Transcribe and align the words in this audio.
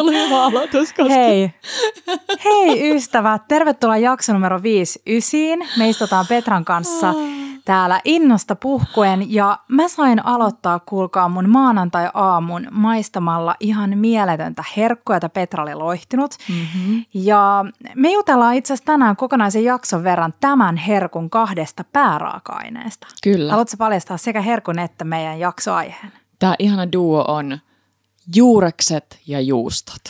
olisi 0.00 0.18
ollut 0.18 0.28
hyvä 0.28 0.44
aloitus. 0.44 0.92
Koska... 0.92 1.14
Hei, 1.14 1.54
hei 2.44 2.96
ystävät, 2.96 3.48
tervetuloa 3.48 3.96
jakso 3.96 4.32
numero 4.32 4.62
5 4.62 5.02
ysiin. 5.06 5.68
Me 5.78 5.88
istutaan 5.88 6.26
Petran 6.28 6.64
kanssa 6.64 7.14
täällä 7.64 8.00
innosta 8.04 8.56
puhkuen 8.56 9.32
ja 9.34 9.58
mä 9.68 9.88
sain 9.88 10.26
aloittaa, 10.26 10.78
kuulkaa 10.78 11.28
mun 11.28 11.48
maanantai-aamun 11.48 12.66
maistamalla 12.70 13.54
ihan 13.60 13.98
mieletöntä 13.98 14.64
herkkua, 14.76 15.16
jota 15.16 15.28
Petra 15.28 15.62
oli 15.62 15.74
loihtinut. 15.74 16.34
Mm-hmm. 16.48 17.04
Ja 17.14 17.64
me 17.94 18.12
jutellaan 18.12 18.54
itse 18.54 18.72
asiassa 18.72 18.92
tänään 18.92 19.16
kokonaisen 19.16 19.64
jakson 19.64 20.04
verran 20.04 20.34
tämän 20.40 20.76
herkun 20.76 21.30
kahdesta 21.30 21.84
pääraaka-aineesta. 21.92 23.06
Kyllä. 23.22 23.50
Haluatko 23.50 23.76
paljastaa 23.78 24.16
sekä 24.16 24.40
herkun 24.40 24.78
että 24.78 25.04
meidän 25.04 25.38
jaksoaiheen? 25.38 26.12
Tämä 26.38 26.54
ihana 26.58 26.92
duo 26.92 27.24
on 27.28 27.58
juurekset 28.34 29.18
ja 29.26 29.40
juustot. 29.40 30.02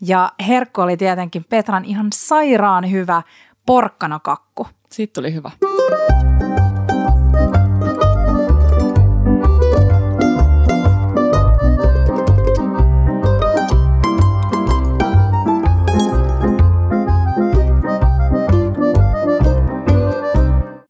Ja 0.00 0.32
herkku 0.46 0.80
oli 0.80 0.96
tietenkin 0.96 1.44
Petran 1.44 1.84
ihan 1.84 2.08
sairaan 2.14 2.90
hyvä 2.90 3.22
porkkanakakku. 3.66 4.66
Siitä 4.90 5.12
tuli 5.12 5.34
hyvä. 5.34 5.50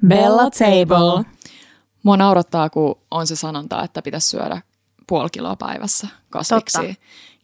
Bella 0.09 0.51
Table. 0.51 1.25
Mua 2.03 2.17
naurattaa, 2.17 2.71
kun 2.71 2.99
on 3.11 3.27
se 3.27 3.37
sanonta, 3.37 3.83
että 3.83 4.03
pitäisi 4.03 4.29
syödä 4.29 4.63
puoli 5.09 5.29
kiloa 5.33 5.57
päivässä 5.57 6.09
kasviksi. 6.31 6.79
Totta. 6.79 6.95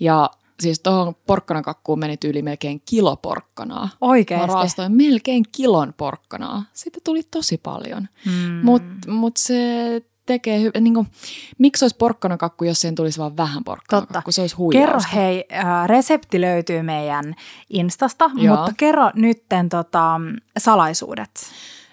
Ja 0.00 0.30
siis 0.60 0.80
tuohon 0.80 1.14
porkkanakakkuun 1.26 1.98
meni 1.98 2.16
tyyli 2.16 2.42
melkein 2.42 2.82
kilo 2.88 3.16
porkkanaa. 3.16 3.88
Oikeesti? 4.00 4.46
Mä 4.46 4.54
raastoin 4.54 4.92
melkein 4.92 5.44
kilon 5.52 5.94
porkkanaa. 5.96 6.62
Siitä 6.72 6.98
tuli 7.04 7.22
tosi 7.22 7.58
paljon. 7.58 8.08
Mm. 8.26 8.60
Mutta 8.62 9.10
mut 9.10 9.36
se 9.36 10.02
tekee 10.26 10.60
hyvä. 10.60 10.80
Niin 10.80 10.94
kuin, 10.94 11.06
miksi 11.58 11.84
olisi 11.84 11.96
porkkanakakku, 11.96 12.64
jos 12.64 12.80
siihen 12.80 12.94
tulisi 12.94 13.20
vain 13.20 13.36
vähän 13.36 13.64
porkkanakakku? 13.64 14.12
Totta. 14.14 14.32
Se 14.32 14.40
olisi 14.40 14.56
huijausta. 14.56 15.08
Kerro 15.08 15.22
hei, 15.22 15.44
äh, 15.52 15.86
resepti 15.86 16.40
löytyy 16.40 16.82
meidän 16.82 17.34
Instasta, 17.70 18.30
Joo. 18.34 18.56
mutta 18.56 18.72
kerro 18.76 19.10
nytten 19.14 19.68
tota, 19.68 20.20
salaisuudet. 20.58 21.30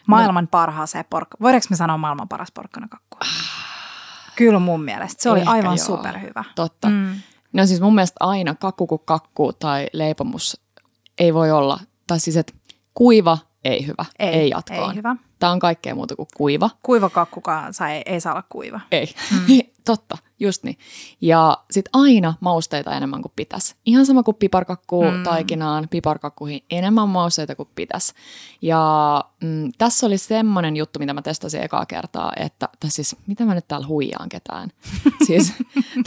Maailman 0.08 0.48
parhaaseen 0.48 1.06
porkka. 1.10 1.38
Voidaanko 1.42 1.68
me 1.70 1.76
sanoa 1.76 1.98
maailman 1.98 2.28
paras 2.28 2.52
porkkanakakku? 2.52 3.18
Kyllä 4.46 4.60
mun 4.60 4.84
mielestä. 4.84 5.24
Se 5.24 5.30
oli 5.30 5.40
Ehkä 5.40 5.52
aivan 5.52 5.78
joo. 5.78 5.86
superhyvä. 5.86 6.44
Totta. 6.56 6.90
Mm. 6.90 7.16
No 7.54 7.66
siis 7.66 7.82
mun 7.82 7.96
mielestä 7.96 8.18
aina 8.20 8.56
kakku 8.56 8.88
kuin 8.88 9.02
kakku 9.06 9.54
tai 9.54 9.88
leipomus 9.94 10.62
ei 11.20 11.34
voi 11.34 11.52
olla, 11.52 11.80
tai 12.08 12.20
siis 12.20 12.38
että 12.38 12.54
kuiva 12.94 13.38
ei 13.64 13.88
hyvä, 13.88 14.06
ei, 14.20 14.30
ei 14.30 14.50
jatkoon. 14.50 14.90
Ei 14.90 14.96
hyvä. 14.96 15.16
Tämä 15.40 15.52
on 15.52 15.60
kaikkea 15.60 15.96
muuta 15.96 16.16
kuin 16.16 16.28
kuiva. 16.38 16.70
Kuiva 16.84 17.10
kakkukaan 17.10 17.74
saa, 17.74 17.90
ei, 17.90 18.02
ei 18.06 18.22
saa 18.22 18.34
olla 18.34 18.44
kuiva. 18.50 18.80
Ei, 18.92 19.14
mm. 19.32 19.60
totta, 19.86 20.18
just 20.40 20.64
niin. 20.64 20.78
Ja 21.22 21.58
sitten 21.72 21.90
aina 21.94 22.34
mausteita 22.40 22.96
enemmän 22.96 23.22
kuin 23.22 23.32
pitäisi. 23.36 23.76
Ihan 23.86 24.06
sama 24.06 24.24
kuin 24.24 24.38
piparkakku 24.38 25.04
mm. 25.04 25.24
taikinaan, 25.24 25.88
piparkakkuihin 25.92 26.64
enemmän 26.72 27.10
mausteita 27.10 27.56
kuin 27.56 27.70
pitäisi. 27.76 28.14
Ja 28.62 29.24
mm, 29.44 29.72
tässä 29.78 30.08
oli 30.08 30.18
semmoinen 30.18 30.78
juttu, 30.78 31.00
mitä 31.00 31.14
mä 31.14 31.22
testasin 31.22 31.62
ekaa 31.62 31.86
kertaa, 31.86 32.34
että, 32.36 32.70
siis 32.88 33.16
mitä 33.28 33.46
mä 33.46 33.56
nyt 33.56 33.68
täällä 33.68 33.88
huijaan 33.88 34.30
ketään. 34.30 34.70
siis 35.28 35.54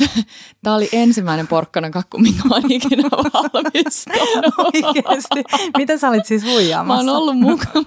tämä 0.62 0.76
oli 0.76 0.88
ensimmäinen 0.92 1.46
porkkanakakku, 1.48 2.18
minkä 2.18 2.48
mä 2.48 2.54
oon 2.54 2.72
ikinä 2.72 3.08
valmistanut. 3.12 4.54
Oikeesti. 4.58 5.44
Mitä 5.76 5.98
sä 5.98 6.08
olit 6.08 6.26
siis 6.26 6.44
Mä 6.44 6.50
huijaamassa? 6.50 7.12
oon 7.12 7.22
ollut, 7.22 7.38
muka- 7.38 7.84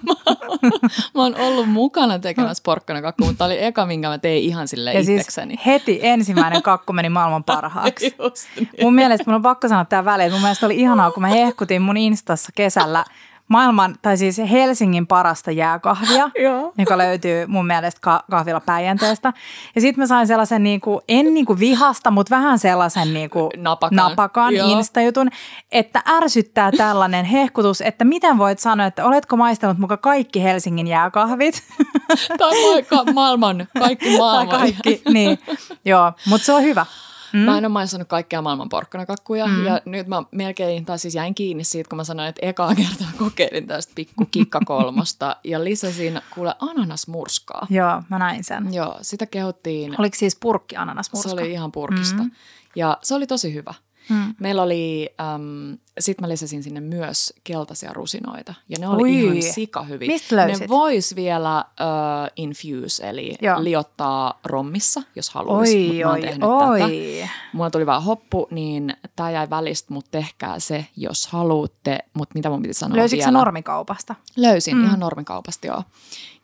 mä 1.16 1.24
oon 1.24 1.36
ollut 1.36 1.70
mukana 1.70 2.20
tekemässä 2.20 2.62
porkkanakakku, 2.66 3.24
mutta 3.26 3.38
tämä 3.38 3.46
oli 3.46 3.64
eka, 3.64 3.86
minkä 3.86 4.10
mä 4.10 4.18
tein 4.18 4.44
ihan 4.44 4.68
sille 4.68 4.94
ja 4.94 5.04
siis 5.04 5.20
itsekseni. 5.20 5.56
Heti 5.88 6.08
ensimmäinen 6.08 6.62
kakku 6.64 6.94
meni 6.94 7.10
maailman 7.10 7.44
parhaaksi. 7.44 8.16
Just 8.20 8.48
niin. 8.56 8.70
Mun 8.82 8.96
mielestä, 8.96 9.24
mun 9.28 9.36
on 9.36 9.42
pakko 9.42 9.68
sanoa 9.68 9.86
tämä 9.86 10.06
väliin, 10.06 10.28
että 10.28 10.36
mun 10.36 10.42
mielestä 10.42 10.66
oli 10.66 10.80
ihanaa, 10.80 11.12
kun 11.12 11.22
mä 11.22 11.28
hehkutin 11.28 11.82
mun 11.82 11.98
Instassa 11.98 12.52
kesällä 12.56 13.06
maailman, 13.48 13.96
tai 14.02 14.18
siis 14.18 14.38
Helsingin 14.52 15.08
parasta 15.08 15.52
jääkahvia, 15.52 16.30
joka 16.78 16.98
löytyy 16.98 17.46
mun 17.48 17.68
mielestä 17.68 18.02
ka- 18.02 18.24
kahvilla 18.32 18.60
Päijänteestä. 18.60 19.34
Ja 19.76 19.82
sitten 19.82 20.02
mä 20.04 20.08
sain 20.08 20.28
sellaisen, 20.28 20.64
niin 20.64 20.82
kuin, 20.82 21.00
en 21.08 21.34
niin 21.34 21.46
kuin 21.46 21.60
vihasta, 21.60 22.12
mutta 22.12 22.36
vähän 22.36 22.60
sellaisen 22.60 23.14
niin 23.14 23.30
kuin 23.30 23.50
Napakan. 23.58 23.96
napakan. 23.96 24.54
Insta-jutun, 24.54 25.30
että 25.72 26.02
ärsyttää 26.08 26.72
tällainen 26.72 27.26
hehkutus, 27.26 27.82
että 27.82 28.06
miten 28.06 28.38
voit 28.38 28.60
sanoa, 28.60 28.86
että 28.88 29.06
oletko 29.06 29.38
maistanut 29.38 29.78
muka 29.78 29.98
kaikki 29.98 30.44
Helsingin 30.44 30.88
jääkahvit? 30.88 31.64
Tai 32.38 32.52
ma- 32.92 33.12
maailman, 33.14 33.68
kaikki 33.80 34.06
tai 34.10 34.18
maailman. 34.18 34.60
kaikki, 34.60 35.02
niin. 35.14 35.40
Joo, 35.86 36.12
mutta 36.30 36.46
se 36.46 36.54
on 36.54 36.64
hyvä. 36.64 36.86
Mm. 37.34 37.40
Mä 37.40 37.58
en 37.58 37.66
ole 37.66 37.74
maistanut 37.74 38.08
kaikkia 38.08 38.42
maailman 38.42 38.70
porkkanakakkuja 38.70 39.48
mm. 39.48 39.66
ja 39.66 39.82
nyt 39.86 40.08
mä 40.08 40.24
melkein, 40.32 40.86
tai 40.86 41.00
siis 41.00 41.16
jäin 41.16 41.36
kiinni 41.36 41.64
siitä, 41.64 41.90
kun 41.90 41.98
mä 41.98 42.04
sanoin, 42.04 42.30
että 42.30 42.46
ekaa 42.46 42.76
kertaa 42.86 43.08
kokeilin 43.18 43.68
tästä 43.68 43.92
pikku 43.96 44.26
kikkakolmosta 44.32 45.36
ja 45.44 45.64
lisäsin 45.64 46.22
kuule 46.34 46.56
ananasmurskaa. 46.60 47.68
Joo, 47.70 48.04
mä 48.10 48.20
näin 48.20 48.44
sen. 48.44 48.74
Joo, 48.74 48.98
sitä 49.02 49.26
kehuttiin. 49.26 49.96
Oliko 50.00 50.18
siis 50.18 50.38
purkki 50.40 50.76
ananasmurska? 50.76 51.30
Se 51.30 51.34
oli 51.34 51.52
ihan 51.52 51.72
purkista. 51.72 52.24
Mm. 52.24 52.32
Ja 52.76 52.98
se 53.04 53.16
oli 53.16 53.28
tosi 53.28 53.54
hyvä. 53.54 53.74
Mm. 54.10 54.36
Meillä 54.40 54.62
oli, 54.62 55.10
ähm, 55.22 55.74
sit 56.00 56.22
mä 56.22 56.30
lisäsin 56.30 56.64
sinne 56.64 56.80
myös 56.80 57.34
keltaisia 57.44 57.94
rusinoita. 57.94 58.54
Ja 58.70 58.78
ne 58.80 58.88
oli 58.88 59.02
Oi. 59.02 59.38
ihan 59.38 59.54
sika 59.54 59.84
hyviä. 59.84 60.08
Mistä 60.08 60.36
löysit? 60.36 60.60
Ne 60.60 60.68
vois 60.68 61.16
vielä 61.16 61.58
äh, 61.58 61.66
infuse, 62.36 63.10
eli 63.10 63.36
Joo. 63.42 63.64
liottaa 63.64 64.40
rommissa, 64.46 65.02
jos 65.16 65.30
haluaisi. 65.30 65.90
Oi, 65.90 66.04
mä 66.04 66.10
oon 66.10 66.16
oi, 66.16 66.22
tehnyt 66.22 66.44
oi. 66.44 66.80
tätä. 66.80 67.34
Mulla 67.54 67.70
tuli 67.70 67.86
vähän 67.86 68.04
hoppu, 68.04 68.48
niin 68.52 68.94
tämä 69.16 69.32
jäi 69.32 69.50
välistä, 69.50 69.94
mutta 69.94 70.12
tehkää 70.12 70.60
se, 70.60 70.86
jos 70.98 71.28
haluatte. 71.28 72.00
Mutta 72.14 72.34
mitä 72.34 72.50
mun 72.50 72.62
piti 72.62 72.74
sanoa 72.74 72.98
Löysitkö 72.98 73.26
vielä? 73.26 73.38
normikaupasta? 73.38 74.16
Löysin, 74.36 74.78
mm. 74.78 74.84
ihan 74.84 75.00
normikaupasta 75.00 75.68
joo. 75.68 75.84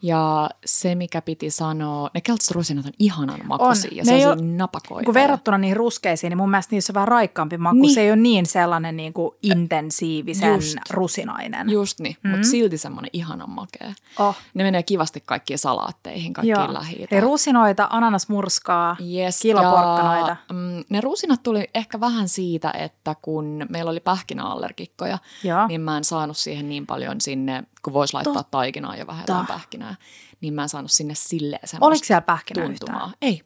Ja 0.02 0.50
se, 0.66 0.96
mikä 0.96 1.22
piti 1.22 1.50
sanoa, 1.50 2.10
ne 2.14 2.22
keltaiset 2.22 2.52
rusinat 2.52 2.86
on 2.86 2.92
ihanan 3.00 3.40
makuisia 3.48 3.92
ja 3.94 4.04
Ne 4.04 4.20
se 4.20 4.28
on 4.28 4.38
oo- 4.40 4.46
napakoita. 4.58 5.06
Kun 5.06 5.14
verrattuna 5.14 5.58
niihin 5.58 5.78
ruskeisiin, 5.78 6.32
niin 6.32 6.38
mun 6.38 6.52
mielestä 6.52 6.76
niissä 6.76 6.92
on 6.92 6.94
vähän 6.94 7.08
raikkaampi 7.08 7.58
maku. 7.58 7.76
Niin. 7.76 7.94
Se 7.94 8.02
ei 8.02 8.10
ole 8.12 8.16
niin 8.20 8.46
sellainen 8.46 8.98
niin 8.98 9.14
kuin 9.14 9.36
intensiivisen 9.44 10.54
Just. 10.54 10.78
rusinainen. 10.90 11.70
Just 11.70 12.00
niin, 12.00 12.18
mm. 12.24 12.30
mutta 12.30 12.48
silti 12.48 12.78
semmoinen 12.78 13.10
ihanan 13.14 13.50
makea. 13.50 13.94
Oh. 14.20 14.36
Ne 14.54 14.64
menee 14.64 14.84
kivasti 14.84 15.22
kaikkiin 15.26 15.60
salaatteihin, 15.60 16.34
kaikkiin 16.34 16.74
lähi 16.74 17.08
Eli 17.12 17.20
rusinoita, 17.22 17.88
ananasmurskaa, 17.90 18.96
Yes, 19.16 19.40
kiloporkkanoita. 19.42 20.30
Ja, 20.30 20.54
mm, 20.54 20.84
ne 20.90 21.02
rusinat 21.02 21.44
tuli 21.44 21.70
ehkä 21.74 22.00
vähän 22.00 22.30
siitä, 22.30 22.72
että 22.72 23.16
kun 23.22 23.66
meillä 23.70 23.92
oli 23.92 24.00
pähkinäallergikkoja, 24.00 25.18
Joo. 25.44 25.68
niin 25.68 25.82
mä 25.82 25.98
en 25.98 26.04
saanut 26.04 26.38
siihen 26.38 26.70
niin 26.70 26.86
paljon 26.88 27.22
sinne, 27.22 27.64
kun 27.82 27.94
voisi 27.94 28.14
laittaa 28.14 28.34
Totta. 28.34 28.52
taikinaa 28.52 28.96
ja 28.96 29.08
vähän 29.08 29.22
jotain 29.28 29.48
pähkinää, 29.48 29.96
niin 30.42 30.54
mä 30.54 30.64
en 30.64 30.70
saanut 30.70 30.92
sinne 30.92 31.16
silleen 31.16 31.68
semmoista 31.68 31.86
Oliko 31.88 32.06
siellä 32.06 32.22
pähkinää 32.22 32.66
tuntumaa. 32.66 32.96
yhtään? 32.98 33.18
Ei, 33.22 33.42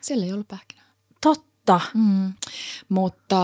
siellä 0.00 0.24
ei 0.26 0.32
ollut 0.32 0.48
pähkinää. 0.48 0.84
Totta. 1.20 1.80
Mm. 1.94 2.32
Mutta 2.88 3.36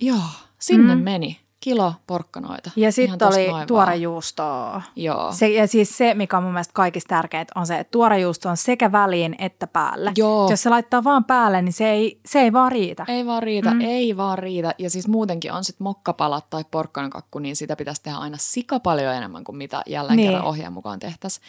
joo, 0.00 0.22
sinne 0.58 0.94
Mm. 0.94 1.00
meni 1.00 1.40
kilo 1.60 1.94
porkkanoita. 2.06 2.70
Ja 2.76 2.92
sitten 2.92 3.28
oli 3.28 3.48
noin 3.50 3.66
tuore 3.66 3.86
vaan. 3.86 4.02
juustoa. 4.02 4.82
Joo. 4.96 5.32
Se, 5.32 5.48
ja 5.48 5.66
siis 5.68 5.98
se, 5.98 6.14
mikä 6.14 6.36
on 6.36 6.42
mun 6.42 6.52
mielestä 6.52 6.72
kaikista 6.74 7.08
tärkeintä, 7.08 7.52
on 7.56 7.66
se, 7.66 7.78
että 7.78 7.90
tuore 7.90 8.18
juusto 8.20 8.48
on 8.48 8.56
sekä 8.56 8.92
väliin 8.92 9.34
että 9.38 9.66
päälle. 9.66 10.12
Joo. 10.16 10.50
Jos 10.50 10.62
se 10.62 10.70
laittaa 10.70 11.04
vaan 11.04 11.24
päälle, 11.24 11.62
niin 11.62 11.72
se 11.72 11.90
ei, 11.90 12.20
se 12.26 12.40
ei 12.40 12.52
vaan 12.52 12.72
riitä. 12.72 13.04
Ei 13.08 13.26
vaan 13.26 13.42
riitä, 13.42 13.74
mm. 13.74 13.80
ei 13.80 14.16
vaan 14.16 14.38
riitä. 14.38 14.74
Ja 14.78 14.90
siis 14.90 15.08
muutenkin 15.08 15.52
on 15.52 15.64
sitten 15.64 15.84
mokkapalat 15.84 16.50
tai 16.50 16.64
porkkanakakku, 16.70 17.38
niin 17.38 17.56
sitä 17.56 17.76
pitäisi 17.76 18.02
tehdä 18.02 18.18
aina 18.18 18.36
sika 18.40 18.80
paljon 18.80 19.14
enemmän 19.14 19.44
kuin 19.44 19.56
mitä 19.56 19.82
jälleen 19.86 20.16
Niin. 20.16 20.24
niin. 20.26 20.30
kerran 20.32 20.48
ohjeen 20.48 20.72
mukaan 20.72 20.98
tehtäisiin. 20.98 21.44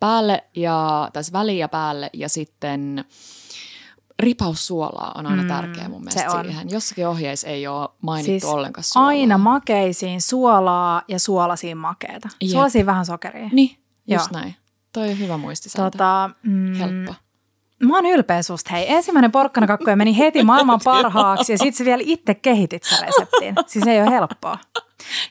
Päälle 0.00 0.44
ja, 0.56 1.10
tai 1.12 1.24
siis 1.24 1.32
väliin 1.32 1.58
ja 1.58 1.68
päälle 1.68 2.10
ja 2.12 2.28
sitten 2.28 3.04
ripaus 4.20 4.66
suolaa 4.66 5.12
on 5.14 5.26
aina 5.26 5.42
Mm, 5.42 5.48
tärkeä 5.48 5.88
mun 5.88 6.04
se 6.10 6.16
mielestä 6.18 6.38
on. 6.38 6.44
siihen. 6.44 6.70
Jossakin 6.70 7.06
ohjeissa 7.08 7.46
ei 7.48 7.66
ole 7.66 7.88
mainittu 8.02 8.26
Siis 8.30 8.44
ollenkaan 8.44 8.84
suolaa. 8.84 9.08
Aina 9.08 9.38
makeisiin 9.38 10.22
suolaa 10.22 11.02
ja 11.08 11.18
suolasiin 11.18 11.76
makeeta. 11.78 12.28
Jep. 12.40 12.50
Suolasiin 12.50 12.86
vähän 12.86 13.06
sokeria. 13.06 13.48
Niin, 13.52 13.76
just 14.06 14.32
Joo. 14.32 14.40
näin. 14.40 14.54
Toi 14.92 15.10
on 15.10 15.18
hyvä 15.18 15.36
muistisääntö. 15.36 15.98
Tota, 15.98 16.30
mm, 16.42 16.74
Helppo. 16.74 17.14
Mä 17.82 17.94
oon 17.96 18.06
ylpeä 18.06 18.42
susta. 18.42 18.70
Hei, 18.72 18.92
ensimmäinen 18.92 19.32
porkkanakakku 19.32 19.90
ja 19.90 19.96
meni 19.96 20.18
heti 20.18 20.42
maailman 20.52 20.80
parhaaksi 20.84 21.52
ja 21.52 21.58
sit 21.58 21.74
sä 21.74 21.84
vielä 21.84 22.02
itse 22.06 22.34
kehitit 22.34 22.82
sen 22.82 22.98
reseptin. 23.06 23.54
Siis 23.66 23.86
ei 23.86 24.00
ole 24.02 24.10
helppoa. 24.10 24.58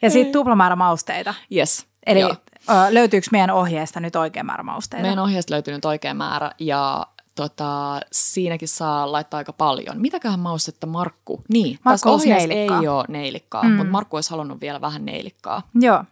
Ja 0.01 0.09
sitten 0.09 0.33
tuplamäärä 0.33 0.75
mausteita. 0.75 1.33
Yes. 1.55 1.85
Eli 2.05 2.19
Joo. 2.19 2.35
ö, 2.69 2.73
löytyykö 2.89 3.27
meidän 3.31 3.49
ohjeesta 3.49 3.99
nyt 3.99 4.15
oikea 4.15 4.43
määrä 4.43 4.63
mausteita? 4.63 5.01
Meidän 5.01 5.19
ohjeesta 5.19 5.53
löytyy 5.53 5.73
nyt 5.73 5.85
oikea 5.85 6.13
määrä 6.13 6.51
ja 6.59 7.07
tota, 7.35 7.99
siinäkin 8.11 8.67
saa 8.67 9.11
laittaa 9.11 9.37
aika 9.37 9.53
paljon. 9.53 10.01
Mitäköhän 10.01 10.39
maustetta 10.39 10.87
Markku? 10.87 11.43
Niin, 11.49 11.79
Markku 11.85 11.89
tässä 11.89 12.09
ohjeessa 12.09 12.53
ei 12.53 12.87
ole 12.87 13.05
neilikkaa, 13.07 13.63
mm. 13.63 13.71
mutta 13.71 13.91
Markku 13.91 14.17
olisi 14.17 14.31
halunnut 14.31 14.61
vielä 14.61 14.81
vähän 14.81 15.05
neilikkaa. 15.05 15.61
Joo. 15.75 16.03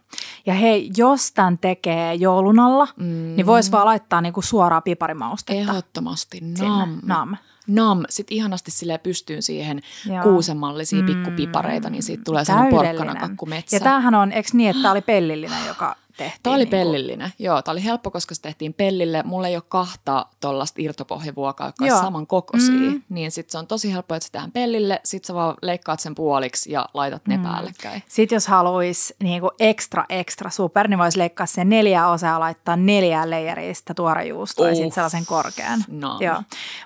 Ja 0.46 0.54
hei, 0.54 0.90
jos 0.96 1.32
tämän 1.32 1.58
tekee 1.58 2.14
joulun 2.14 2.58
alla, 2.58 2.88
mm. 2.96 3.04
niin 3.36 3.46
voisi 3.46 3.72
vaan 3.72 3.86
laittaa 3.86 4.20
niinku 4.20 4.42
suoraa 4.42 4.80
piparimaustetta. 4.80 5.60
Ehdottomasti. 5.60 6.40
Nam. 6.58 6.98
Nam. 7.02 7.36
Nam. 7.66 8.02
Sitten 8.08 8.36
ihanasti 8.36 8.70
sille 8.70 8.98
pystyyn 8.98 9.42
siihen 9.42 9.80
Joo. 10.06 10.22
kuusemallisia 10.22 11.02
pikkupipareita, 11.02 11.90
niin 11.90 12.02
siitä 12.02 12.22
tulee 12.24 12.44
sellainen 12.44 12.74
porkkanakakku 12.74 13.46
metsä. 13.46 13.76
Ja 13.76 13.80
tämähän 13.80 14.14
on, 14.14 14.32
eikö 14.32 14.48
niin, 14.52 14.70
että 14.70 14.82
tämä 14.82 14.92
oli 14.92 15.00
pellillinen, 15.00 15.66
joka 15.66 15.96
tehtiin? 16.24 16.42
Tämä 16.42 16.54
oli 16.54 16.64
niinku- 16.64 16.76
pellillinen. 16.76 17.32
Joo, 17.38 17.62
tämä 17.62 17.72
oli 17.72 17.84
helppo, 17.84 18.10
koska 18.10 18.34
se 18.34 18.42
tehtiin 18.42 18.74
pellille. 18.74 19.22
Mulla 19.22 19.48
ei 19.48 19.56
ole 19.56 19.62
kahta 19.68 20.26
tuollaista 20.40 20.82
irtopohjavuokaa, 20.82 21.68
jotka 21.68 21.86
Joo. 21.86 21.96
on 21.98 22.04
saman 22.04 22.26
kokoisia. 22.26 22.74
Mm. 22.74 23.02
Niin 23.08 23.30
sitten 23.30 23.52
se 23.52 23.58
on 23.58 23.66
tosi 23.66 23.92
helppo, 23.92 24.14
että 24.14 24.26
se 24.26 24.32
tehdään 24.32 24.52
pellille. 24.52 25.00
Sitten 25.04 25.26
sä 25.26 25.34
vaan 25.34 25.54
leikkaat 25.62 26.00
sen 26.00 26.14
puoliksi 26.14 26.72
ja 26.72 26.86
laitat 26.94 27.26
ne 27.26 27.36
mm. 27.36 27.42
päällekkäin. 27.42 28.02
Sitten 28.08 28.36
jos 28.36 28.46
haluaisi 28.46 29.14
niinku 29.22 29.50
ekstra, 29.60 30.04
ekstra 30.08 30.50
super, 30.50 30.88
niin 30.88 30.98
voisi 30.98 31.18
leikkaa 31.18 31.46
sen 31.46 31.68
neljä 31.68 32.08
osaa 32.08 32.32
ja 32.32 32.40
laittaa 32.40 32.76
neljään 32.76 33.30
leijeristä 33.30 33.94
tuorejuustoa 33.94 34.66
ja 34.66 34.72
Uh. 34.72 34.76
sitten 34.76 34.92
sellaisen 34.92 35.26
korkean. 35.26 35.84
No. 35.88 36.16
Joo. 36.20 36.42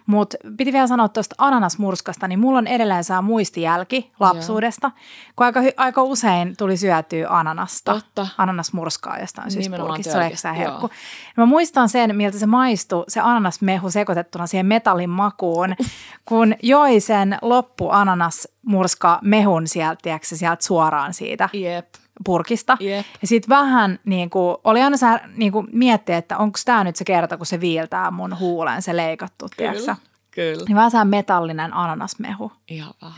Mutta 0.06 0.36
piti 0.56 0.72
vielä 0.72 0.86
sanoa 0.86 1.08
tuosta 1.08 1.34
ananasmurskasta, 1.38 2.28
niin 2.28 2.38
mulla 2.38 2.58
on 2.58 2.66
edelleen 2.66 3.04
saa 3.04 3.22
muistijälki 3.22 4.12
lapsuudesta, 4.20 4.90
kun 5.36 5.46
aika, 5.46 5.60
aika 5.76 6.02
usein 6.02 6.56
tuli 6.56 6.76
syötyä 6.76 7.28
ananasta. 7.30 7.94
Totta. 7.94 8.26
Ananasmurskaa 8.38 9.18
jostain 9.24 9.50
syystä 9.50 9.66
Nimenomaan 9.70 9.96
purkissa, 9.96 10.12
se 10.20 10.26
oli 10.26 10.36
sitä 10.36 10.52
herkku. 10.52 10.80
joo. 10.80 10.90
Mä 11.36 11.46
muistan 11.46 11.88
sen, 11.88 12.16
miltä 12.16 12.38
se 12.38 12.46
maistui, 12.46 13.04
se 13.08 13.20
ananasmehu 13.20 13.90
sekoitettuna 13.90 14.46
siihen 14.46 14.66
metallin 14.66 15.10
makuun, 15.10 15.74
kun 16.28 16.54
joi 16.62 17.00
sen 17.00 17.38
loppu 17.42 17.90
ananasmurska 17.90 19.18
mehun 19.22 19.68
sieltä, 19.68 19.98
tiedätkö, 20.02 20.26
sieltä 20.36 20.64
suoraan 20.64 21.14
siitä 21.14 21.48
Jep. 21.52 21.86
purkista. 22.24 22.76
Jep. 22.80 23.06
Ja 23.22 23.28
sitten 23.28 23.48
vähän 23.48 23.98
niin 24.04 24.30
kuin, 24.30 24.56
oli 24.64 24.82
aina 24.82 24.96
sä 24.96 25.20
niin 25.36 25.52
kuin 25.52 25.66
miettiä, 25.72 26.16
että 26.16 26.38
onko 26.38 26.58
tämä 26.64 26.84
nyt 26.84 26.96
se 26.96 27.04
kerta, 27.04 27.36
kun 27.36 27.46
se 27.46 27.60
viiltää 27.60 28.10
mun 28.10 28.38
huuleen 28.38 28.82
se 28.82 28.96
leikattu? 28.96 29.48
Kyllä. 29.56 29.96
Kyllä. 30.34 30.64
Niin 30.68 30.76
vähän 30.76 30.90
sää 30.90 31.04
metallinen 31.04 31.74
ananasmehu. 31.74 32.52
Ihan 32.68 32.94
vähän. 33.02 33.16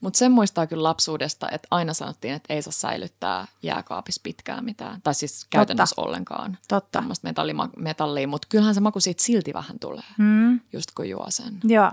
Mutta 0.00 0.18
sen 0.18 0.32
muistaa 0.32 0.66
kyllä 0.66 0.82
lapsuudesta, 0.82 1.48
että 1.52 1.68
aina 1.70 1.94
sanottiin, 1.94 2.34
että 2.34 2.54
ei 2.54 2.62
saa 2.62 2.72
säilyttää 2.72 3.46
jääkaapissa 3.62 4.20
pitkään 4.24 4.64
mitään. 4.64 5.00
Tai 5.02 5.14
siis 5.14 5.46
käytännössä 5.50 5.94
ollenkaan 6.02 6.58
Totta. 6.68 6.98
tämmöistä 6.98 7.28
metallima- 7.28 7.70
metallia. 7.76 8.28
Mutta 8.28 8.46
kyllähän 8.50 8.74
se 8.74 8.80
maku 8.80 9.00
siitä 9.00 9.22
silti 9.22 9.52
vähän 9.54 9.78
tulee, 9.78 10.04
Mm. 10.18 10.60
just 10.72 10.90
kun 10.94 11.08
juo 11.08 11.26
sen 11.28 11.58
Joo. 11.64 11.90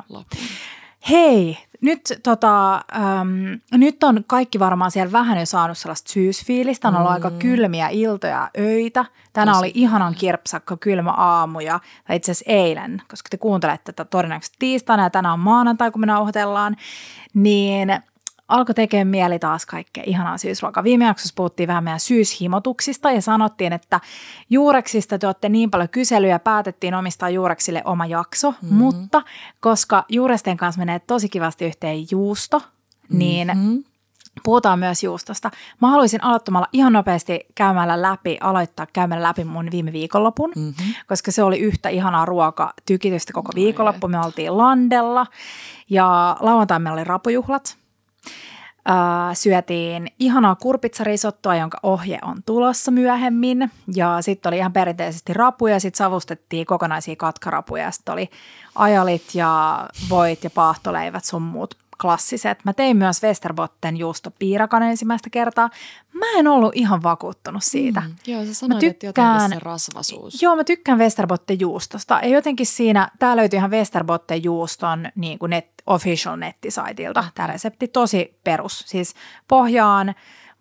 Hei, 1.10 1.57
nyt, 1.81 2.02
tota, 2.24 2.75
äm, 2.75 3.60
nyt 3.72 4.04
on 4.04 4.24
kaikki 4.28 4.60
varmaan 4.60 4.92
siellä 4.92 5.12
vähän 5.12 5.40
jo 5.40 5.46
saanut 5.46 5.78
sellaista 5.78 6.12
syysfiilistä. 6.13 6.88
On 6.88 6.96
ollut 6.96 7.12
aika 7.12 7.31
kylmiä 7.31 7.88
iltoja 7.90 8.34
ja 8.34 8.50
öitä. 8.57 9.06
Tänään 9.34 9.57
Tosi 9.57 9.66
oli 9.66 9.72
ihanan 9.75 10.16
kirpsakka 10.16 10.78
kylmä 10.78 11.12
aamu 11.12 11.60
ja 11.60 11.80
tai 12.07 12.16
itse 12.16 12.31
asiassa 12.31 12.52
eilen, 12.52 13.02
koska 13.10 13.28
te 13.30 13.38
kuuntelette 13.38 13.92
tätä 13.92 14.10
todennäköisesti 14.10 14.56
tiistaina 14.60 15.04
ja 15.04 15.10
tänään 15.10 15.34
on 15.34 15.40
maanantai, 15.40 15.92
kun 15.92 16.02
me 16.02 16.06
nauhoitellaan, 16.06 16.75
niin 17.34 17.90
alkoi 18.48 18.76
tekemään 18.76 19.08
mieli 19.08 19.40
taas 19.40 19.66
kaikkea 19.66 20.04
ihanaa 20.08 20.38
syysruokaa. 20.38 20.84
Viime 20.84 21.06
jaksossa 21.06 21.34
puhuttiin 21.38 21.68
vähän 21.68 21.84
meidän 21.84 22.00
syyshimotuksista 22.00 23.12
ja 23.12 23.22
sanottiin, 23.22 23.74
että 23.74 24.00
juureksista 24.50 25.20
te 25.20 25.28
olette 25.28 25.50
niin 25.50 25.72
paljon 25.72 25.90
kyselyjä 25.90 26.40
päätettiin 26.40 26.94
omistaa 26.94 27.30
juureksille 27.30 27.82
oma 27.86 28.06
jakso, 28.06 28.52
mm-hmm. 28.52 28.78
mutta 28.78 29.22
koska 29.60 30.06
juuresten 30.10 30.58
kanssa 30.58 30.80
menee 30.80 31.00
tosi 31.00 31.30
kivasti 31.30 31.66
yhteen 31.66 32.06
juusto, 32.12 32.62
niin 33.10 33.52
Mm. 33.56 33.84
puhutaan 34.44 34.80
myös 34.80 35.04
juustosta. 35.04 35.52
Mä 35.82 35.88
haluaisin 35.90 36.24
aloittamalla 36.24 36.68
ihan 36.74 36.94
nopeasti 36.94 37.40
käymällä 37.56 38.02
läpi, 38.02 38.38
aloittaa 38.42 38.86
käymällä 38.94 39.28
läpi 39.28 39.44
mun 39.44 39.68
viime 39.72 39.92
viikonlopun, 39.92 40.52
Mm-hmm. 40.56 40.94
koska 41.08 41.32
se 41.32 41.44
oli 41.44 41.60
yhtä 41.60 41.90
ihanaa 41.90 42.26
ruoka 42.26 42.74
tykitystä 42.86 43.34
koko 43.34 43.52
Ai 43.56 43.62
viikonloppu. 43.62 44.08
Me 44.08 44.20
oltiin 44.20 44.58
Landella 44.58 45.28
ja 45.90 46.38
lauantai 46.40 46.80
meillä 46.80 46.94
oli 46.98 47.04
rapujuhlat. 47.04 47.78
Äh, 48.90 49.36
syötiin 49.36 50.08
ihanaa 50.20 50.56
kurpitsarisottoa, 50.56 51.56
jonka 51.56 51.80
ohje 51.84 52.20
on 52.22 52.38
tulossa 52.46 52.92
myöhemmin. 52.92 53.72
Ja 53.96 54.18
sitten 54.22 54.50
oli 54.50 54.58
ihan 54.58 54.74
perinteisesti 54.74 55.34
rapuja, 55.34 55.80
sitten 55.80 55.98
savustettiin 55.98 56.66
kokonaisia 56.66 57.16
katkarapuja. 57.16 57.92
Sitten 57.92 58.14
oli 58.14 58.30
ajalit 58.76 59.24
ja 59.34 59.86
voit 60.10 60.44
ja 60.44 60.50
paahtoleivät 60.50 61.26
sun 61.26 61.42
muut 61.42 61.78
klassiset. 62.02 62.66
Mä 62.66 62.74
tein 62.74 62.98
myös 62.98 63.24
Westerbotten 63.24 63.98
juustopiirakan 63.98 64.84
ensimmäistä 64.84 65.30
kertaa. 65.30 65.70
Mä 66.14 66.26
en 66.38 66.48
ollut 66.48 66.72
ihan 66.76 67.04
vakuuttunut 67.04 67.64
siitä. 67.64 68.02
Mm. 68.02 68.16
Joo, 68.28 68.46
sä 68.46 68.54
sanoit, 68.54 68.84
Mä 68.84 68.90
että 68.90 69.06
jotenkin 69.06 69.32
tykkään- 69.34 69.50
se 69.50 69.60
rasvasuus. 69.60 70.42
Joo, 70.42 70.56
mä 70.56 70.64
tykkään 70.64 70.98
Westerbotten 71.00 71.60
juustosta. 71.60 72.20
Ja 72.24 72.28
jotenkin 72.30 72.66
siinä, 72.66 73.10
tää 73.20 73.36
löytyy 73.36 73.58
ihan 73.58 73.72
Westerbotten 73.72 74.44
juuston 74.44 75.08
niin 75.16 75.40
kuin 75.40 75.50
net, 75.50 75.68
official 75.86 76.36
nettisaitilta. 76.36 77.24
Tämä 77.36 77.48
resepti 77.48 77.88
tosi 77.88 78.40
perus. 78.44 78.84
Siis 78.88 79.14
pohjaan 79.48 80.16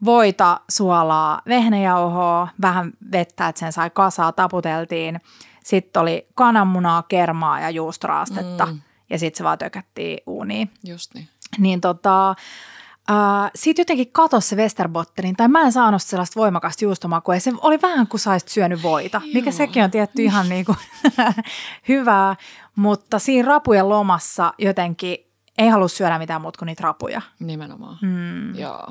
voita, 0.04 0.60
suolaa, 0.70 1.42
vehnäjauhoa, 1.48 2.48
vähän 2.62 2.92
vettä, 3.12 3.48
että 3.48 3.58
sen 3.58 3.72
sai 3.72 3.90
kasaa, 3.90 4.32
taputeltiin. 4.32 5.20
Sitten 5.64 6.02
oli 6.02 6.26
kananmunaa, 6.34 7.02
kermaa 7.02 7.60
ja 7.60 7.70
juustoraastetta. 7.70 8.66
Mm. 8.66 8.80
Ja 9.10 9.18
sitten 9.18 9.38
se 9.38 9.44
vaan 9.44 9.58
tökättiin 9.58 10.18
uuniin 10.26 10.70
Just 10.84 11.14
niin. 11.14 11.28
niin 11.58 11.80
tota, 11.80 12.34
Uh, 13.10 13.50
sitten 13.54 13.82
jotenkin 13.82 14.12
katosi 14.12 14.48
se 14.48 14.56
Westerbottenin, 14.56 15.36
tai 15.36 15.48
mä 15.48 15.60
en 15.60 15.72
saanut 15.72 16.02
sellaista 16.02 16.40
voimakasta 16.40 16.84
juustomakua, 16.84 17.34
ja 17.34 17.40
se 17.40 17.52
oli 17.60 17.82
vähän 17.82 18.06
kuin 18.06 18.20
saisit 18.20 18.48
syönyt 18.48 18.82
voita, 18.82 19.22
mikä 19.34 19.50
Joo. 19.50 19.56
sekin 19.56 19.84
on 19.84 19.90
tietty 19.90 20.22
ihan 20.22 20.48
niin 20.48 20.64
kuin 20.64 20.78
hyvää, 21.88 22.36
mutta 22.76 23.18
siinä 23.18 23.48
rapujen 23.48 23.88
lomassa 23.88 24.54
jotenkin 24.58 25.16
ei 25.58 25.68
halua 25.68 25.88
syödä 25.88 26.18
mitään 26.18 26.40
muuta 26.40 26.58
kuin 26.58 26.66
niitä 26.66 26.82
rapuja. 26.82 27.22
Nimenomaan. 27.38 27.98
Mm. 28.02 28.54
Joo. 28.58 28.86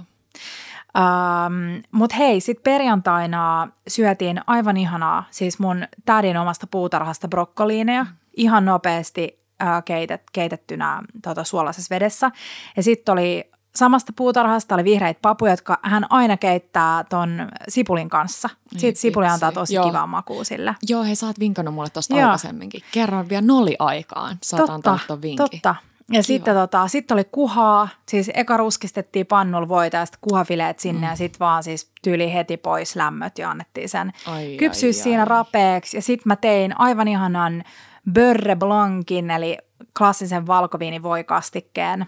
Um, 0.98 1.83
Mutta 1.92 2.16
hei, 2.16 2.39
sitten 2.39 2.63
perjantaina 2.63 3.68
syötiin 3.88 4.42
aivan 4.48 4.77
ihanaa, 4.77 5.24
siis 5.31 5.59
mun 5.59 5.88
tädin 6.06 6.38
omasta 6.38 6.68
puutarhasta 6.68 7.27
brokkoliineja, 7.27 8.06
ihan 8.38 8.66
nopeasti 8.66 9.43
keitet, 9.85 10.23
keitettynä 10.33 11.03
tota, 11.23 11.44
suolaisessa 11.44 11.95
vedessä. 11.95 12.31
Ja 12.77 12.83
sitten 12.83 13.13
oli 13.13 13.51
samasta 13.75 14.13
puutarhasta 14.15 14.75
oli 14.75 14.83
vihreitä 14.83 15.19
papuja, 15.21 15.53
jotka 15.53 15.79
hän 15.81 16.05
aina 16.09 16.37
keittää 16.37 17.04
ton 17.04 17.49
sipulin 17.69 18.09
kanssa. 18.09 18.49
Sitten 18.78 19.01
sipuli 19.01 19.25
antaa 19.25 19.51
tosi 19.51 19.75
Joo. 19.75 19.85
kivaa 19.85 20.07
makua 20.07 20.44
sille. 20.44 20.75
Joo, 20.87 21.04
hei 21.04 21.16
sä 21.16 21.28
oot 21.28 21.39
vinkannut 21.39 21.73
mulle 21.75 21.89
tosta 21.89 22.16
Joo. 22.16 22.23
aikaisemminkin. 22.25 22.81
Kerran 22.92 23.30
vielä 23.30 23.42
noli 23.42 23.75
aikaan. 23.80 24.37
Sä 24.44 24.57
antanut 24.57 25.01
ton 25.07 25.21
vinkin. 25.21 25.49
totta. 25.51 25.75
Ja 26.11 26.23
sitten 26.23 26.56
tota, 26.56 26.87
sit 26.87 27.11
oli 27.11 27.23
kuhaa, 27.31 27.87
siis 28.09 28.31
eka 28.33 28.57
ruskistettiin 28.57 29.25
pannulla 29.25 29.68
voita 29.68 29.97
ja 29.97 30.06
sitten 30.06 30.19
kuhafileet 30.21 30.80
sinne 30.80 31.07
mm. 31.07 31.11
ja 31.11 31.16
sitten 31.16 31.39
vaan 31.39 31.63
siis 31.63 31.92
tyyli 32.01 32.33
heti 32.33 32.57
pois 32.57 32.95
lämmöt 32.95 33.37
ja 33.37 33.49
annettiin 33.49 33.89
sen 33.89 34.13
Ai, 34.25 34.57
ai, 34.68 34.94
siinä 34.94 35.21
ai. 35.21 35.28
rapeeksi. 35.28 35.97
Ja 35.97 36.01
sitten 36.01 36.23
mä 36.25 36.35
tein 36.35 36.80
aivan 36.80 37.07
ihanan 37.07 37.63
Beurre 38.12 38.56
Blancin 38.56 39.31
eli 39.31 39.57
klassisen 39.98 40.48
valkoviinivoikastikkeen, 40.48 42.06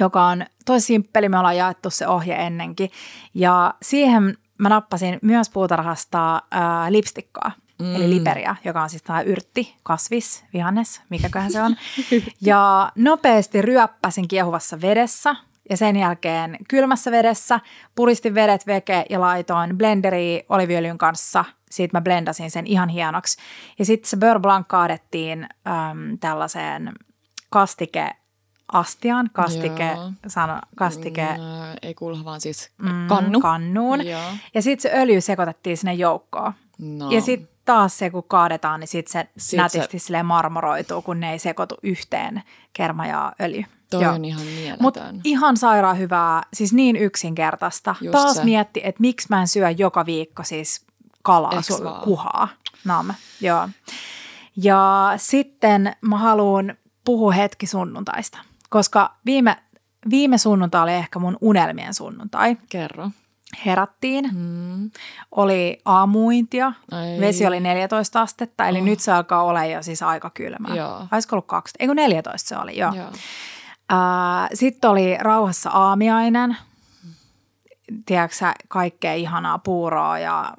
joka 0.00 0.24
on 0.24 0.46
tosi 0.64 0.86
simppeli. 0.86 1.28
Me 1.28 1.38
ollaan 1.38 1.56
jaettu 1.56 1.90
se 1.90 2.08
ohje 2.08 2.34
ennenkin. 2.34 2.90
Ja 3.34 3.74
siihen 3.82 4.38
mä 4.58 4.68
nappasin 4.68 5.18
myös 5.22 5.50
puutarhasta 5.50 6.42
ää, 6.50 6.92
lipstikkaa. 6.92 7.52
Mm. 7.78 7.96
Eli 7.96 8.10
liperia, 8.10 8.56
joka 8.64 8.82
on 8.82 8.90
siis 8.90 9.02
tämä 9.02 9.20
yrtti, 9.20 9.74
kasvis, 9.82 10.44
vihannes, 10.52 11.02
mikäköhän 11.10 11.52
se 11.52 11.62
on. 11.62 11.76
ja 12.40 12.92
nopeasti 12.94 13.62
ryöppäsin 13.62 14.28
kiehuvassa 14.28 14.80
vedessä 14.80 15.36
ja 15.70 15.76
sen 15.76 15.96
jälkeen 15.96 16.56
kylmässä 16.68 17.10
vedessä 17.10 17.60
puristin 17.94 18.34
vedet 18.34 18.66
veke 18.66 19.04
ja 19.10 19.20
laitoin 19.20 19.78
blenderiin 19.78 20.42
oliviöljyn 20.48 20.98
kanssa. 20.98 21.44
Siitä 21.70 21.96
mä 21.96 22.00
blendasin 22.00 22.50
sen 22.50 22.66
ihan 22.66 22.88
hienoksi. 22.88 23.38
Ja 23.78 23.84
sitten 23.84 24.10
se 24.10 24.16
beurre 24.16 24.40
blanc 24.40 24.66
kaadettiin 24.68 25.42
äm, 25.66 26.18
tällaiseen 26.18 26.92
kastike 27.50 28.10
astiaan, 28.72 29.30
kastike, 29.32 29.92
Joo. 29.96 30.10
sano, 30.26 30.58
kastike 30.76 31.26
Mm, 31.26 31.76
ei 31.82 31.94
kuulu 31.94 32.24
vaan 32.24 32.40
siis 32.40 32.70
mm, 32.82 33.06
kannu. 33.08 33.40
kannuun. 33.40 34.06
Joo. 34.06 34.20
Ja 34.54 34.62
sitten 34.62 34.90
se 34.92 34.98
öljy 34.98 35.20
sekoitettiin 35.20 35.76
sinne 35.76 35.94
joukkoon. 35.94 36.52
No. 36.78 37.10
Ja 37.10 37.20
sitten 37.20 37.48
taas 37.64 37.98
se, 37.98 38.10
kun 38.10 38.24
kaadetaan, 38.28 38.80
niin 38.80 38.88
sitten 38.88 39.12
se 39.12 39.28
Sit 39.38 39.56
nätisti 39.56 39.98
se... 39.98 40.22
marmoroituu, 40.22 41.02
kun 41.02 41.20
ne 41.20 41.32
ei 41.32 41.38
sekoitu 41.38 41.74
yhteen, 41.82 42.42
kerma 42.72 43.06
ja 43.06 43.32
öljy. 43.40 43.64
Toi 43.90 44.02
Joo. 44.02 44.14
on 44.14 44.24
ihan 44.24 44.42
mieletön. 44.46 44.76
Mutta 44.82 45.00
ihan 45.24 45.56
sairaan 45.56 45.98
hyvää, 45.98 46.42
siis 46.52 46.72
niin 46.72 46.96
yksinkertaista. 46.96 47.94
Just 48.00 48.12
Taas 48.12 48.36
se. 48.36 48.44
mietti, 48.44 48.80
että 48.84 49.00
miksi 49.00 49.26
mä 49.30 49.40
en 49.40 49.48
syö 49.48 49.70
joka 49.70 50.06
viikko 50.06 50.42
siis 50.44 50.86
kalaa, 51.28 51.60
su- 51.60 51.84
vaan? 51.84 52.00
kuhaa. 52.02 52.48
Nam, 52.84 53.14
joo. 53.40 53.68
Ja 54.56 55.12
sitten 55.16 55.96
mä 56.00 56.18
haluan 56.18 56.74
puhua 57.04 57.32
hetki 57.32 57.66
sunnuntaista, 57.66 58.38
koska 58.70 59.14
viime, 59.26 59.56
viime 60.10 60.38
sunnuntai 60.38 60.82
oli 60.82 60.92
ehkä 60.92 61.18
mun 61.18 61.38
unelmien 61.40 61.94
sunnuntai. 61.94 62.56
Kerro. 62.68 63.10
Herättiin, 63.66 64.30
mm. 64.34 64.90
oli 65.30 65.80
aamuintia, 65.84 66.72
Ai. 66.92 67.20
vesi 67.20 67.46
oli 67.46 67.60
14 67.60 68.20
astetta, 68.20 68.68
eli 68.68 68.78
oh. 68.78 68.84
nyt 68.84 69.00
se 69.00 69.12
alkaa 69.12 69.42
olla 69.42 69.64
jo 69.64 69.82
siis 69.82 70.02
aika 70.02 70.30
kylmä. 70.30 70.68
Olisiko 71.12 71.36
ollut 71.36 71.46
20? 71.46 71.82
Ei 71.82 71.86
kun 71.86 71.96
14 71.96 72.48
se 72.48 72.56
oli, 72.56 72.78
joo. 72.78 72.94
joo. 72.94 73.08
Uh, 73.92 74.48
Sitten 74.54 74.90
oli 74.90 75.16
rauhassa 75.20 75.70
aamiainen, 75.70 76.56
tiedätkö 78.06 78.36
kaikkea 78.68 79.14
ihanaa 79.14 79.58
puuroa 79.58 80.18
ja 80.18 80.52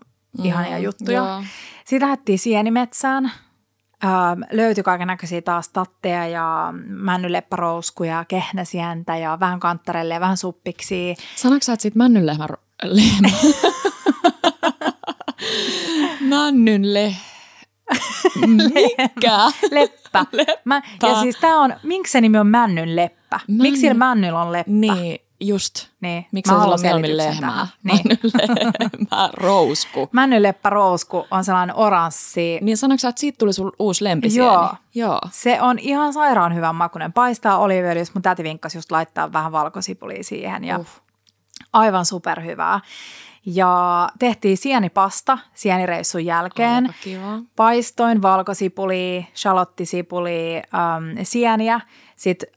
ihania 0.44 0.78
mm, 0.78 0.84
juttuja. 0.84 1.18
Joo. 1.18 1.44
Sitten 1.86 2.10
lähdettiin 2.10 2.40
sienimetsään. 2.40 3.32
Ähm, 4.04 4.42
löytyi 4.52 4.84
kaiken 4.84 5.08
näköisiä 5.08 5.42
taas 5.42 5.70
tatteja 5.70 6.28
ja 6.28 6.74
männyleppärouskuja, 6.88 8.26
kehnäsientä 8.28 9.18
ja 9.18 9.40
vähän 9.40 9.60
kanttarelle 9.60 10.14
ja 10.14 10.20
vähän 10.20 10.38
suppiksi. 10.38 11.16
Sanoitko 11.36 11.66
sä, 11.66 11.74
että 11.74 11.82
siitä 11.82 11.98
männynlehmä... 11.98 12.48
Lehmä? 12.84 13.30
Männynle... 16.30 17.16
Mikä? 18.48 19.38
Leppä. 19.72 20.26
leppä. 20.32 20.62
Mä, 20.66 20.82
ja 21.02 21.22
siis 21.22 21.36
tää 21.36 21.58
on, 21.58 21.74
miksi 21.84 22.12
se 22.12 22.22
nimi 22.22 22.38
on 22.38 22.48
männyn 22.48 22.96
leppä? 22.96 23.40
Männy... 23.48 23.62
Miksi 23.62 23.94
männyllä 23.94 24.42
on 24.42 24.52
leppä? 24.52 24.72
Niin, 24.72 25.20
Just. 25.42 25.88
Niin. 26.02 26.26
Miksi 26.32 26.50
sillä 26.50 26.74
on 26.74 26.82
mieluummin 26.82 27.18
lehmää? 27.18 27.68
Niin. 27.84 28.02
Männylehmä 28.08 29.30
rousku. 29.44 30.10
Männyleppä 30.12 30.70
rousku 30.70 31.28
on 31.32 31.44
sellainen 31.44 31.76
oranssi. 31.76 32.60
Niin 32.62 32.78
sanoitko 32.78 33.08
että 33.08 33.20
siitä 33.20 33.38
tuli 33.38 33.54
sun 33.54 33.72
uusi 33.80 34.04
lempisieni? 34.04 34.48
Joo. 34.48 34.74
Joo. 34.96 35.20
Se 35.32 35.62
on 35.62 35.80
ihan 35.80 36.14
sairaan 36.14 36.56
hyvän 36.56 36.76
makunen. 36.76 37.14
Paistaa 37.14 37.58
oliiviöljyssä. 37.58 38.12
Mun 38.16 38.22
täti 38.22 38.44
vinkkasi 38.44 38.78
just 38.78 38.92
laittaa 38.92 39.34
vähän 39.34 39.52
valkosipulia 39.52 40.24
siihen. 40.24 40.64
Ja 40.64 40.80
uh. 40.80 40.88
Aivan 41.74 42.06
superhyvää. 42.06 42.80
Ja 43.46 44.10
tehtiin 44.20 44.58
sienipasta 44.58 45.38
sienireissun 45.54 46.26
jälkeen. 46.26 46.84
Aika 46.84 46.94
kiva. 47.04 47.40
Paistoin 47.56 48.22
valkosipuli, 48.22 49.28
shalottisipuli, 49.36 50.56
ähm, 50.56 51.20
sieniä. 51.24 51.80
Sitten 52.16 52.50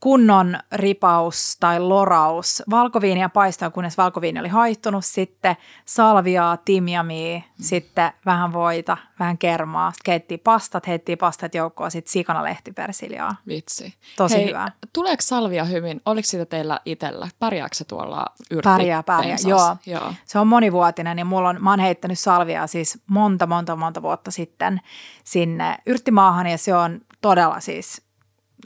kunnon 0.00 0.58
ripaus 0.72 1.56
tai 1.60 1.80
loraus. 1.80 2.62
Valkoviiniä 2.70 3.28
paistaa, 3.28 3.70
kunnes 3.70 3.98
valkoviini 3.98 4.40
oli 4.40 4.48
haittunut. 4.48 5.04
Sitten 5.04 5.56
salviaa, 5.84 6.56
timjamia, 6.56 7.38
mm. 7.38 7.42
sitten 7.60 8.12
vähän 8.26 8.52
voita, 8.52 8.96
vähän 9.18 9.38
kermaa. 9.38 9.92
Sitten 9.92 10.04
keitti 10.04 10.38
pastat, 10.38 10.86
heitti 10.86 11.16
pastat 11.16 11.54
joukkoon, 11.54 11.90
sitten 11.90 12.12
sikana 12.12 12.42
lehtipersiliaa. 12.42 13.36
Vitsi. 13.48 13.94
Tosi 14.16 14.36
Hei, 14.36 14.48
hyvä. 14.48 14.68
Tuleeko 14.92 15.22
salvia 15.22 15.64
hyvin? 15.64 16.00
Oliko 16.06 16.26
sitä 16.26 16.46
teillä 16.46 16.80
itsellä? 16.84 17.28
Pärjääkö 17.38 17.74
se 17.74 17.84
tuolla 17.84 18.26
yrtti 18.50 18.68
Pärjää, 18.68 19.02
pärjää. 19.02 19.36
Joo. 19.46 19.76
Joo. 19.86 20.12
Se 20.24 20.38
on 20.38 20.46
monivuotinen 20.46 21.18
ja 21.18 21.24
mulla 21.24 21.48
on, 21.48 21.62
mä 21.62 21.70
oon 21.70 21.80
heittänyt 21.80 22.18
salvia 22.18 22.66
siis 22.66 22.98
monta, 23.06 23.46
monta, 23.46 23.76
monta 23.76 24.02
vuotta 24.02 24.30
sitten 24.30 24.80
sinne 25.24 25.78
yrttimaahan 25.86 26.46
ja 26.46 26.58
se 26.58 26.74
on 26.74 27.00
todella 27.20 27.60
siis 27.60 28.07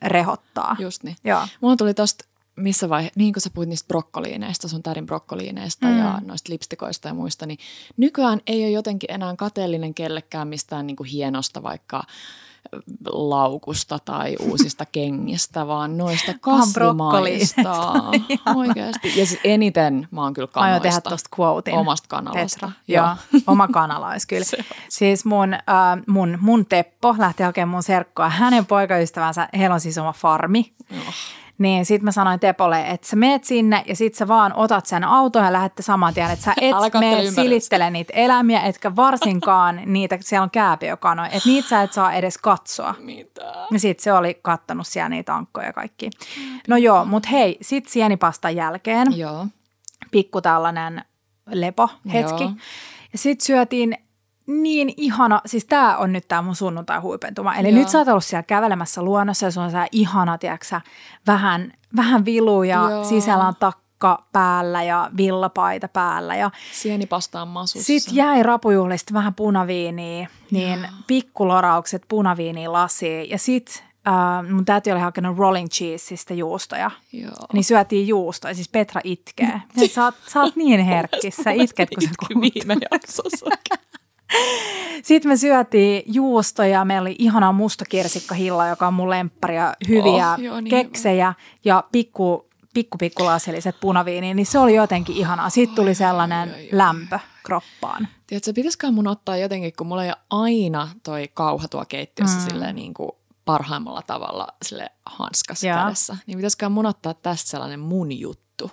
rehottaa. 0.03 0.77
Just 0.79 1.03
niin. 1.03 1.17
Joo. 1.25 1.47
Mulla 1.61 1.77
tuli 1.77 1.95
tosta 1.95 2.25
missä 2.57 2.89
vaiheessa, 2.89 3.19
niin 3.21 3.33
kuin 3.33 3.43
sä 3.43 3.51
puhuit 3.55 3.69
niistä 3.69 3.89
brokkoliineista, 3.89 4.69
sun 4.69 4.83
tärin 4.83 5.07
brokkoliineista 5.07 5.87
mm. 5.87 5.99
ja 5.99 6.21
noista 6.25 6.53
lipstikoista 6.53 7.09
ja 7.09 7.15
muista, 7.15 7.47
niin 7.47 7.59
nykyään 7.97 8.41
ei 8.47 8.65
ole 8.65 8.71
jotenkin 8.71 9.11
enää 9.13 9.37
kateellinen 9.37 9.95
kellekään 9.95 10.49
mistään 10.49 10.87
niin 10.87 10.97
kuin 10.97 11.09
hienosta 11.09 11.63
vaikka 11.63 12.03
laukusta 13.09 13.99
tai 14.05 14.37
uusista 14.41 14.87
kengistä, 14.93 15.67
vaan 15.67 15.99
noista 15.99 16.33
kasvimaista. 16.41 17.93
Oikeasti. 18.57 19.09
Ja 19.09 19.27
siis 19.27 19.41
eniten 19.45 20.09
mä 20.11 20.23
oon 20.23 20.33
kyllä 20.33 20.49
kanoista. 20.49 20.75
Mä 20.77 20.81
tehdä 20.81 21.01
tosta 21.01 21.37
quotein. 21.41 21.77
Omasta 21.77 22.09
kanalasta. 22.09 22.67
Petra. 22.67 22.71
Joo. 22.89 23.43
Oma 23.47 23.69
kanala 23.69 24.09
olisi 24.09 24.29
kyllä. 24.29 24.45
siis 24.89 25.25
mun, 25.25 25.55
äh, 25.55 25.61
mun, 26.07 26.39
mun 26.41 26.67
Teppo 26.67 27.15
lähti 27.19 27.43
hakemaan 27.43 27.69
mun 27.69 27.83
serkkoa. 27.83 28.29
Hänen 28.29 28.67
poikaystävänsä, 28.67 29.49
heillä 29.59 29.75
on 29.75 29.81
siis 29.81 29.99
oma 29.99 30.13
farmi. 30.13 30.73
Oh. 30.93 31.15
Niin 31.59 31.87
sit 31.87 32.03
mä 32.03 32.13
sanoin 32.13 32.41
Tepolle, 32.41 32.91
että 32.91 33.07
sä 33.07 33.17
meet 33.17 33.45
sinne 33.45 33.85
ja 33.87 33.97
sit 33.97 34.15
sä 34.15 34.29
vaan 34.29 34.53
otat 34.57 34.87
sen 34.87 35.05
auton 35.05 35.45
ja 35.45 35.53
lähdette 35.53 35.83
saman 35.83 36.15
tien, 36.15 36.31
että 36.31 36.45
sä 36.45 36.55
et 36.61 36.95
mene 37.01 37.31
silittele 37.31 37.91
niitä 37.91 38.13
eläimiä, 38.17 38.63
etkä 38.63 38.97
varsinkaan 38.97 39.81
niitä, 39.93 40.19
siellä 40.21 40.43
on 40.43 40.51
kääpiökanoja, 40.51 41.29
että 41.29 41.49
niitä 41.49 41.69
sä 41.69 41.83
et 41.83 41.93
saa 41.93 42.13
edes 42.13 42.39
katsoa. 42.39 42.95
Mitä? 42.99 43.53
Ja 43.71 43.81
sit 43.81 44.01
se 44.01 44.13
oli 44.13 44.39
kattanut 44.43 44.87
siellä 44.87 45.09
niitä 45.09 45.35
ankkoja 45.35 45.67
ja 45.67 45.73
kaikki. 45.73 46.11
No 46.69 46.77
joo, 46.77 47.05
mut 47.05 47.31
hei, 47.31 47.59
sit 47.63 47.89
sienipastan 47.89 48.57
jälkeen 48.57 49.19
joo. 49.19 49.47
pikku 50.11 50.41
tällainen 50.41 51.05
lepo 51.51 51.89
hetki. 52.13 52.43
Joo. 52.45 52.53
Ja 53.13 53.19
sit 53.19 53.41
syötiin 53.41 53.97
niin 54.53 54.95
ihana, 54.97 55.41
siis 55.47 55.65
tämä 55.65 55.97
on 55.97 56.13
nyt 56.13 56.29
tämä 56.29 56.43
mun 56.43 56.57
sunnuntai 56.57 57.01
huipentuma. 57.01 57.55
Eli 57.55 57.69
Joo. 57.69 57.79
nyt 57.79 57.89
sä 57.89 57.99
oot 57.99 58.09
ollut 58.09 58.25
siellä 58.25 58.43
kävelemässä 58.43 59.03
luonnossa 59.03 59.47
ja 59.47 59.51
se 59.51 59.61
on 59.61 59.71
se 59.71 59.87
ihana, 59.93 60.39
tiedätkö, 60.39 60.81
vähän, 61.27 61.73
vähän 61.97 62.25
vilu 62.25 62.63
ja 62.63 62.91
Joo. 62.91 63.05
sisällä 63.05 63.47
on 63.47 63.57
takka 63.61 64.25
päällä 64.33 64.83
ja 64.83 65.11
villapaita 65.17 65.89
päällä. 65.89 66.37
Ja 66.37 66.51
Sienipasta 66.73 67.43
on 67.43 67.49
masussa. 67.49 67.87
Sitten 67.87 68.15
jäi 68.15 68.43
rapujuhlista 68.43 69.15
vähän 69.15 69.35
punaviiniä, 69.35 70.29
niin 70.51 70.79
Joo. 70.81 70.91
pikkuloraukset 71.07 72.03
punaviiniä 72.09 72.73
lasiin 72.73 73.31
ja 73.31 73.39
sitten 73.39 73.93
Uh, 74.09 74.51
mun 74.51 74.65
täti 74.65 74.93
oli 74.93 75.01
hakenut 75.01 75.39
rolling 75.39 75.69
cheeseista 75.69 76.35
juustoja. 76.35 76.91
Joo. 77.13 77.33
Niin 77.53 77.65
syötiin 77.65 78.09
juustoja. 78.09 78.55
Siis 78.55 78.69
Petra 78.69 79.01
itkee. 79.05 79.63
Sä 79.95 80.05
oot, 80.05 80.15
sä 80.29 80.41
oot 80.41 80.57
niin 80.57 80.81
herkkissä. 80.81 81.51
Itket, 81.51 81.89
kun 81.91 82.03
sä 82.03 82.41
viime 82.41 82.77
jaksossa. 82.93 83.47
Sitten 85.03 85.33
me 85.33 85.37
syötiin 85.37 86.03
juustoja, 86.07 86.85
meillä 86.85 87.07
oli 87.07 87.17
ihana 87.19 87.53
musta 87.53 87.85
kirsikkahilla, 87.85 88.69
joka 88.69 88.87
on 88.87 88.95
mun 88.95 89.11
lemppari 89.11 89.57
ja 89.57 89.75
hyviä 89.89 90.33
oh, 90.33 90.41
joo, 90.41 90.61
niin 90.61 90.71
keksejä 90.71 91.27
hyvä. 91.27 91.59
ja 91.65 91.85
pikku, 91.93 92.49
pikku, 92.75 92.99
pikku 92.99 93.25
laseliset 93.25 93.81
punaviini, 93.81 94.35
niin 94.35 94.47
se 94.47 94.59
oli 94.59 94.75
jotenkin 94.75 95.17
ihanaa. 95.17 95.51
Sitten 95.51 95.77
tuli 95.77 95.95
sellainen 95.95 96.49
oh, 96.49 96.57
lämpö 96.73 97.19
kroppaan. 97.43 98.09
Tiedätkö, 98.27 98.53
pitäisikö 98.53 98.91
mun 98.91 99.07
ottaa 99.07 99.37
jotenkin, 99.37 99.73
kun 99.79 99.87
mulla 99.87 100.05
ei 100.05 100.13
aina 100.31 100.89
toi 101.03 101.29
kauha 101.35 101.69
tuo 101.69 101.85
keittiössä 101.89 102.39
mm. 102.39 102.45
silleen 102.45 102.75
niin 102.75 102.95
kuin 102.95 103.11
parhaimmalla 103.45 104.03
tavalla 104.03 104.49
sille 104.63 104.91
hanskas 105.07 105.65
Joo. 105.65 105.77
kädessä, 105.77 106.17
niin 106.27 106.39
pitäisikö 106.39 106.69
mun 106.69 106.87
ottaa 106.87 107.15
tästä 107.15 107.51
sellainen 107.51 107.81
mun 107.81 108.13
juttu 108.13 108.71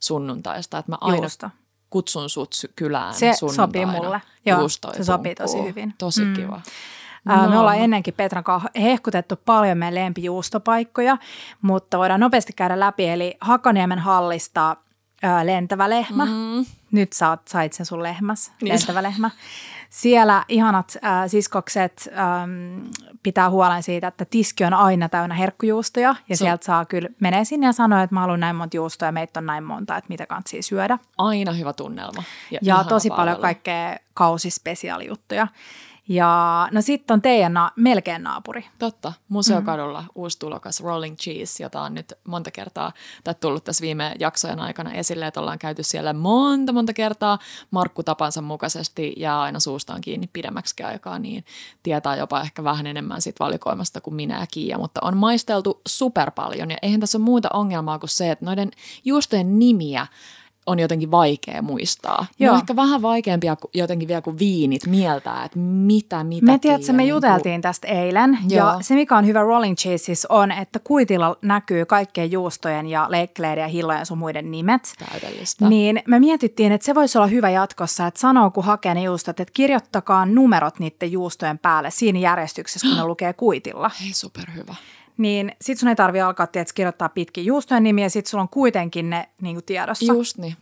sunnuntaista, 0.00 0.78
että 0.78 0.92
mä 0.92 0.98
aina 1.00 1.16
Juusta 1.16 1.50
kutsun 1.90 2.30
sut 2.30 2.54
kylään 2.76 3.14
Se 3.14 3.32
sopii 3.54 3.86
mulle. 3.86 4.22
Joo, 4.46 4.68
se 4.68 5.04
sopii 5.04 5.34
tosi 5.34 5.62
hyvin. 5.62 5.94
Tosi 5.98 6.24
mm. 6.24 6.34
kiva. 6.34 6.60
No. 7.24 7.48
Me 7.48 7.58
ollaan 7.58 7.78
ennenkin 7.78 8.14
Petran 8.14 8.44
kanssa 8.44 8.70
hehkutettu 8.80 9.36
paljon 9.44 9.78
meidän 9.78 9.94
lempijuustopaikkoja, 9.94 11.16
mutta 11.62 11.98
voidaan 11.98 12.20
nopeasti 12.20 12.52
käydä 12.52 12.80
läpi. 12.80 13.08
Eli 13.08 13.36
Hakaniemen 13.40 13.98
hallista 13.98 14.76
lentävä 15.44 15.90
lehmä. 15.90 16.24
Mm. 16.24 16.66
Nyt 16.90 17.12
saat, 17.12 17.48
sait 17.48 17.72
sen 17.72 17.86
sun 17.86 18.02
lehmäs, 18.02 18.52
niin 18.62 18.72
lentävä 18.74 19.02
lehmä. 19.02 19.30
Siellä 19.90 20.44
ihanat 20.48 20.96
äh, 21.04 21.24
siskokset 21.26 22.08
ähm, 22.18 22.86
pitää 23.22 23.50
huolen 23.50 23.82
siitä, 23.82 24.08
että 24.08 24.24
tiski 24.24 24.64
on 24.64 24.74
aina 24.74 25.08
täynnä 25.08 25.34
herkkujuustoja 25.34 26.14
ja 26.28 26.36
so. 26.36 26.44
sieltä 26.44 26.64
saa 26.64 26.84
kyllä 26.84 27.08
menee 27.20 27.44
sinne 27.44 27.66
ja 27.66 27.72
sanoa, 27.72 28.02
että 28.02 28.14
mä 28.14 28.20
haluan 28.20 28.40
näin 28.40 28.56
monta 28.56 28.76
juustoa 28.76 29.08
ja 29.08 29.12
meitä 29.12 29.40
on 29.40 29.46
näin 29.46 29.64
monta, 29.64 29.96
että 29.96 30.08
mitä 30.08 30.26
kannattaa 30.26 30.62
syödä. 30.62 30.98
Aina 31.18 31.52
hyvä 31.52 31.72
tunnelma. 31.72 32.22
Ja, 32.50 32.58
ja 32.62 32.84
tosi 32.84 33.10
paljon 33.10 33.40
kaikkea 33.40 33.96
kausispesiaalijuttuja. 34.14 35.46
Ja 36.08 36.68
no 36.72 36.82
sitten 36.82 37.14
on 37.14 37.22
teidän 37.22 37.54
na- 37.54 37.72
melkein 37.76 38.22
naapuri. 38.22 38.66
Totta. 38.78 39.12
Museokadulla 39.28 40.00
mm. 40.00 40.08
uusi 40.14 40.38
tulokas 40.38 40.80
Rolling 40.80 41.16
Cheese, 41.16 41.62
jota 41.62 41.82
on 41.82 41.94
nyt 41.94 42.12
monta 42.24 42.50
kertaa 42.50 42.92
tai 43.24 43.34
tullut 43.34 43.64
tässä 43.64 43.82
viime 43.82 44.14
jaksojen 44.18 44.60
aikana 44.60 44.92
esille, 44.92 45.26
että 45.26 45.40
ollaan 45.40 45.58
käyty 45.58 45.82
siellä 45.82 46.12
monta 46.12 46.72
monta 46.72 46.92
kertaa 46.92 47.38
Markku 47.70 48.02
tapansa 48.02 48.42
mukaisesti 48.42 49.12
ja 49.16 49.42
aina 49.42 49.60
suustaan 49.60 50.00
kiinni 50.00 50.30
pidemmäksi 50.32 50.82
aikaa, 50.82 51.18
niin 51.18 51.44
tietää 51.82 52.16
jopa 52.16 52.40
ehkä 52.40 52.64
vähän 52.64 52.86
enemmän 52.86 53.22
sit 53.22 53.40
valikoimasta 53.40 54.00
kuin 54.00 54.14
minä 54.14 54.40
ja 54.40 54.46
Kiia, 54.46 54.78
mutta 54.78 55.00
on 55.02 55.16
maisteltu 55.16 55.80
super 55.88 56.30
paljon 56.30 56.70
ja 56.70 56.76
eihän 56.82 57.00
tässä 57.00 57.18
ole 57.18 57.24
muuta 57.24 57.48
ongelmaa 57.52 57.98
kuin 57.98 58.10
se, 58.10 58.30
että 58.30 58.44
noiden 58.44 58.70
juustojen 59.04 59.58
nimiä 59.58 60.06
on 60.68 60.78
jotenkin 60.78 61.10
vaikea 61.10 61.62
muistaa. 61.62 62.26
Joo. 62.38 62.46
Ne 62.46 62.50
on 62.50 62.58
ehkä 62.58 62.76
vähän 62.76 63.02
vaikeampia 63.02 63.56
jotenkin 63.74 64.08
vielä 64.08 64.22
kuin 64.22 64.38
viinit 64.38 64.86
mieltää, 64.86 65.44
että 65.44 65.58
mitä, 65.58 66.24
mitä. 66.24 66.46
Me 66.46 66.58
tiedätkö, 66.58 66.92
me 66.92 67.02
niin 67.02 67.08
juteltiin 67.08 67.54
kuin... 67.54 67.60
tästä 67.60 67.88
eilen 67.88 68.38
Joo. 68.48 68.66
ja 68.66 68.78
se 68.80 68.94
mikä 68.94 69.16
on 69.16 69.26
hyvä 69.26 69.40
Rolling 69.40 69.76
Chases 69.76 70.26
on, 70.26 70.52
että 70.52 70.78
kuitilla 70.78 71.36
näkyy 71.42 71.86
kaikkien 71.86 72.32
juustojen 72.32 72.86
ja 72.86 73.06
leikkeleiden 73.08 73.62
ja 73.62 73.68
hillojen 73.68 74.06
sun 74.06 74.18
muiden 74.18 74.50
nimet. 74.50 74.94
Täydellistä. 75.10 75.68
Niin 75.68 76.02
me 76.06 76.18
mietittiin, 76.18 76.72
että 76.72 76.84
se 76.84 76.94
voisi 76.94 77.18
olla 77.18 77.26
hyvä 77.26 77.50
jatkossa, 77.50 78.06
että 78.06 78.20
sanoo 78.20 78.50
kun 78.50 78.64
hakee 78.64 78.94
ne 78.94 79.02
juustot, 79.02 79.40
että 79.40 79.52
kirjoittakaa 79.54 80.26
numerot 80.26 80.78
niiden 80.78 81.12
juustojen 81.12 81.58
päälle 81.58 81.90
siinä 81.90 82.18
järjestyksessä, 82.18 82.88
kun 82.88 82.96
ne 82.96 83.04
lukee 83.12 83.32
kuitilla. 83.32 83.90
Hei, 84.00 84.12
superhyvä 84.12 84.74
niin 85.18 85.52
sit 85.60 85.78
sun 85.78 85.88
ei 85.88 85.96
tarvi 85.96 86.20
alkaa 86.20 86.46
tiedätkö, 86.46 86.72
kirjoittaa 86.74 87.08
pitkin 87.08 87.46
juustojen 87.46 87.82
nimiä, 87.82 88.08
sit 88.08 88.26
sulla 88.26 88.42
on 88.42 88.48
kuitenkin 88.48 89.10
ne 89.10 89.28
niin 89.42 89.56
kuin 89.56 89.64
tiedossa. 89.64 90.12
Just 90.12 90.38
niin. 90.38 90.56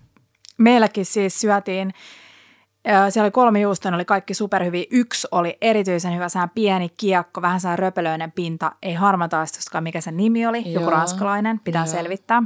Meilläkin 0.59 1.05
siis 1.05 1.41
syötiin, 1.41 1.93
siellä 3.11 3.27
oli 3.27 3.31
kolme 3.31 3.61
juustoa, 3.61 3.95
oli 3.95 4.05
kaikki 4.05 4.35
superhyviä. 4.35 4.85
Yksi 4.91 5.29
oli 5.31 5.59
erityisen 5.61 6.15
hyvä, 6.15 6.29
sään 6.29 6.51
pieni 6.51 6.89
kiekko, 6.89 7.43
vähän 7.43 7.61
sään 7.61 7.79
röpelöinen 7.79 8.33
pinta, 8.33 8.73
ei 8.83 8.95
harmataistustakaan, 8.95 9.85
mikä 9.85 10.01
sen 10.01 10.17
nimi 10.17 10.47
oli, 10.47 10.63
Joo. 10.73 10.73
joku 10.83 10.91
ranskalainen, 10.91 11.61
pitää 11.61 11.85
Joo. 11.85 11.93
selvittää. 11.93 12.43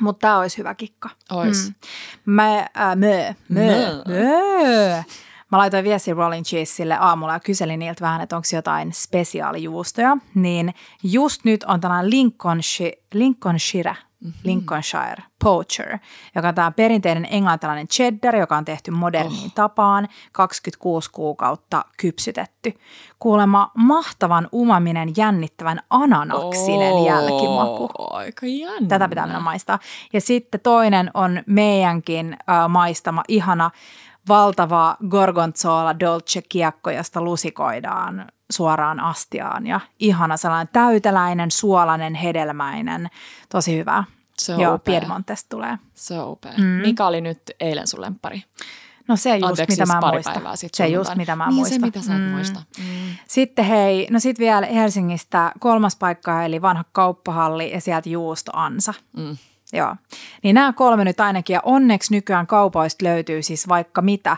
Mutta 0.00 0.20
tämä 0.20 0.38
olisi 0.38 0.58
hyvä 0.58 0.74
kikka. 0.74 1.10
Ois. 1.32 1.68
Mm. 1.68 1.74
Mä, 2.32 2.58
äh, 2.58 2.96
mö, 2.96 3.34
mö, 3.48 4.02
mö. 4.08 5.02
Mä 5.52 5.58
laitoin 5.58 5.84
viesti 5.84 6.14
Rolling 6.14 6.44
Cheeselle 6.44 6.96
aamulla 7.00 7.32
ja 7.32 7.40
kyselin 7.40 7.78
niiltä 7.78 8.00
vähän, 8.00 8.20
että 8.20 8.36
onko 8.36 8.48
jotain 8.52 8.92
spesiaalijuustoja. 8.92 10.16
Niin 10.34 10.74
just 11.02 11.44
nyt 11.44 11.64
on 11.64 11.80
tällainen 11.80 12.10
Lincolnshire, 12.10 12.92
Lincolnshire 13.14 13.96
mm-hmm. 14.24 14.40
Lincolnshire 14.44 15.22
Poacher, 15.44 15.98
joka 16.34 16.48
on 16.48 16.54
tämä 16.54 16.70
perinteinen 16.70 17.26
englantilainen 17.30 17.88
cheddar, 17.88 18.36
joka 18.36 18.56
on 18.56 18.64
tehty 18.64 18.90
moderniin 18.90 19.44
oh. 19.44 19.54
tapaan, 19.54 20.08
26 20.32 21.10
kuukautta 21.10 21.84
kypsytetty. 21.96 22.74
Kuulemma 23.18 23.70
mahtavan 23.74 24.48
umaminen 24.54 25.08
jännittävän 25.16 25.80
ananaksinen 25.90 26.92
oh, 26.92 27.06
jälkimaku. 27.06 27.88
Aika 28.10 28.46
jännä. 28.46 28.88
Tätä 28.88 29.08
pitää 29.08 29.26
mennä 29.26 29.40
maistaa. 29.40 29.78
Ja 30.12 30.20
sitten 30.20 30.60
toinen 30.60 31.10
on 31.14 31.42
meidänkin 31.46 32.32
äh, 32.32 32.68
maistama 32.68 33.22
ihana 33.28 33.70
valtava 34.28 34.96
gorgonzola 35.08 36.00
dolce 36.00 36.42
kiekko, 36.48 36.90
josta 36.90 37.22
lusikoidaan 37.22 38.26
suoraan 38.50 39.00
astiaan 39.00 39.66
ja 39.66 39.80
ihana 39.98 40.36
sellainen 40.36 40.72
täyteläinen, 40.72 41.50
suolainen, 41.50 42.14
hedelmäinen, 42.14 43.08
tosi 43.48 43.78
hyvä. 43.78 44.04
Se 44.38 44.54
on 44.54 44.60
Joo, 44.60 44.74
upea. 44.74 45.00
Piedmontesta 45.00 45.48
tulee. 45.48 45.78
Se 45.94 46.18
on 46.18 46.30
upea. 46.30 46.52
Mm. 46.58 46.64
Mikä 46.64 47.06
oli 47.06 47.20
nyt 47.20 47.42
eilen 47.60 47.86
sun 47.86 48.00
lemppari? 48.00 48.42
No 49.08 49.16
se 49.16 49.36
just, 49.36 49.44
Anteeksi, 49.44 49.72
mitä 49.72 49.86
siis 49.86 49.94
mä 49.94 50.00
pari 50.00 50.16
muistan. 50.16 50.56
sit 50.56 50.74
se 50.74 50.86
just, 50.86 51.16
mitä 51.16 51.36
mä 51.36 51.46
niin 51.46 51.54
muistan. 51.54 51.80
se, 51.80 51.86
mitä 51.86 52.00
sä 52.00 52.12
mm. 52.12 52.20
muista. 52.20 52.62
Mm. 52.78 53.16
Sitten 53.28 53.64
hei, 53.64 54.08
no 54.10 54.20
sitten 54.20 54.44
vielä 54.44 54.66
Helsingistä 54.66 55.52
kolmas 55.58 55.96
paikka, 55.96 56.44
eli 56.44 56.62
vanha 56.62 56.84
kauppahalli 56.92 57.72
ja 57.72 57.80
sieltä 57.80 58.08
Juusto 58.08 58.52
Ansa. 58.54 58.94
Mm. 59.16 59.36
Joo. 59.74 59.96
Niin 60.42 60.54
nämä 60.54 60.72
kolme 60.72 61.04
nyt 61.04 61.20
ainakin, 61.20 61.54
ja 61.54 61.60
onneksi 61.64 62.14
nykyään 62.14 62.46
kaupoista 62.46 63.04
löytyy 63.04 63.42
siis 63.42 63.68
vaikka 63.68 64.02
mitä. 64.02 64.36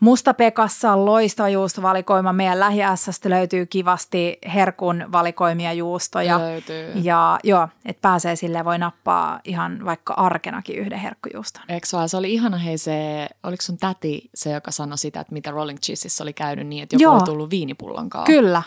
Mustapekassa 0.00 0.92
on 0.92 1.06
loistava 1.06 1.48
juustovalikoima. 1.48 2.32
Meidän 2.32 2.60
lähi 2.60 2.80
löytyy 3.24 3.66
kivasti 3.66 4.38
herkun 4.54 5.04
valikoimia 5.12 5.72
juustoja. 5.72 6.38
Löytyy. 6.38 6.92
Ja 6.94 7.38
joo, 7.44 7.68
että 7.84 8.00
pääsee 8.00 8.36
sille 8.36 8.64
voi 8.64 8.78
nappaa 8.78 9.40
ihan 9.44 9.84
vaikka 9.84 10.14
arkenakin 10.14 10.78
yhden 10.78 10.98
herkkujuuston. 10.98 11.62
Eikö 11.68 11.86
vaan? 11.92 12.08
Se 12.08 12.16
oli 12.16 12.34
ihana, 12.34 12.58
hei 12.58 12.78
se, 12.78 13.28
oliko 13.42 13.62
sun 13.62 13.78
täti 13.78 14.30
se, 14.34 14.52
joka 14.52 14.70
sanoi 14.70 14.98
sitä, 14.98 15.20
että 15.20 15.32
mitä 15.32 15.50
Rolling 15.50 15.78
Cheesissa 15.78 16.24
oli 16.24 16.32
käynyt 16.32 16.66
niin, 16.66 16.82
että 16.82 16.94
joku 16.94 17.02
Joo. 17.02 17.14
oli 17.14 17.22
tullut 17.22 17.50
viinipullon 17.50 18.10
kanssa. 18.10 18.32
Kyllä. 18.32 18.62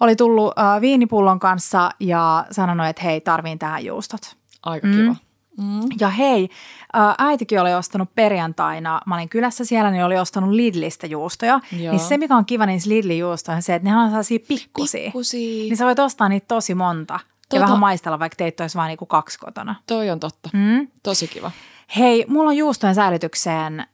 Oli 0.00 0.16
tullut 0.16 0.58
äh, 0.58 0.80
viinipullon 0.80 1.40
kanssa 1.40 1.90
ja 2.00 2.46
sanonut, 2.50 2.86
että 2.86 3.02
hei, 3.02 3.20
tarviin 3.20 3.58
tähän 3.58 3.84
juustot. 3.84 4.36
Aika 4.64 4.88
kiva. 4.88 5.16
Mm. 5.58 5.80
Ja 6.00 6.08
hei, 6.08 6.48
äitikin 7.18 7.60
oli 7.60 7.74
ostanut 7.74 8.14
perjantaina, 8.14 9.00
mä 9.06 9.14
olin 9.14 9.28
kylässä 9.28 9.64
siellä, 9.64 9.90
niin 9.90 10.04
oli 10.04 10.18
ostanut 10.18 10.50
Lidlistä 10.50 11.06
juustoja. 11.06 11.60
Joo. 11.80 11.92
Niin 11.92 12.00
se, 12.00 12.18
mikä 12.18 12.36
on 12.36 12.44
kiva 12.46 12.66
niissä 12.66 12.90
Lidlin 12.90 13.18
juustoissa, 13.18 13.56
on 13.56 13.62
se, 13.62 13.74
että 13.74 13.88
ne 13.90 13.96
on 13.96 14.08
sellaisia 14.08 14.38
pikkusia. 14.48 15.04
Pikkusia. 15.04 15.40
Niin 15.40 15.76
sä 15.76 15.84
voit 15.84 15.98
ostaa 15.98 16.28
niitä 16.28 16.46
tosi 16.48 16.74
monta. 16.74 17.20
Tota- 17.24 17.56
Ja 17.56 17.60
vähän 17.60 17.78
maistella, 17.78 18.18
vaikka 18.18 18.36
teit 18.36 18.60
olisi 18.60 18.78
vain 18.78 18.88
niinku 18.88 19.06
kaksi 19.06 19.38
kotona. 19.38 19.74
Toi 19.86 20.10
on 20.10 20.20
totta. 20.20 20.50
Mm. 20.52 20.88
Tosi 21.02 21.28
kiva. 21.28 21.50
Hei, 21.96 22.24
mulla 22.28 22.50
on 22.50 22.56
juustojen 22.56 22.94
säilytykseen 22.94 23.80
äh, 23.80 23.86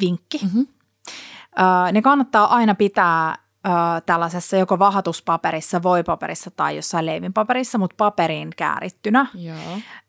vinkki. 0.00 0.38
Mhm. 0.44 0.60
Äh, 1.60 1.92
ne 1.92 2.02
kannattaa 2.02 2.54
aina 2.54 2.74
pitää 2.74 3.38
äh, 3.66 3.72
tällaisessa 4.06 4.56
joko 4.56 4.78
vahatuspaperissa, 4.78 5.82
voipaperissa 5.82 6.50
tai 6.50 6.76
jossain 6.76 7.06
leivinpaperissa, 7.06 7.78
mutta 7.78 7.94
paperiin 7.96 8.50
käärittynä. 8.56 9.26
Joo. 9.34 9.56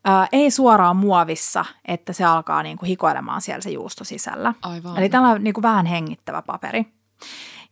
Ää, 0.05 0.27
ei 0.31 0.51
suoraan 0.51 0.95
muovissa, 0.95 1.65
että 1.87 2.13
se 2.13 2.23
alkaa 2.23 2.63
niinku 2.63 2.85
hikoilemaan 2.85 3.41
siellä 3.41 3.61
se 3.61 3.69
juusto 3.69 4.03
sisällä. 4.03 4.53
Aivan. 4.61 4.97
Eli 4.97 5.09
tällainen 5.09 5.43
niinku 5.43 5.61
vähän 5.61 5.85
hengittävä 5.85 6.41
paperi. 6.41 6.85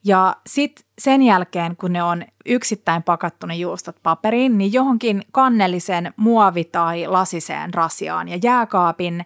Ja 0.04 0.36
sitten 0.48 0.86
sen 1.00 1.22
jälkeen, 1.22 1.76
kun 1.78 1.94
ne 1.94 2.04
on 2.04 2.26
yksittäin 2.46 3.04
pakattu 3.04 3.48
ne 3.48 3.56
juustot 3.56 3.96
paperiin, 4.04 4.58
niin 4.58 4.74
johonkin 4.74 5.24
kannellisen 5.32 6.14
muovi- 6.18 6.70
tai 6.72 7.08
lasiseen 7.08 7.74
rasiaan 7.74 8.28
ja 8.28 8.40
jääkaapin 8.44 9.26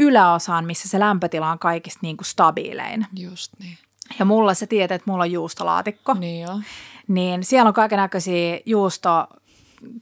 yläosaan, 0.00 0.64
missä 0.64 0.88
se 0.88 0.98
lämpötila 0.98 1.50
on 1.50 1.58
kaikista 1.58 1.98
niinku 2.02 2.24
stabiilein. 2.24 3.06
Just 3.16 3.52
niin. 3.58 3.78
Ja 4.18 4.24
mulla 4.24 4.54
se 4.54 4.66
tietää, 4.66 4.94
että 4.94 5.10
mulla 5.10 5.22
on 5.24 5.32
juustolaatikko, 5.32 6.14
Niin 6.14 6.42
joo. 6.42 6.60
niin 7.08 7.44
siellä 7.44 7.68
on 7.68 7.74
kaiken 7.74 7.96
näköisiä 7.96 8.60
juusto 8.66 9.26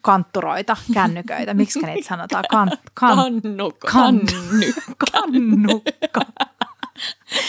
kantturoita, 0.01 0.77
kännyköitä, 0.95 1.55
miksi 1.55 1.81
niitä 1.83 2.09
sanotaan? 2.09 2.45
Kan, 2.51 2.71
kan, 2.95 3.17
Kannukka. 3.17 3.89
kan- 3.93 4.21
Kannykka. 4.21 5.07
kannukka. 5.13 6.21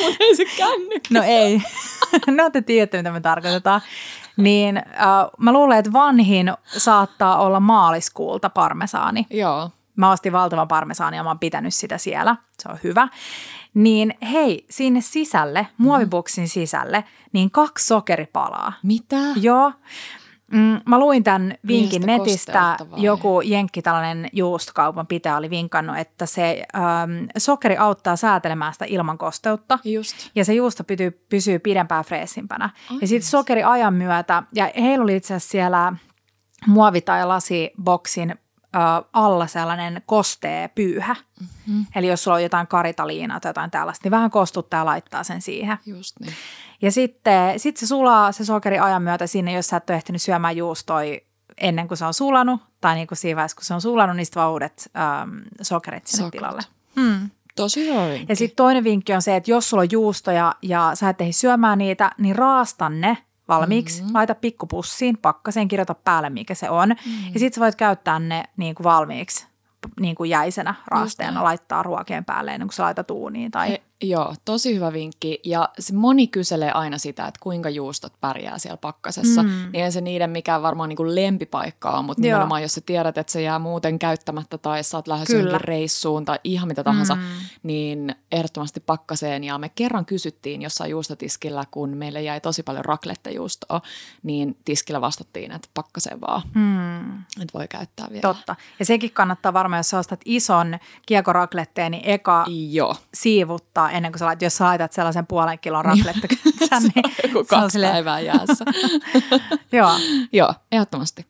Mutta 0.04 0.18
ei 0.20 0.36
se 0.36 0.46
kännykkä. 0.58 1.14
No 1.14 1.22
ei. 1.26 1.62
no 2.38 2.50
te 2.50 2.62
tiedätte, 2.62 2.98
mitä 2.98 3.12
me 3.12 3.22
tarkoitetaan. 3.22 3.82
Niin 4.38 4.78
äh, 4.78 4.84
mä 5.38 5.54
luulen, 5.54 5.78
että 5.80 5.94
vanhin 5.94 6.54
saattaa 6.78 7.38
olla 7.38 7.60
maaliskuulta 7.60 8.50
parmesaani. 8.50 9.28
Joo. 9.30 9.72
Mä 9.96 10.12
ostin 10.12 10.34
valtavan 10.34 10.68
parmesaani 10.68 11.18
ja 11.18 11.24
mä 11.24 11.30
oon 11.30 11.40
pitänyt 11.40 11.74
sitä 11.74 11.98
siellä. 11.98 12.36
Se 12.64 12.70
on 12.70 12.78
hyvä. 12.84 13.08
Niin 13.74 14.14
hei, 14.32 14.66
sinne 14.70 15.02
sisälle, 15.02 15.68
muoviboksin 15.78 16.50
sisälle, 16.50 17.04
niin 17.34 17.52
kaksi 17.52 17.86
sokeripalaa. 17.86 18.74
Mitä? 18.84 19.18
Joo. 19.36 19.72
Mm, 20.52 20.80
mä 20.86 21.00
luin 21.00 21.24
tämän 21.24 21.56
vinkin 21.68 22.02
netistä. 22.06 22.78
Joku 22.96 23.42
jenkki, 23.42 23.82
tällainen 23.82 24.30
juustokaupan 24.34 25.08
pitäjä 25.08 25.38
oli 25.38 25.50
vinkannut, 25.50 25.98
että 25.98 26.26
se 26.26 26.64
ähm, 26.76 27.26
sokeri 27.38 27.78
auttaa 27.78 28.16
säätelemään 28.16 28.74
sitä 28.74 28.86
ilman 28.86 29.18
kosteutta. 29.18 29.80
Just. 29.84 30.16
Ja 30.36 30.46
se 30.46 30.54
juusto 30.54 30.84
pysyy, 30.84 31.26
pysyy 31.30 31.60
pidempään 31.60 32.06
freesimpänä. 32.06 32.70
Ja 33.02 33.08
sitten 33.08 33.30
sokeri 33.30 33.64
ajan 33.64 33.94
myötä, 33.94 34.44
ja 34.56 34.72
heillä 34.82 35.04
oli 35.04 35.16
itse 35.16 35.34
asiassa 35.34 35.52
siellä 35.52 35.94
muovi- 36.68 37.02
tai 37.02 37.26
lasiboksin 37.26 38.36
alla 39.14 39.48
sellainen 39.48 40.02
kostee 40.06 40.68
pyyhä. 40.68 41.16
Mm-hmm. 41.40 41.86
Eli 41.96 42.08
jos 42.08 42.24
sulla 42.24 42.36
on 42.36 42.44
jotain 42.44 42.68
karitaliinaa 42.68 43.40
tai 43.40 43.50
jotain 43.50 43.72
tällaista, 43.72 44.06
niin 44.06 44.12
vähän 44.12 44.32
kostuttaa 44.32 44.80
ja 44.80 44.86
laittaa 44.86 45.24
sen 45.24 45.42
siihen. 45.42 45.78
Just 45.86 46.20
niin. 46.20 46.34
Ja 46.82 46.92
sitten 46.92 47.60
sit 47.60 47.78
se 47.78 47.88
sulaa 47.88 48.32
se 48.32 48.46
sokeri 48.46 48.80
ajan 48.80 49.02
myötä 49.02 49.28
sinne, 49.28 49.54
jos 49.54 49.68
sä 49.68 49.78
et 49.78 49.90
ole 49.90 49.98
ehtinyt 49.98 50.22
syömään 50.22 50.58
juustoi 50.58 51.22
ennen 51.58 51.88
kuin 51.88 51.98
se 51.98 52.06
on 52.06 52.14
sulanut, 52.14 52.62
tai 52.82 52.96
niin 52.96 53.08
kuin 53.08 53.18
siinä 53.18 53.36
vaiheessa, 53.36 53.56
kun 53.56 53.66
se 53.66 53.74
on 53.74 53.82
sulanut, 53.82 54.16
niin 54.16 54.26
sitten 54.26 54.42
vaan 54.42 54.52
uudet 54.52 54.92
äm, 55.22 55.42
sokerit 55.62 56.08
sinne 56.08 56.26
Sokerit. 56.26 56.40
tilalle. 56.40 56.62
Hmm. 56.96 57.30
Tosi 57.56 57.90
hyvä 57.90 58.08
vinkki. 58.08 58.26
Ja 58.30 58.36
sitten 58.36 58.56
toinen 58.56 58.84
vinkki 58.84 59.14
on 59.14 59.22
se, 59.22 59.36
että 59.36 59.52
jos 59.52 59.70
sulla 59.70 59.82
on 59.82 59.92
juustoja 59.92 60.56
ja 60.62 60.92
sä 60.94 61.10
et 61.10 61.22
ehdi 61.22 61.34
syömään 61.34 61.78
niitä, 61.78 62.12
niin 62.18 62.36
raasta 62.36 62.90
ne 62.90 63.18
valmiiksi, 63.48 64.02
mm-hmm. 64.02 64.16
laita 64.16 64.36
pikkupussiin, 64.36 65.18
pakkaseen, 65.18 65.68
kirjoita 65.68 65.96
päälle 65.96 66.30
mikä 66.30 66.56
se 66.56 66.70
on. 66.70 66.90
Mm-hmm. 66.90 67.34
Ja 67.34 67.40
sitten 67.40 67.56
sä 67.56 67.62
voit 67.62 67.76
käyttää 67.76 68.20
ne 68.20 68.44
niin 68.58 68.76
kuin 68.76 68.84
valmiiksi 68.84 69.48
niin 70.00 70.16
kuin 70.16 70.30
jäisenä 70.30 70.76
raasteena, 70.88 71.44
laittaa 71.44 71.84
ruokien 71.84 72.26
päälle 72.26 72.52
ennen 72.52 72.68
kuin 72.68 72.76
sä 72.76 72.84
laitat 72.84 73.12
uuniin 73.12 73.52
tai 73.52 73.70
He, 73.70 73.82
Joo, 74.02 74.36
tosi 74.46 74.76
hyvä 74.76 74.94
vinkki. 74.94 75.40
Ja 75.44 75.70
se 75.80 75.94
moni 75.94 76.28
kyselee 76.28 76.72
aina 76.72 76.98
sitä, 76.98 77.28
että 77.28 77.40
kuinka 77.44 77.70
juustot 77.70 78.14
pärjää 78.22 78.58
siellä 78.58 78.78
pakkasessa. 78.78 79.44
Mm. 79.44 79.50
Niin 79.50 79.86
ei 79.86 79.92
se 79.92 80.02
niiden 80.02 80.30
mikään 80.30 80.62
varmaan 80.62 80.90
niin 80.90 80.98
kuin 80.98 81.16
lempipaikka 81.16 81.92
on, 81.92 82.06
mutta 82.06 82.22
Joo. 82.22 82.34
nimenomaan 82.34 82.62
jos 82.62 82.74
sä 82.74 82.82
tiedät, 82.82 83.18
että 83.18 83.32
se 83.32 83.42
jää 83.42 83.60
muuten 83.60 84.00
käyttämättä 84.00 84.58
tai 84.58 84.84
sä 84.84 84.98
oot 84.98 85.08
lähes 85.08 85.30
johonkin 85.30 85.62
reissuun 85.62 86.26
tai 86.26 86.40
ihan 86.44 86.68
mitä 86.68 86.84
tahansa, 86.84 87.16
mm. 87.16 87.22
niin 87.64 88.16
ehdottomasti 88.32 88.80
pakkaseen. 88.80 89.44
Ja 89.44 89.58
me 89.58 89.70
kerran 89.70 90.06
kysyttiin 90.06 90.62
jossain 90.62 90.92
juustotiskillä, 90.92 91.64
kun 91.72 91.98
meille 91.98 92.22
jäi 92.22 92.42
tosi 92.42 92.64
paljon 92.64 92.86
raklettejuustoa, 92.86 93.82
niin 94.24 94.58
tiskillä 94.66 95.02
vastattiin, 95.02 95.52
että 95.52 95.68
pakkaseen 95.74 96.22
vaan. 96.22 96.42
Mm. 96.54 97.18
Että 97.18 97.54
voi 97.54 97.68
käyttää 97.68 98.08
vielä. 98.10 98.22
Totta. 98.22 98.56
Ja 98.80 98.86
sekin 98.86 99.12
kannattaa 99.12 99.54
varmaan, 99.54 99.80
jos 99.80 99.90
sä 99.90 100.00
ostat 100.00 100.22
ison 100.26 100.78
kiekorakletteen, 101.06 101.92
niin 101.92 102.06
eka 102.06 102.46
Joo. 102.72 102.96
siivuttaa 103.14 103.87
ennen 103.90 104.12
kuin 104.12 104.20
sä 104.20 104.26
laitat, 104.26 104.42
jos 104.42 104.58
sä 104.58 104.66
laitat 104.66 104.94
sellaisen 104.94 105.28
puolen 105.28 105.60
kilon 105.60 105.86
se 105.98 106.76
niin 106.80 107.16
joku 107.24 107.46
kaksi 107.50 107.74
sille... 107.74 107.88
päivää 107.88 108.20
jäässä. 108.20 108.66
Joo. 109.72 109.92
Joo, 110.32 110.54
ehdottomasti. 110.72 111.26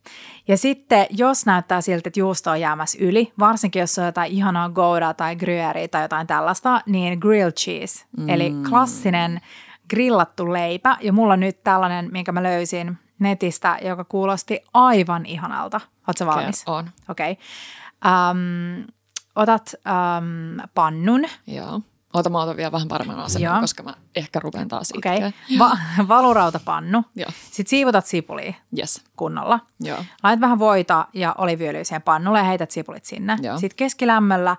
Ja 0.47 0.57
sitten, 0.57 1.05
jos 1.09 1.45
näyttää 1.45 1.81
siltä, 1.81 2.09
että 2.09 2.19
juusto 2.19 2.51
on 2.51 2.61
jäämässä 2.61 2.97
yli, 3.01 3.33
varsinkin 3.39 3.79
jos 3.79 3.99
on 3.99 4.05
jotain 4.05 4.31
ihanaa 4.31 4.69
gouda 4.69 5.13
tai 5.13 5.35
gruyeriä 5.35 5.87
tai 5.87 6.01
jotain 6.01 6.27
tällaista, 6.27 6.81
niin 6.85 7.19
grilled 7.19 7.51
cheese, 7.51 8.05
mm. 8.17 8.29
eli 8.29 8.53
klassinen 8.69 9.41
grillattu 9.89 10.53
leipä. 10.53 10.97
Ja 11.01 11.13
mulla 11.13 11.33
on 11.33 11.39
nyt 11.39 11.63
tällainen, 11.63 12.09
minkä 12.11 12.31
mä 12.31 12.43
löysin 12.43 12.97
netistä, 13.19 13.77
joka 13.81 14.03
kuulosti 14.03 14.59
aivan 14.73 15.25
ihanalta. 15.25 15.81
Oletko 16.07 16.25
valmis? 16.25 16.63
Okay, 16.65 16.79
on. 16.79 16.89
Okei. 17.09 17.31
Okay. 17.31 18.31
Um, 18.31 18.87
otat 19.35 19.73
um, 19.75 20.61
pannun. 20.73 21.25
Joo. 21.47 21.81
Oota, 22.17 22.29
mä 22.29 22.41
otan 22.41 22.57
vielä 22.57 22.71
vähän 22.71 22.87
paremman 22.87 23.19
asennon, 23.19 23.61
koska 23.61 23.83
mä 23.83 23.93
ehkä 24.15 24.39
rupean 24.39 24.67
taas 24.67 24.93
okay. 24.97 25.31
Va- 25.59 25.77
valurautapannu. 26.07 27.03
Joo. 27.15 27.29
Sitten 27.51 27.69
siivotat 27.69 28.05
sipulia 28.05 28.53
yes. 28.77 29.03
kunnolla. 29.15 29.59
Joo. 29.79 30.03
Laitat 30.23 30.41
vähän 30.41 30.59
voita 30.59 31.07
ja 31.13 31.35
oliviöljyä 31.37 31.83
siihen 31.83 32.01
pannulle 32.01 32.37
ja 32.37 32.43
heität 32.43 32.71
sipulit 32.71 33.05
sinne. 33.05 33.37
Joo. 33.41 33.59
Sitten 33.59 33.77
keskilämmöllä 33.77 34.51
äh, 34.51 34.57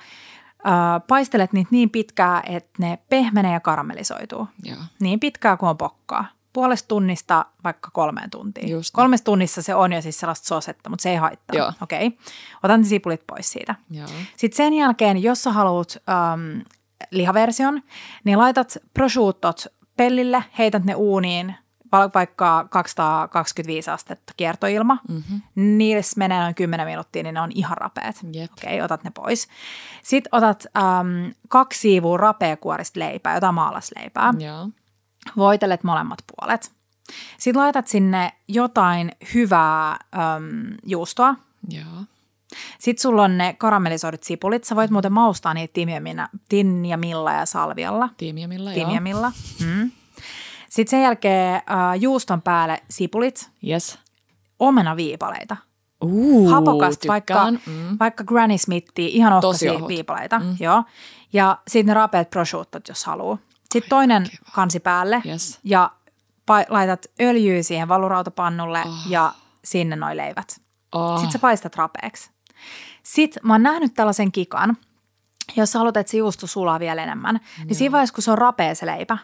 paistelet 1.09 1.53
niitä 1.53 1.69
niin 1.71 1.91
pitkään, 1.91 2.43
että 2.47 2.71
ne 2.79 2.99
pehmenee 3.09 3.53
ja 3.53 3.61
karamellisoituu. 3.61 4.49
Joo. 4.65 4.79
Niin 5.01 5.21
pitkään 5.21 5.59
kuin 5.59 5.71
on 5.71 5.77
pokkaa 5.77 6.25
puolesta 6.53 6.89
tunnista 6.89 7.47
vaikka 7.65 7.91
kolmeen 7.91 8.31
tuntiin. 8.31 8.69
Just. 8.69 8.91
Kolmessa 8.95 9.25
tunnissa 9.25 9.63
se 9.63 9.75
on 9.75 9.93
jo 9.93 10.03
siis 10.03 10.21
sellaista 10.21 10.49
sosetta, 10.49 10.91
mutta 10.91 11.03
se 11.03 11.11
ei 11.11 11.17
haittaa. 11.17 11.73
Okei. 11.83 12.07
Okay. 12.07 12.19
Otan 12.63 12.81
ne 12.81 12.87
sipulit 12.87 13.27
pois 13.27 13.51
siitä. 13.51 13.75
Joo. 13.91 14.07
Sitten 14.37 14.57
sen 14.57 14.75
jälkeen, 14.75 15.23
jos 15.23 15.43
sä 15.43 15.53
haluat 15.53 15.97
ähm, 16.09 16.61
lihaversion, 17.11 17.83
niin 18.25 18.39
laitat 18.39 18.77
prosciuttot 18.95 19.67
pellille, 19.97 20.45
heität 20.59 20.85
ne 20.85 20.95
uuniin, 20.95 21.55
vaikka 22.15 22.67
225 22.71 23.91
astetta 23.91 24.33
kiertoilma. 24.37 24.99
Mm-hmm. 25.09 25.41
Niille 25.55 26.03
menee 26.17 26.41
noin 26.41 26.55
10 26.55 26.87
minuuttia, 26.87 27.23
niin 27.23 27.35
ne 27.35 27.41
on 27.41 27.51
ihan 27.55 27.77
rapeat. 27.77 28.17
Yep. 28.37 28.53
Okei, 28.53 28.75
okay, 28.75 28.85
otat 28.85 29.05
ne 29.05 29.11
pois. 29.11 29.49
Sitten 30.03 30.29
otat 30.33 30.67
ähm, 30.77 31.31
kaksi 31.49 31.81
siivua 31.81 32.17
rapeakuorista 32.17 33.01
leipää, 33.01 33.35
jotain 33.35 33.55
maalasleipää. 33.55 34.35
Joo 34.39 34.69
voitelet 35.37 35.85
molemmat 35.85 36.19
puolet. 36.27 36.73
Sitten 37.39 37.63
laitat 37.63 37.89
sinne 37.89 38.33
jotain 38.49 39.13
hyvää 39.35 39.91
äm, 39.93 40.77
juustoa. 40.87 41.35
Joo. 41.69 42.05
Sitten 42.79 43.03
sulla 43.03 43.23
on 43.23 43.39
ne 43.39 43.55
karamellisoidut 43.59 44.23
sipulit. 44.23 44.65
Sä 44.65 44.77
voit 44.77 44.91
muuten 44.91 45.13
maustaa 45.13 45.55
niitä 45.55 45.73
timjamilla 46.49 47.33
ja 47.33 47.47
salvialla. 47.47 48.09
Timjamilla, 48.17 48.71
Timjamilla. 48.71 49.33
Mm. 49.67 49.91
Sitten 50.69 50.91
sen 50.91 51.03
jälkeen 51.03 51.55
äh, 51.55 51.63
juuston 52.01 52.43
päälle 52.43 52.83
sipulit. 52.91 53.51
Yes. 53.69 53.99
Omenaviipaleita. 54.59 55.57
Uh, 56.01 56.51
Hapokasta, 56.51 57.09
vaikka, 57.09 57.51
mm. 57.51 57.97
vaikka 58.01 58.25
Granny 58.25 58.59
Smithia, 58.59 59.09
ihan 59.09 59.33
ohkaisia 59.33 59.73
viipaleita. 59.89 60.39
Mm. 60.39 60.57
Joo. 60.61 60.85
Ja 61.33 61.59
sitten 61.69 61.87
ne 61.87 61.95
rapeat 61.95 62.31
prosciuttot, 62.31 62.89
jos 62.89 63.05
haluaa. 63.05 63.39
Sitten 63.73 63.89
toinen 63.91 64.23
kiva. 64.23 64.51
kansi 64.53 64.81
päälle 64.81 65.23
yes. 65.27 65.59
ja 65.65 65.91
pa- 66.51 66.67
laitat 66.69 67.07
öljyä 67.21 67.63
siihen 67.63 67.89
valurautapannulle 67.89 68.83
oh. 68.87 68.95
ja 69.09 69.33
sinne 69.65 69.97
noi 69.97 70.17
leivät. 70.17 70.61
Oh. 70.93 71.17
Sitten 71.19 71.33
sä 71.33 71.39
paistat 71.39 71.77
rapeeksi. 71.77 72.31
Sitten 73.03 73.41
mä 73.47 73.55
oon 73.55 73.63
nähnyt 73.63 73.95
tällaisen 73.95 74.33
kikan, 74.33 74.77
jos 75.57 75.73
sä 75.73 75.79
haluat, 75.79 75.97
että 75.97 76.11
se 76.11 76.17
juusto 76.17 76.47
sulaa 76.47 76.81
vielä 76.81 77.03
enemmän, 77.03 77.35
niin 77.35 77.43
Joo. 77.59 77.67
niin 77.67 77.77
siinä 77.77 77.93
vaiheessa, 77.93 78.15
kun 78.15 78.23
se 78.23 78.31
on 78.31 78.39
rapea 78.39 78.75
se 78.75 78.87
leipä, 78.87 79.19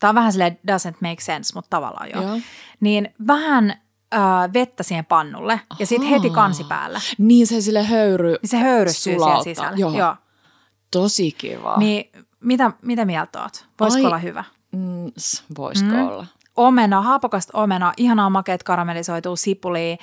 tämä 0.00 0.08
on 0.08 0.14
vähän 0.14 0.32
silleen 0.32 0.58
doesn't 0.70 0.96
make 1.00 1.20
sense, 1.20 1.54
mutta 1.54 1.76
tavallaan 1.76 2.10
jo, 2.10 2.22
Joo. 2.22 2.38
niin 2.80 3.14
vähän 3.26 3.70
äh, 4.14 4.52
vettä 4.52 4.82
siihen 4.82 5.04
pannulle 5.04 5.52
Aha. 5.52 5.76
ja 5.78 5.86
sitten 5.86 6.08
heti 6.08 6.30
kansi 6.30 6.64
päällä. 6.64 7.00
Niin 7.18 7.46
se 7.46 7.60
sille 7.60 7.82
höyry 7.82 8.36
niin 8.42 8.50
se 8.50 8.56
höyrystyy 8.56 9.18
siihen 9.18 9.44
sisällä. 9.44 9.76
Joo. 9.76 9.92
Joo. 9.92 10.16
Tosi 10.90 11.32
kiva. 11.32 11.76
Niin 11.76 12.10
mitä, 12.40 12.72
mitä 12.82 13.04
mieltä 13.04 13.42
oot? 13.42 13.66
Voisiko 13.80 14.00
Ai, 14.00 14.06
olla 14.06 14.18
hyvä? 14.18 14.44
Mm, 14.72 15.12
voisiko 15.56 15.90
mm. 15.90 16.08
olla? 16.08 16.26
Omena, 16.56 17.02
haapokasta 17.02 17.58
omena, 17.58 17.92
ihanaa 17.96 18.30
makeet 18.30 18.62
karamellisoituu 18.62 19.36
sipulia, 19.36 19.96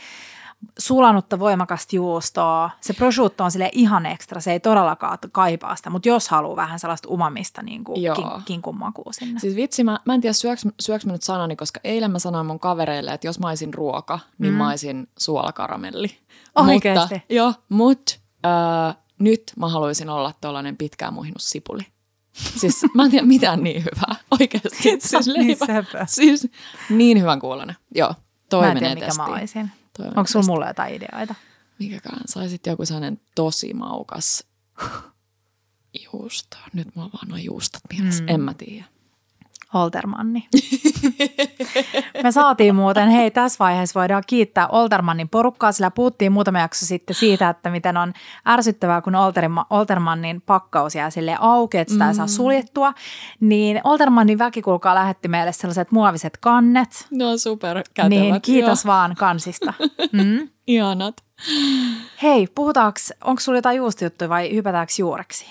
sulanutta 0.80 1.40
voimakasta 1.40 1.96
juustoa. 1.96 2.70
Se 2.82 2.94
prosciutto 2.94 3.44
on 3.44 3.52
sille 3.52 3.70
ihan 3.74 4.06
ekstra, 4.06 4.42
se 4.42 4.52
ei 4.52 4.60
todellakaan 4.60 5.18
kaipaa 5.32 5.76
sitä, 5.76 5.90
mutta 5.90 6.10
jos 6.10 6.30
haluaa 6.30 6.56
vähän 6.56 6.80
sellaista 6.80 7.10
umamista 7.10 7.62
niin 7.62 7.84
kuin 7.84 7.96
kin, 7.96 8.26
kinkun 8.46 8.78
makua 8.78 9.14
sinne. 9.14 9.40
Siis 9.40 9.56
vitsi, 9.56 9.84
mä, 9.84 10.00
mä 10.06 10.14
en 10.14 10.22
tiedä 10.22 10.34
syöks, 10.34 10.68
syöks 10.80 11.06
mä 11.06 11.12
nyt 11.12 11.24
sanani, 11.24 11.56
koska 11.56 11.80
eilen 11.84 12.12
mä 12.12 12.20
sanoin 12.20 12.46
mun 12.46 12.60
kavereille, 12.60 13.14
että 13.14 13.28
jos 13.28 13.40
mä 13.40 13.48
olisin 13.48 13.74
ruoka, 13.74 14.20
niin 14.38 14.54
mm. 14.54 14.58
mä 14.58 14.70
olisin 14.70 15.08
suolakaramelli. 15.20 16.18
Oikeasti? 16.56 17.16
Mutta, 17.16 17.34
joo, 17.34 17.54
mutta 17.70 18.16
äh, 18.46 18.98
nyt 19.20 19.54
mä 19.58 19.70
haluaisin 19.70 20.10
olla 20.10 20.34
tuollainen 20.42 20.78
pitkään 20.78 21.14
muhinut 21.14 21.42
sipuli. 21.42 21.82
Siis 22.34 22.86
mä 22.96 23.06
en 23.06 23.12
tiedä 23.12 23.26
mitään 23.26 23.64
niin 23.64 23.84
hyvää 23.84 24.16
oikeasti. 24.40 24.78
Siis, 25.00 25.28
niin 25.28 25.58
leipä, 25.68 26.06
siis 26.06 26.48
niin 26.90 27.22
hyvän 27.22 27.40
kuulonen. 27.40 27.76
Joo, 27.96 28.14
toi 28.50 28.62
mä 28.62 28.72
en 28.72 28.78
tiedä, 28.78 28.96
mikä 28.96 29.14
mä 29.18 29.26
olisin. 29.26 29.72
Onko 30.06 30.28
sulla 30.28 30.46
mulle 30.46 30.68
jotain 30.68 30.96
ideoita? 30.96 31.36
Mikäkään? 31.80 32.22
Saisit 32.26 32.66
joku 32.66 32.86
sellainen 32.86 33.22
tosi 33.36 33.74
maukas 33.74 34.44
juusto. 36.14 36.58
Nyt 36.74 36.96
mulla 36.96 37.10
vaan 37.14 37.28
noin 37.28 37.44
juustot 37.46 37.82
mielessä. 37.94 38.24
Mm. 38.24 38.30
En 38.30 38.42
mä 38.42 38.54
tiedä. 38.54 38.86
Oltermanni. 39.74 40.48
Me 42.24 42.32
saatiin 42.32 42.76
muuten, 42.76 43.10
hei 43.10 43.32
tässä 43.32 43.58
vaiheessa 43.60 44.00
voidaan 44.00 44.24
kiittää 44.28 44.68
Oltermannin 44.68 45.30
porukkaa, 45.30 45.72
sillä 45.72 45.92
puhuttiin 45.92 46.32
muutama 46.32 46.60
jakso 46.60 46.86
sitten 46.86 47.16
siitä, 47.16 47.50
että 47.50 47.70
miten 47.70 47.98
on 47.98 48.14
ärsyttävää, 48.48 49.02
kun 49.02 49.14
Oltermannin 49.70 50.42
pakkaus 50.42 50.96
jää 50.96 51.10
sille 51.10 51.38
auki, 51.40 51.78
että 51.78 51.94
sitä 51.94 52.08
ei 52.08 52.14
saa 52.14 52.26
mm. 52.26 52.30
suljettua. 52.30 52.94
Niin 53.40 53.82
Oltermannin 53.84 54.40
väki 54.40 54.62
kuulkaa 54.62 54.96
lähetti 54.96 55.28
meille 55.28 55.52
sellaiset 55.52 55.92
muoviset 55.92 56.38
kannet. 56.38 57.08
No 57.12 57.38
super 57.38 57.84
kätevät. 57.94 58.10
Niin, 58.10 58.42
kiitos 58.42 58.86
joo. 58.86 58.94
vaan 58.94 59.16
kansista. 59.16 59.74
Mm. 60.12 60.50
Ihanat. 60.68 61.16
Hei, 62.22 62.48
puhutaanko, 62.56 63.00
onko 63.24 63.40
sulla 63.40 63.58
jotain 63.58 63.78
juustujuttuja 63.78 64.30
vai 64.30 64.56
hypätäänkö 64.56 64.94
juureksi? 65.00 65.46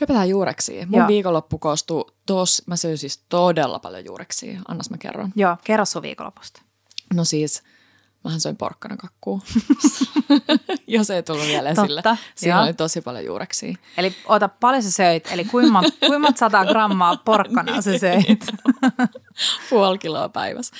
Hypätään 0.00 0.28
juureksi. 0.28 0.86
Mun 0.86 0.98
Joo. 0.98 1.08
viikonloppu 1.08 1.58
koostuu 1.58 2.10
tos, 2.26 2.62
mä 2.66 2.76
söin 2.76 2.98
siis 2.98 3.24
todella 3.28 3.78
paljon 3.78 4.04
juureksia. 4.04 4.60
Annas 4.68 4.90
mä 4.90 4.98
kerron. 4.98 5.32
Joo, 5.36 5.56
kerro 5.64 5.84
sun 5.84 6.02
viikonlopusta. 6.02 6.62
No 7.14 7.24
siis, 7.24 7.62
mähän 8.26 8.40
söin 8.40 8.56
porkkanakakkuu. 8.56 9.42
Jos 10.86 11.10
ei 11.10 11.22
tullut 11.22 11.46
vielä 11.46 11.70
esille. 11.70 12.02
Totta, 12.02 12.16
Siinä 12.34 12.62
oli 12.62 12.74
tosi 12.74 13.00
paljon 13.00 13.24
juureksia. 13.24 13.76
Eli 13.98 14.14
ota, 14.26 14.48
paljon 14.48 14.82
sä 14.82 14.90
söit? 14.90 15.32
Eli 15.32 15.44
kuinka, 15.44 15.82
kuinka 16.06 16.32
sata 16.36 16.64
grammaa 16.64 17.16
porkkanaa 17.16 17.80
sä 17.80 17.98
söit? 17.98 18.46
Puoli 19.70 19.98
kiloa 19.98 20.28
päivässä. 20.28 20.74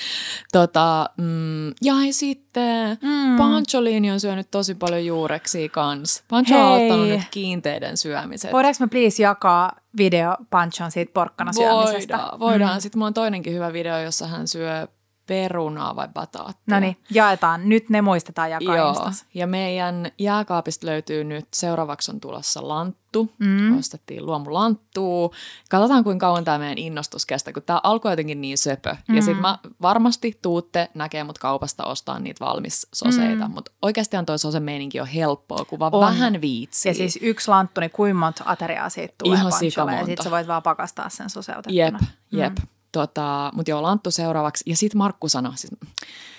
Tota, 0.52 1.10
mm, 1.16 1.68
ja 1.68 1.94
sitten 2.10 2.98
mm. 3.02 3.36
Pancholini 3.36 4.10
on 4.10 4.20
syönyt 4.20 4.50
tosi 4.50 4.74
paljon 4.74 5.06
juureksia 5.06 5.68
kans. 5.68 6.24
Pancho 6.28 6.58
on 6.58 6.82
ottanut 6.82 7.08
nyt 7.08 7.20
kiinteiden 7.30 7.96
syömiset. 7.96 8.52
Voidaanko 8.52 8.76
me 8.80 8.86
please 8.86 9.22
jakaa 9.22 9.72
video 9.98 10.36
Panchon 10.50 10.90
siitä 10.90 11.12
porkkana 11.12 11.52
syömisestä? 11.52 12.16
Voidaan. 12.16 12.40
voidaan. 12.40 12.76
Mm. 12.76 12.80
Sitten 12.80 12.98
mulla 12.98 13.06
on 13.06 13.14
toinenkin 13.14 13.54
hyvä 13.54 13.72
video, 13.72 13.98
jossa 13.98 14.26
hän 14.26 14.48
syö 14.48 14.88
perunaa 15.26 15.96
vai 15.96 16.08
bataattia. 16.08 16.74
No 16.74 16.80
niin, 16.80 16.96
jaetaan. 17.10 17.68
Nyt 17.68 17.90
ne 17.90 18.02
muistetaan 18.02 18.50
jakaa 18.50 18.76
Joo, 18.76 19.10
ja 19.34 19.46
meidän 19.46 20.10
jääkaapista 20.18 20.86
löytyy 20.86 21.24
nyt, 21.24 21.48
seuraavaksi 21.54 22.10
on 22.10 22.20
tulossa 22.20 22.68
lanttu. 22.68 23.06
Mm. 23.38 23.78
Ostettiin 23.78 24.26
luomulanttua. 24.26 25.30
Katsotaan, 25.70 26.04
kuinka 26.04 26.26
kauan 26.26 26.44
tämä 26.44 26.58
meidän 26.58 26.78
innostus 26.78 27.26
kestää, 27.26 27.52
kun 27.52 27.62
tämä 27.62 27.80
alkoi 27.82 28.12
jotenkin 28.12 28.40
niin 28.40 28.58
söpö. 28.58 28.96
Mm. 29.08 29.16
Ja 29.16 29.22
sitten 29.22 29.42
mä 29.42 29.58
varmasti 29.82 30.38
tuutte 30.42 30.88
näkee 30.94 31.24
mut 31.24 31.38
kaupasta 31.38 31.84
ostaa 31.84 32.18
niitä 32.18 32.44
valmis 32.44 32.86
soseita, 32.94 33.48
mm. 33.48 33.54
mutta 33.54 33.72
oikeastihan 33.82 34.26
toi 34.26 34.38
sose 34.38 34.60
meininki 34.60 35.00
on 35.00 35.06
helppoa, 35.06 35.64
kun 35.64 35.78
vaan 35.78 35.94
On. 35.94 36.00
vähän 36.00 36.40
viitsii. 36.40 36.90
Ja 36.90 36.94
siis 36.94 37.18
yksi 37.22 37.48
lanttu, 37.48 37.80
niin 37.80 37.90
kuinka 37.90 38.18
monta 38.18 38.42
ateriaa 38.46 38.88
siitä 38.88 39.14
tulee 39.18 39.34
Ihan 39.34 39.50
pancholle, 39.50 39.66
ja 39.66 39.70
sikamonta. 39.70 40.06
sit 40.06 40.22
sä 40.22 40.30
voit 40.30 40.46
vaan 40.46 40.62
pakastaa 40.62 41.08
sen 41.08 41.30
soseutettuna. 41.30 41.74
Jep, 41.74 41.94
jep. 42.32 42.58
Mm. 42.58 42.66
Tota, 42.96 43.50
mutta 43.54 43.70
joo, 43.70 43.82
Lanttu 43.82 44.10
seuraavaksi. 44.10 44.64
Ja 44.66 44.76
sitten 44.76 44.98
Markku 44.98 45.28
sanoi, 45.28 45.58
siis, 45.58 45.72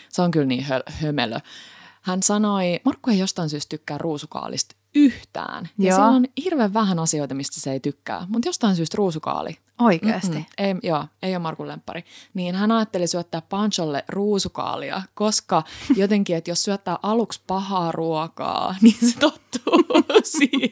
se 0.09 0.21
on 0.21 0.31
kyllä 0.31 0.45
niin 0.45 0.63
hö, 0.63 0.83
hömelö. 0.87 1.39
Hän 2.01 2.23
sanoi, 2.23 2.79
Markku 2.85 3.09
ei 3.09 3.19
jostain 3.19 3.49
syystä 3.49 3.69
tykkää 3.69 3.97
ruusukaalista 3.97 4.75
yhtään. 4.95 5.69
Ja 5.77 5.87
Joo. 5.87 5.95
sillä 5.95 6.07
on 6.07 6.25
hirveän 6.43 6.73
vähän 6.73 6.99
asioita, 6.99 7.35
mistä 7.35 7.59
se 7.59 7.71
ei 7.71 7.79
tykkää. 7.79 8.25
Mutta 8.29 8.47
jostain 8.47 8.75
syystä 8.75 8.95
ruusukaali. 8.95 9.57
Oikeasti. 9.79 10.37
Mm, 10.37 10.45
ei, 10.57 10.75
joo, 10.83 11.05
ei 11.21 11.35
ole 11.35 11.39
Markun 11.41 11.67
lemppari. 11.67 12.05
Niin 12.33 12.55
hän 12.55 12.71
ajatteli 12.71 13.07
syöttää 13.07 13.41
Pancholle 13.41 14.03
ruusukaalia, 14.09 15.01
koska 15.13 15.63
jotenkin, 15.95 16.35
että 16.35 16.51
jos 16.51 16.63
syöttää 16.63 16.97
aluksi 17.03 17.41
pahaa 17.47 17.91
ruokaa, 17.91 18.75
niin 18.81 18.95
se 19.11 19.19
tottuu 19.19 19.83
siihen. 20.37 20.71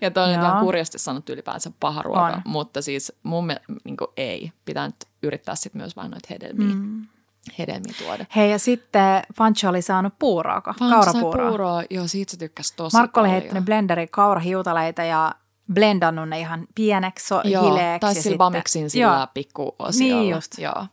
Ja 0.00 0.10
toi 0.10 0.24
on 0.24 0.30
nyt 0.30 0.40
Joo. 0.40 0.48
vähän 0.48 0.64
kurjasti 0.64 0.98
sanottu 0.98 1.32
ylipäänsä 1.32 1.70
paha 1.80 2.02
ruoka, 2.02 2.26
On. 2.26 2.42
mutta 2.44 2.82
siis 2.82 3.12
mun 3.22 3.46
mielestä 3.46 3.72
niin 3.84 3.96
ei. 4.16 4.52
Pitää 4.64 4.86
nyt 4.88 5.04
yrittää 5.22 5.54
sitten 5.54 5.82
myös 5.82 5.96
vähän 5.96 6.10
noita 6.10 6.28
hedelmiä, 6.30 6.74
mm. 6.74 7.06
hedelmiä 7.58 7.92
tuoda. 7.98 8.26
Hei, 8.36 8.50
ja 8.50 8.58
sitten 8.58 9.22
Pancho 9.38 9.68
oli 9.68 9.82
saanut 9.82 10.14
puuroa, 10.18 10.60
Pancho 10.60 10.88
sai 10.88 10.90
kaurapuuroa. 10.90 11.48
puuroa, 11.48 11.82
joo, 11.90 12.06
siitä 12.08 12.30
se 12.30 12.36
tykkäsi 12.36 12.72
tosi 12.76 12.96
Markku 12.96 13.20
oli 13.20 13.30
heittänyt 13.30 13.64
blenderi 13.64 14.06
kaurahiutaleita 14.06 15.02
ja 15.02 15.34
blendannut 15.74 16.28
ne 16.28 16.40
ihan 16.40 16.66
pieneksi, 16.74 17.26
so, 17.26 17.40
Joo, 17.44 17.64
hileeksi. 17.64 18.00
tai 18.00 18.14
ja 18.14 18.22
sillä 18.22 18.38
vamiksin 18.38 18.90
sillä 18.90 19.28
pikku 19.34 19.76
Niin 19.98 20.30
just. 20.30 20.58
Joo. 20.58 20.86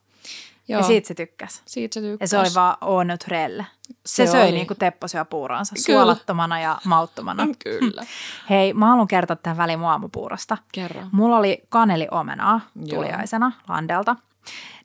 Joo. 0.68 0.80
Ja 0.82 0.88
siitä 0.88 1.08
se 1.08 1.14
tykkäsi. 1.14 1.62
siitä 1.66 1.94
se 1.94 2.00
Ja 2.00 2.12
tykkäsi. 2.12 2.30
se 2.32 2.40
oli 2.40 2.50
vaan 2.56 2.78
au 2.82 3.04
naturelle. 3.04 3.66
Se, 4.06 4.26
Se 4.26 4.32
söi 4.32 4.44
oli. 4.44 4.52
niin 4.52 4.68
kuin 4.68 4.78
Teppo 4.78 5.08
syö 5.08 5.26
puuroansa, 5.26 5.76
Kyllä. 5.76 6.00
suolattomana 6.00 6.60
ja 6.60 6.78
mauttomana. 6.86 7.48
Kyllä. 7.64 8.04
Hei, 8.50 8.74
mä 8.74 8.88
haluan 8.90 9.08
kertoa 9.08 9.36
tämän 9.36 9.58
väliin 9.58 9.80
mun 9.80 9.90
aamupuurosta. 9.90 10.58
Kerro. 10.72 11.02
Mulla 11.12 11.38
oli 11.38 11.64
kaneliomenaa 11.70 12.62
Joo. 12.86 13.02
tuliaisena 13.04 13.52
Landelta. 13.68 14.16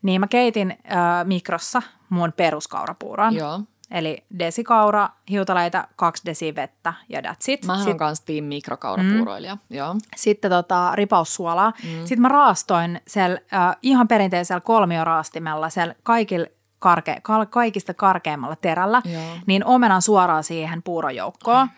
Niin 0.03 0.21
mä 0.21 0.27
keitin 0.29 0.71
äh, 0.71 1.25
mikrossa 1.25 1.83
mun 2.09 2.33
peruskaurapuuron. 2.37 3.35
Joo. 3.35 3.61
Eli 3.91 4.25
desikaura, 4.39 5.09
hiutaleita, 5.31 5.89
kaksi 5.97 6.23
desi 6.27 6.55
vettä 6.55 6.95
ja 7.09 7.21
that's 7.21 7.45
it. 7.49 7.65
Mähän 7.65 7.85
Sit- 7.85 7.93
on 7.93 7.99
kans 7.99 8.21
team 8.21 8.45
mikrokaurapuuroilija. 8.45 9.55
Mm. 9.55 9.77
Joo. 9.77 9.97
sitten 10.17 10.51
tota, 10.51 10.93
ripaussuolaa. 10.95 11.73
Mm. 11.85 11.99
Sitten 12.01 12.21
mä 12.21 12.29
raastoin 12.29 13.01
siellä 13.09 13.39
äh, 13.55 13.77
ihan 13.83 14.09
perinteisellä 14.09 14.61
kolmioraastimella 14.61 15.71
siellä 15.71 15.95
kaikilla 16.03 16.47
karke, 16.79 17.17
kal, 17.23 17.47
kaikista 17.47 17.95
karkeimmalla 17.95 18.57
terällä, 18.57 19.03
Joo. 19.05 19.23
niin 19.47 19.65
omenan 19.65 20.03
suoraan 20.03 20.45
siihen 20.45 20.83
puurojoukkoon. 20.83 21.69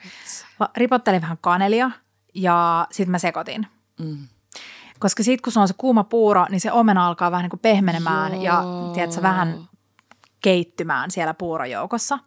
Ripottelin 0.77 1.23
vähän 1.23 1.38
kanelia 1.40 1.90
ja 2.35 2.87
sitten 2.90 3.11
mä 3.11 3.19
sekoitin. 3.19 3.66
Mm. 4.01 4.19
Koska 4.99 5.23
sitten 5.23 5.42
kun 5.42 5.53
se 5.53 5.61
on 5.61 5.69
se 5.69 5.75
kuuma 5.79 6.05
puuro, 6.05 6.47
niin 6.51 6.61
se 6.61 6.73
omena 6.73 7.07
alkaa 7.07 7.31
vähän 7.31 7.42
niin 7.42 7.51
kuin 7.51 7.61
pehmenemään 7.61 8.33
Joo. 8.33 8.42
ja 8.42 8.62
tiedätkö, 8.95 9.23
vähän 9.23 9.69
keittymään 10.42 11.11
siellä 11.11 11.35
puurojoukossa. 11.35 12.18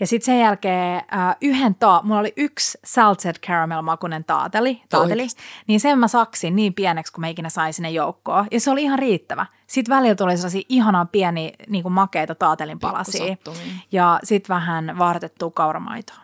Ja 0.00 0.06
sitten 0.06 0.26
sen 0.26 0.40
jälkeen 0.40 0.96
äh, 0.96 1.36
yhden 1.40 1.74
taa, 1.74 2.02
mulla 2.02 2.20
oli 2.20 2.32
yksi 2.36 2.78
salted 2.84 3.36
caramel 3.46 3.82
makunen 3.82 4.24
taateli, 4.24 4.82
taateli 4.88 5.26
niin 5.66 5.80
sen 5.80 5.98
mä 5.98 6.08
saksin 6.08 6.56
niin 6.56 6.74
pieneksi, 6.74 7.12
kun 7.12 7.20
mä 7.20 7.28
ikinä 7.28 7.48
sain 7.48 7.74
sinne 7.74 7.90
joukkoon. 7.90 8.46
Ja 8.50 8.60
se 8.60 8.70
oli 8.70 8.82
ihan 8.82 8.98
riittävä. 8.98 9.46
Sitten 9.66 9.96
välillä 9.96 10.14
tuli 10.14 10.36
sellaisia 10.36 10.62
ihanan 10.68 11.08
pieniä 11.08 11.50
niin 11.68 11.82
kuin 11.82 11.92
makeita 11.92 12.34
taatelin 12.34 12.78
palasia. 12.78 13.36
Ja 13.92 14.20
sitten 14.24 14.54
vähän 14.54 14.98
vartettua 14.98 15.50
kauramaitoa. 15.50 16.16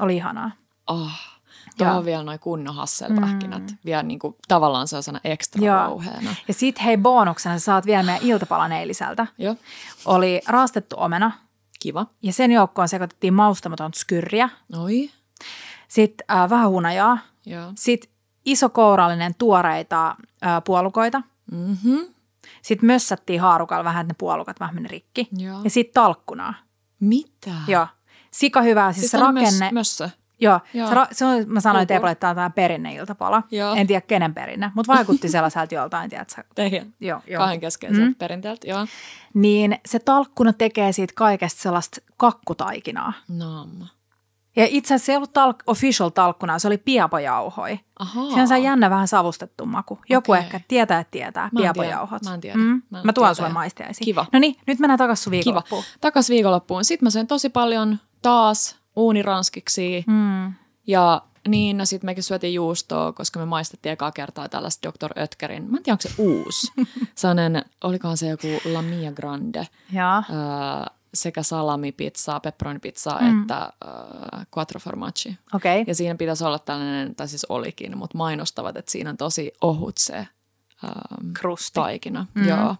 Oli 0.00 0.16
ihanaa. 0.16 0.50
Oh. 0.86 1.31
Joo. 1.78 1.90
Tuo 1.90 1.98
on 1.98 2.04
vielä 2.04 2.22
noin 2.22 2.38
kunnon 2.40 2.74
hasselpähkinät. 2.74 3.70
Mm. 3.70 3.78
Vielä 3.84 4.02
niinku, 4.02 4.36
tavallaan 4.48 4.88
sellaisena 4.88 5.20
ekstra 5.24 5.64
Joo. 5.64 5.86
rouheena. 5.86 6.34
Ja 6.48 6.54
sitten 6.54 6.84
hei 6.84 6.96
bonuksena 6.96 7.58
sä 7.58 7.64
saat 7.64 7.86
vielä 7.86 8.02
meidän 8.02 8.22
iltapalan 8.22 8.72
eiliseltä. 8.72 9.26
Joo. 9.38 9.56
Oli 10.04 10.40
raastettu 10.48 10.96
omena 10.98 11.32
Kiva. 11.80 12.06
ja 12.22 12.32
sen 12.32 12.52
joukkoon 12.52 12.88
sekoitettiin 12.88 13.34
maustamaton 13.34 13.94
skyrriä. 13.94 14.48
Oi. 14.78 15.10
Sitten 15.88 16.24
äh, 16.30 16.50
vähän 16.50 16.68
hunajaa. 16.70 17.18
Joo. 17.46 17.72
Sitten 17.74 18.10
isokourallinen 18.44 19.34
tuoreita 19.34 20.08
äh, 20.10 20.62
puolukoita. 20.66 21.22
Mhm. 21.52 21.96
Sitten 22.62 22.86
mössättiin 22.86 23.40
haarukalla 23.40 23.84
vähän, 23.84 24.00
että 24.00 24.12
ne 24.12 24.16
puolukat 24.18 24.60
vähän 24.60 24.74
meni 24.74 24.88
rikki. 24.88 25.28
Joo. 25.38 25.60
Ja 25.64 25.70
sitten 25.70 25.94
talkkunaa. 25.94 26.54
Mitä? 27.00 27.50
Joo. 27.68 27.86
Sika 28.30 28.62
hyvää, 28.62 28.92
siis, 28.92 29.00
Siis 29.00 29.10
se 29.10 29.18
rakenne. 29.18 29.70
Mös, 29.72 29.72
mössö. 29.72 30.10
Joo, 30.42 30.60
Joo. 30.74 30.88
Se, 30.88 30.94
se 31.12 31.24
on, 31.24 31.44
mä 31.46 31.60
sanoin 31.60 31.86
cool. 31.88 32.06
että 32.06 32.14
tämä 32.14 32.30
on 32.30 32.36
tämä 32.36 32.50
perinneiltapala. 32.50 33.42
Joo. 33.50 33.74
En 33.74 33.86
tiedä 33.86 34.00
kenen 34.00 34.34
perinne, 34.34 34.72
mutta 34.74 34.92
vaikutti 34.92 35.28
sellaiselta 35.38 35.74
joltain, 35.74 36.10
tiedätkö? 36.10 36.44
Teidän 36.54 36.94
Joo, 37.00 37.20
joo. 37.26 37.38
kahden 37.38 37.60
keskeiseltä 37.60 38.06
mm. 38.06 38.14
perinteeltä. 38.14 38.66
Joo. 38.66 38.86
Niin 39.34 39.78
se 39.86 39.98
talkkuna 39.98 40.52
tekee 40.52 40.92
siitä 40.92 41.12
kaikesta 41.16 41.62
sellaista 41.62 42.00
kakkutaikinaa. 42.16 43.12
Naama. 43.28 43.86
Ja 44.56 44.66
itse 44.70 44.94
asiassa 44.94 45.06
se 45.06 45.12
ei 45.12 45.16
ollut 45.16 45.32
talk, 45.32 45.62
official 45.66 46.08
talkkuna, 46.08 46.58
se 46.58 46.68
oli. 46.68 46.82
Se 48.34 48.40
on 48.40 48.48
se 48.48 48.58
jännä 48.58 48.90
vähän 48.90 49.08
savustettu 49.08 49.66
maku. 49.66 49.98
Joku 50.08 50.32
Okei. 50.32 50.44
ehkä 50.44 50.60
tietää, 50.68 51.00
että 51.00 51.10
tietää, 51.10 51.50
Mä 51.52 51.60
tiedä. 51.60 51.98
Mä 52.24 52.34
en 52.34 52.40
tiedä. 52.40 52.58
Mm. 52.58 52.82
Mä 52.90 52.98
en 52.98 53.06
mä 53.06 53.12
tuon 53.12 53.24
tiedä. 53.24 53.34
sulle 53.34 53.48
maistiaisiin. 53.48 54.04
Kiva. 54.04 54.26
No 54.32 54.38
niin, 54.38 54.56
nyt 54.66 54.78
mennään 54.78 54.98
takaisin 54.98 55.24
sun 55.24 55.30
Kiva. 55.30 55.36
viikonloppuun. 55.36 55.84
Takas 56.00 56.30
viikonloppuun. 56.30 56.84
Sitten 56.84 57.06
mä 57.06 57.10
söin 57.10 57.26
tosi 57.26 57.48
paljon 57.48 57.98
taas 58.22 58.81
uuniranskiksi. 58.96 60.04
Mm. 60.06 60.52
Ja 60.86 61.22
niin, 61.48 61.78
no 61.78 61.84
sitten 61.84 62.08
mekin 62.08 62.22
syötiin 62.22 62.54
juustoa, 62.54 63.12
koska 63.12 63.40
me 63.40 63.46
maistettiin 63.46 63.92
ekaa 63.92 64.12
kertaa 64.12 64.48
tällaista 64.48 64.88
Dr. 64.88 65.20
Ötkerin. 65.20 65.70
Mä 65.70 65.76
en 65.76 65.82
tiedä, 65.82 65.94
onko 65.94 66.02
se 66.02 66.14
uusi. 66.18 66.72
Sellainen, 67.14 67.64
olikohan 67.84 68.16
se 68.16 68.28
joku 68.28 68.46
La 68.72 68.82
Mia 68.82 69.12
Grande. 69.12 69.66
Joo. 69.92 70.16
Öö, 70.16 70.94
sekä 71.14 71.42
salamipizzaa, 71.42 72.40
pepperonipizzaa 72.40 73.20
mm. 73.20 73.42
että 73.42 73.72
öö, 73.84 73.90
quattro 74.56 74.80
formaggi. 74.80 75.38
Okay. 75.54 75.84
Ja 75.86 75.94
siinä 75.94 76.14
pitäisi 76.14 76.44
olla 76.44 76.58
tällainen, 76.58 77.14
tai 77.14 77.28
siis 77.28 77.46
olikin, 77.48 77.98
mutta 77.98 78.18
mainostavat, 78.18 78.76
että 78.76 78.92
siinä 78.92 79.10
on 79.10 79.16
tosi 79.16 79.52
ohut 79.60 79.98
se 79.98 80.16
ähm, 80.16 81.32
Krusti. 81.40 81.74
taikina. 81.74 82.26
Mm. 82.34 82.48
Joo. 82.48 82.76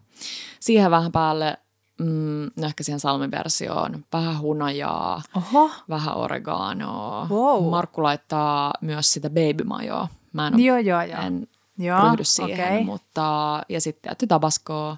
Siihen 0.60 0.90
vähän 0.90 1.12
päälle, 1.12 1.58
mm, 2.04 2.50
no 2.56 2.66
ehkä 2.66 2.84
siihen 2.84 3.00
salmiversioon, 3.00 4.04
vähän 4.12 4.40
hunajaa, 4.40 5.22
Oho. 5.36 5.70
vähän 5.88 6.16
oreganoa. 6.16 7.26
Wow. 7.30 7.70
Markku 7.70 8.02
laittaa 8.02 8.72
myös 8.80 9.12
sitä 9.12 9.30
babymajoa. 9.30 10.08
Mä 10.32 10.46
en, 10.46 10.60
Joo, 10.60 10.78
joo, 10.78 11.02
joo. 11.02 11.20
en 11.22 11.48
Joo, 11.78 12.08
ryhdy 12.10 12.24
siihen, 12.24 12.66
okei. 12.72 12.84
mutta 12.84 13.60
ja 13.68 13.80
sitten 13.80 14.02
tietty 14.02 14.26
tabaskoa. 14.26 14.96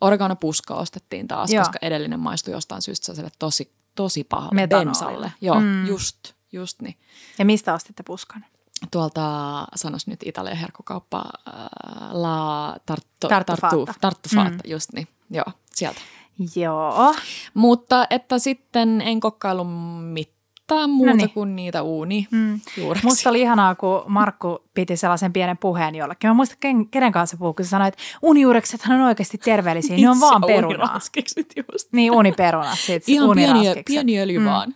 Oregano-puska 0.00 0.74
ostettiin 0.74 1.28
taas, 1.28 1.52
Joo. 1.52 1.64
koska 1.64 1.78
edellinen 1.82 2.20
maistui 2.20 2.54
jostain 2.54 2.82
syystä 2.82 3.12
tosi, 3.38 3.72
tosi 3.94 4.24
pahalle 4.24 4.54
Metanolille. 4.54 4.90
bensalle. 4.90 5.32
Joo, 5.40 5.60
Mm. 5.60 5.86
just, 5.86 6.32
just 6.52 6.82
niin. 6.82 6.96
Ja 7.38 7.44
mistä 7.44 7.74
ostitte 7.74 8.02
puskan? 8.02 8.44
Tuolta, 8.90 9.22
sanos 9.74 10.06
nyt 10.06 10.20
Italian 10.24 10.56
herkkukauppa, 10.56 11.24
äh, 11.48 11.54
La. 12.12 12.76
Tartuf, 12.86 13.28
Tartufatta, 14.00 14.50
Mm. 14.50 14.50
mm. 14.50 14.58
just 14.64 14.92
niin. 14.92 15.08
Joo, 15.30 15.44
sieltä. 15.74 16.00
Joo. 16.56 17.14
Mutta 17.54 18.06
että 18.10 18.38
sitten 18.38 19.00
en 19.00 19.20
kokkailu 19.20 19.64
mitään 20.00 20.90
muuta 20.90 21.10
Noniin. 21.10 21.30
kuin 21.30 21.56
niitä 21.56 21.82
uuni 21.82 22.26
Mm. 22.30 22.60
juureksi. 22.76 23.06
Musta 23.06 23.30
oli 23.30 23.40
ihanaa, 23.40 23.74
kun 23.74 24.02
Markku 24.06 24.58
piti 24.74 24.96
sellaisen 24.96 25.32
pienen 25.32 25.58
puheen 25.58 25.94
jollekin. 25.94 26.30
Mä 26.30 26.34
muistan, 26.34 26.56
ken, 26.60 26.88
kenen 26.88 27.12
kanssa 27.12 27.36
puhuu, 27.36 27.54
kun 27.54 27.64
sä 27.64 27.68
sanoit, 27.70 27.94
että 27.94 28.04
unijuureksethan 28.22 28.96
on 29.00 29.06
oikeasti 29.06 29.38
terveellisiä. 29.38 29.96
Ne 29.96 30.10
on 30.10 30.20
vaan 30.20 30.42
perunaa. 30.46 31.00
Just. 31.72 31.92
Niin, 31.92 32.12
uniperunat. 32.12 32.78
Sit 32.78 33.08
Ihan 33.08 33.30
pieni, 33.34 33.82
pieni 33.86 34.20
öljy 34.20 34.38
Mm. 34.38 34.44
mm. 34.44 34.50
vaan. 34.50 34.74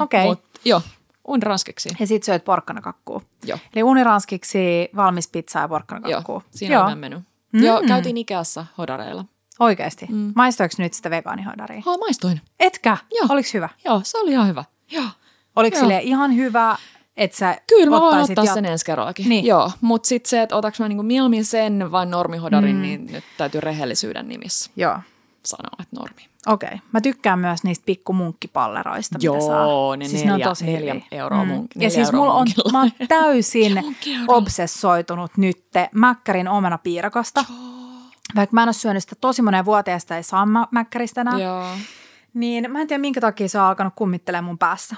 Okei. 0.00 0.24
Mut, 0.26 0.42
joo, 0.64 0.82
uuniranskiksi. 1.28 1.88
Ja 2.00 2.06
sit 2.06 2.22
syöt 2.22 2.44
porkkanakakkuu. 2.44 3.22
Joo. 3.44 3.58
Eli 3.74 3.82
uniranskiksi, 3.82 4.88
valmis 4.96 5.28
pizza 5.28 5.58
ja 5.58 5.62
Joo, 5.62 5.68
porkkanakakkuu. 5.68 6.42
siinä 6.50 6.80
on 6.80 6.84
meidän 6.86 6.98
menu. 6.98 7.22
Mm. 7.52 7.62
Joo, 7.64 7.82
käytiin 7.88 8.16
Ikeassa 8.16 8.66
hodareilla. 8.78 9.24
Oikeasti. 9.60 10.06
Mm. 10.10 10.32
Maistoiko 10.36 10.74
nyt 10.78 10.94
sitä 10.94 11.10
vegaanihodaria? 11.10 11.82
Ha, 11.86 11.98
maistuin. 11.98 12.40
Etkä? 12.60 12.96
Joo. 13.14 13.26
Oliko 13.28 13.48
hyvä? 13.54 13.68
Joo, 13.84 14.00
se 14.04 14.18
oli 14.18 14.30
ihan 14.30 14.48
hyvä. 14.48 14.64
Joo. 14.90 15.04
Oliko 15.56 15.76
Joo. 15.76 15.80
sille 15.80 16.00
ihan 16.02 16.36
hyvä, 16.36 16.76
että 17.16 17.36
sä 17.36 17.56
Kyllä 17.66 17.90
mä 17.90 18.00
voin 18.00 18.18
ottaa 18.18 18.44
jat- 18.44 18.54
sen 18.54 18.64
ensi 18.64 18.84
kerrallakin. 18.84 19.28
Niin. 19.28 19.44
Joo, 19.44 19.70
mutta 19.80 20.06
sitten 20.08 20.30
se, 20.30 20.42
että 20.42 20.56
otaks 20.56 20.80
mä 20.80 20.88
niinku 20.88 21.02
mieluummin 21.02 21.44
sen 21.44 21.92
vai 21.92 22.06
normihodarin, 22.06 22.76
mm. 22.76 22.82
niin 22.82 23.06
nyt 23.12 23.24
täytyy 23.36 23.60
rehellisyyden 23.60 24.28
nimissä. 24.28 24.70
Joo. 24.76 24.98
sanoa, 25.44 25.76
että 25.82 25.96
normi. 25.96 26.22
Okei. 26.46 26.66
Okay. 26.66 26.78
Mä 26.92 27.00
tykkään 27.00 27.38
myös 27.38 27.64
niistä 27.64 27.82
pikkumunkkipalleroista, 27.86 29.18
mitä 29.18 29.40
saa. 29.46 29.64
Joo, 29.64 29.96
ne 29.96 30.08
siis 30.08 30.24
neljä, 30.24 30.36
ne 30.38 30.44
on 30.44 30.50
tosi 30.50 30.64
neljä 30.64 30.94
hyviä. 30.94 31.06
euroa 31.12 31.44
mun, 31.44 31.66
Ja 31.76 31.90
siis 31.90 32.12
mulla 32.12 32.34
on, 32.34 32.46
mä 32.72 32.78
oon 32.78 32.90
täysin 33.08 33.82
obsessoitunut 34.28 35.30
nytte 35.36 35.88
Mäkkärin 35.94 36.48
omenapiirakosta. 36.48 37.44
Vaikka 38.36 38.54
mä 38.54 38.62
en 38.62 38.68
ole 38.68 38.72
syönyt 38.72 39.02
sitä 39.02 39.14
tosi 39.20 39.42
moneen 39.42 39.64
vuoteen, 39.64 40.00
sitä 40.00 40.16
ei 40.16 40.22
saa 40.22 40.46
mä- 40.46 40.68
Mäkkäristä 40.70 41.20
enää. 41.20 41.38
Joo, 41.38 41.64
Niin 42.34 42.70
mä 42.72 42.80
en 42.80 42.86
tiedä, 42.86 43.00
minkä 43.00 43.20
takia 43.20 43.48
se 43.48 43.58
on 43.58 43.64
alkanut 43.64 43.92
kummittelemaan 43.96 44.44
mun 44.44 44.58
päässä. 44.58 44.96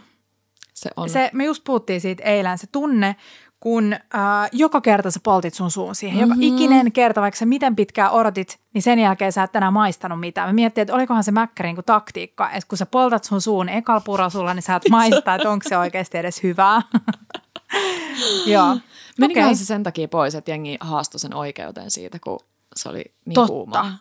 se 0.75 0.90
on. 0.96 1.11
Se, 1.11 1.31
me 1.33 1.44
just 1.44 1.64
puhuttiin 1.64 2.01
siitä 2.01 2.22
eilen, 2.25 2.59
se 2.59 2.66
tunne, 2.72 3.16
kun 3.61 3.92
äh, 3.92 4.01
joka 4.53 4.81
kerta 4.81 5.11
sä 5.11 5.20
poltit 5.22 5.55
sun 5.55 5.70
suun 5.70 5.94
siihen. 5.94 6.20
Joka 6.20 6.35
Mhm. 6.35 6.42
ikinen 6.42 6.92
kerta, 6.92 7.20
vaikka 7.20 7.38
sä 7.38 7.46
miten 7.46 7.77
pitkään 7.77 8.11
odotit, 8.11 8.59
niin 8.75 8.83
sen 8.83 8.99
jälkeen 8.99 9.33
sä 9.33 9.42
et 9.42 9.57
enää 9.57 9.70
maistanut 9.70 10.20
mitään. 10.20 10.49
Mä 10.49 10.53
miettii, 10.53 10.83
että 10.83 10.94
olikohan 10.94 11.25
se 11.25 11.33
mäkkärin 11.33 11.75
kuin 11.75 11.85
taktiikka, 11.85 12.51
että 12.51 12.68
kun 12.68 12.79
sä 12.79 12.87
poltat 12.87 13.25
sun 13.25 13.40
suun 13.40 13.68
ekal 13.68 14.01
purasulla, 14.01 14.55
niin 14.55 14.62
sä 14.62 14.77
et 14.77 14.83
maista, 14.90 15.35
että 15.35 15.51
onko 15.51 15.68
se 15.68 15.79
oikeasti 15.79 16.18
edes 16.18 16.42
hyvää. 16.42 16.83
Joo. 18.46 18.77
Menikohan 19.18 19.46
Okei. 19.49 19.57
se 19.57 19.64
sen 19.64 19.83
takia 19.83 20.09
pois, 20.09 20.35
että 20.35 20.51
jengi 20.51 20.77
haastoi 20.81 21.18
sen 21.20 21.35
oikeuteen 21.35 21.90
siitä, 21.90 22.18
kun 22.25 22.38
se 22.77 22.89
oli 22.89 23.05
niin 23.25 23.35
Totta. 23.35 23.49
kuumaa? 23.53 23.99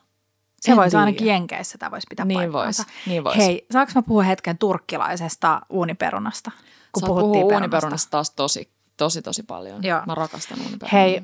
Se 0.61 0.71
En 0.71 0.77
voisi 0.77 0.89
tiedä. 0.89 1.05
ainakin 1.05 1.27
Jenkeissä, 1.27 1.77
tämä 1.77 1.91
voisi 1.91 2.07
pitää 2.09 2.25
Niin 2.25 2.39
paikkaansa. 2.39 2.83
vois, 2.83 3.05
niin 3.07 3.23
vois. 3.23 3.37
Hei, 3.37 3.65
saanko 3.71 3.91
mä 3.95 4.01
puhua 4.01 4.23
hetken 4.23 4.57
turkkilaisesta 4.57 5.61
uuniperunasta, 5.69 6.51
kun 6.91 7.01
Saat 7.01 7.07
puhuttiin 7.07 7.31
perunasta? 7.31 7.55
uuniperunasta 7.55 8.11
taas 8.11 8.31
tosi, 8.31 8.69
tosi, 8.97 9.21
tosi 9.21 9.43
paljon. 9.43 9.83
Joo. 9.83 10.01
Mä 10.07 10.15
rakastan 10.15 10.57
uuniperunaa. 10.61 10.99
Hei, 11.01 11.23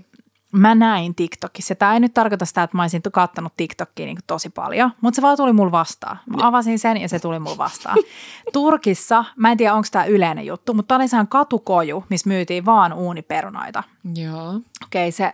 mä 0.51 0.75
näin 0.75 1.15
TikTokissa. 1.15 1.75
Tämä 1.75 1.93
ei 1.93 1.99
nyt 1.99 2.13
tarkoita 2.13 2.45
sitä, 2.45 2.63
että 2.63 2.77
mä 2.77 2.83
olisin 2.83 3.01
kattanut 3.11 3.53
TikTokia 3.57 4.05
niin 4.05 4.17
tosi 4.27 4.49
paljon, 4.49 4.91
mutta 5.01 5.15
se 5.15 5.21
vaan 5.21 5.37
tuli 5.37 5.53
mulla 5.53 5.71
vastaan. 5.71 6.19
Mä 6.29 6.47
avasin 6.47 6.79
sen 6.79 6.97
ja 6.97 7.09
se 7.09 7.19
tuli 7.19 7.39
mulla 7.39 7.57
vastaan. 7.57 7.97
Turkissa, 8.53 9.25
mä 9.35 9.51
en 9.51 9.57
tiedä 9.57 9.73
onko 9.73 9.87
tämä 9.91 10.05
yleinen 10.05 10.45
juttu, 10.45 10.73
mutta 10.73 10.87
tämä 10.87 10.97
oli 10.97 11.07
sehän 11.07 11.27
katukoju, 11.27 12.05
missä 12.09 12.29
myytiin 12.29 12.65
vaan 12.65 12.93
uuniperunoita. 12.93 13.83
Joo. 14.15 14.53
Okei, 14.83 15.11
se 15.11 15.23
äh, 15.25 15.33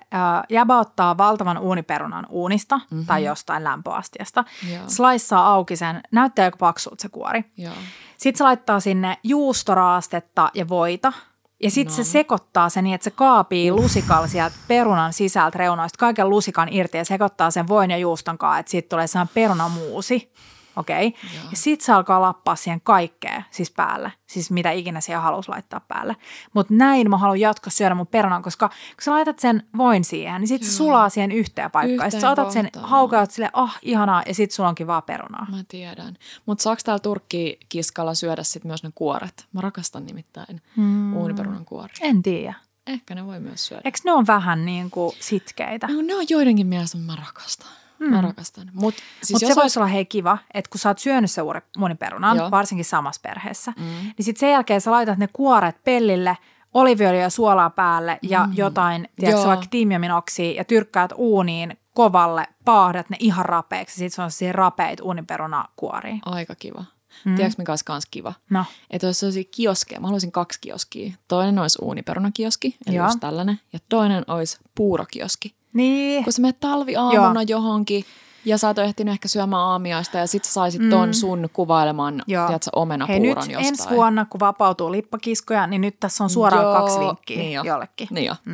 jäbä 0.50 0.80
ottaa 0.80 1.18
valtavan 1.18 1.58
uuniperunan 1.58 2.26
uunista 2.30 2.78
mm-hmm. 2.78 3.06
tai 3.06 3.24
jostain 3.24 3.64
lämpöastiasta. 3.64 4.44
Joo. 4.74 4.84
Slaissaa 4.88 5.48
auki 5.48 5.76
sen, 5.76 6.02
näyttää 6.12 6.46
aika 6.46 6.58
paksulta 6.58 7.02
se 7.02 7.10
kuori. 7.10 7.44
Joo. 7.58 7.74
Sitten 8.18 8.38
se 8.38 8.44
laittaa 8.44 8.80
sinne 8.80 9.18
juustoraastetta 9.24 10.52
ja 10.54 10.70
voita. 10.70 11.14
Ja 11.64 11.72
sitten 11.72 11.98
No. 11.98 12.04
se 12.04 12.10
sekoittaa 12.12 12.70
sen 12.70 12.84
niin, 12.84 12.96
että 12.96 13.04
se 13.04 13.12
kaapii 13.12 13.72
lusikalla 13.72 14.28
sieltä 14.28 14.56
perunan 14.68 15.14
sisältä 15.14 15.58
reunoista 15.58 15.98
kaiken 16.00 16.30
lusikan 16.30 16.74
irti 16.74 16.98
ja 16.98 17.06
sekoittaa 17.06 17.52
sen 17.52 17.68
voin 17.68 17.92
ja 17.92 17.98
juuston 17.98 18.38
kanssa, 18.38 18.60
että 18.60 18.70
siitä 18.72 18.90
tulee 18.90 19.08
sellainen 19.08 19.34
perunamuusi. 19.34 20.32
Okei. 20.78 21.08
Okay. 21.08 21.20
Joo. 21.36 21.50
Ja 21.52 21.58
sitten 21.58 21.86
se 21.86 21.94
alkaa 21.94 22.22
lappaa 22.22 22.56
siihen 22.56 22.82
kaikkea, 22.82 23.44
siis 23.52 23.72
päälle. 23.72 24.12
Siis 24.28 24.52
mitä 24.52 24.72
ikinä 24.72 25.02
siihen 25.02 25.22
halusi 25.22 25.50
laittaa 25.50 25.80
päälle. 25.80 26.16
Mutta 26.54 26.74
näin 26.74 27.10
mä 27.10 27.18
haluan 27.18 27.40
jatkossa 27.40 27.78
syödä 27.78 27.96
mun 27.96 28.08
perunan, 28.08 28.44
koska 28.44 28.70
kun 28.70 28.76
sä 29.02 29.12
laitat 29.12 29.40
sen 29.40 29.64
voin 29.78 30.04
siihen, 30.04 30.42
niin 30.42 30.48
sitten 30.48 30.70
se 30.70 30.76
sulaa 30.76 31.10
siihen 31.10 31.32
yhteen 31.32 31.72
paikkaan. 31.72 32.12
Sitten 32.12 32.22
sä 32.22 32.32
otat 32.32 32.52
sen, 32.52 32.70
haukaat 32.82 33.32
sille, 33.32 33.50
ah 33.54 33.80
ihanaa, 33.82 34.24
ja 34.26 34.34
sitten 34.36 34.56
sulla 34.56 34.70
onkin 34.70 34.88
vaan 34.88 35.04
perunaa. 35.04 35.48
Mä 35.52 35.64
tiedän. 35.68 36.18
Mutta 36.46 36.62
saako 36.62 36.82
täällä 36.86 37.00
turkkikiskalla 37.00 38.14
syödä 38.14 38.44
sit 38.44 38.64
myös 38.64 38.84
ne 38.84 38.90
kuoret? 38.96 39.46
Mä 39.54 39.62
rakastan 39.62 40.06
nimittäin 40.06 40.62
Mm. 40.76 41.16
uuniperunan 41.18 41.66
kuoria. 41.66 41.96
En 42.02 42.24
tiedä. 42.24 42.54
Ehkä 42.88 43.16
ne 43.16 43.26
voi 43.26 43.40
myös 43.40 43.68
syödä. 43.68 43.82
Eikö 43.86 44.00
ne 44.06 44.12
ole 44.12 44.28
vähän 44.28 44.66
niin 44.66 44.92
kuin 44.92 45.16
sitkeitä? 45.20 45.88
No, 45.88 46.02
ne 46.02 46.16
on 46.16 46.26
joidenkin 46.30 46.68
mielestä, 46.68 46.98
mä 46.98 47.16
rakastan. 47.16 47.68
Mm. 48.00 48.10
Mä 48.10 48.22
rakastan. 48.22 48.70
Mutta 48.74 49.02
siis 49.24 49.30
jos 49.32 49.40
se 49.40 49.46
olisi- 49.46 49.60
voisi 49.62 49.80
olla 49.80 49.88
hei 49.88 50.06
kiva, 50.06 50.38
että 50.54 50.70
kun 50.70 50.80
sä 50.80 50.90
oot 50.90 51.00
syönyt 51.00 51.32
se 51.32 51.42
muoniperunan, 51.78 52.38
Joo. 52.38 52.52
varsinkin 52.52 52.86
samassa 52.86 53.22
perheessä, 53.24 53.74
Mm. 53.78 53.84
niin 53.84 54.14
sitten 54.26 54.40
sen 54.40 54.52
jälkeen 54.52 54.82
sä 54.82 54.92
laitat 54.92 55.18
ne 55.18 55.28
kuoret 55.34 55.84
pellille, 55.84 56.38
oliviöljyä 56.74 57.30
suolaa 57.30 57.70
päälle 57.70 58.20
ja 58.22 58.46
mm. 58.48 58.54
jotain, 58.56 59.10
tiedätkö, 59.20 59.48
vaikka 59.48 59.66
tiimiaminoksia 59.70 60.52
ja 60.52 60.64
tyrkkäät 60.66 61.12
uuniin 61.16 61.78
kovalle, 61.94 62.48
paahdat 62.66 63.10
ne 63.10 63.18
ihan 63.20 63.46
rapeiksi 63.46 63.94
ja 63.94 63.98
sitten 64.10 64.16
se 64.16 64.22
on 64.22 64.32
siihen 64.32 64.56
rapeit 64.56 65.00
uuniperunakuoriin. 65.00 66.22
Aika 66.26 66.56
kiva. 66.56 66.84
Mm. 67.26 67.36
Tiedätkö 67.36 67.62
mikä 67.62 67.72
olisi 67.72 67.86
kans 67.86 68.06
kiva? 68.12 68.34
No, 68.50 68.66
Että 68.92 69.08
olisi 69.08 69.20
sellaisia 69.20 69.44
kioskeja. 69.52 70.00
Mä 70.02 70.08
haluaisin 70.08 70.32
kaksi 70.32 70.60
kioskia. 70.62 71.14
Toinen 71.28 71.60
olisi 71.60 71.78
uuniperunakioski, 71.82 72.78
eli 72.88 72.96
Joo. 72.96 73.06
just 73.08 73.20
tällainen. 73.20 73.60
Ja 73.74 73.80
toinen 73.90 74.24
olisi 74.28 74.58
puurokioski. 74.76 75.56
Niin. 75.74 76.24
Kun 76.24 76.34
sä 76.34 76.42
menet 76.42 76.60
talviaamuna 76.60 77.44
johonkin 77.44 78.06
ja 78.46 78.58
sä 78.58 78.68
oot 78.68 78.80
ehtinyt 78.80 79.12
ehkä 79.12 79.28
syömään 79.28 79.62
aamiaista 79.64 80.18
ja 80.18 80.28
sit 80.28 80.44
sä 80.44 80.54
saisit 80.54 80.90
ton 80.90 81.14
sun 81.14 81.50
kuvaileman, 81.54 82.24
Joo. 82.28 82.48
tiedätkö, 82.48 82.70
Hei 82.74 82.80
nyt 82.80 82.82
omenapuuron 82.82 83.52
jostain. 83.52 83.66
ensi 83.66 83.90
vuonna, 83.90 84.26
kun 84.26 84.40
vapautuu 84.40 84.92
lippakiskoja, 84.92 85.68
niin 85.68 85.82
nyt 85.82 86.00
tässä 86.00 86.24
on 86.24 86.30
suoraan 86.30 86.64
Joo, 86.64 86.74
kaksi 86.74 87.00
vinkkiä 87.00 87.38
niin 87.38 87.52
jo. 87.52 87.64
jollekin. 87.64 88.08
Niin 88.12 88.26
jo. 88.26 88.36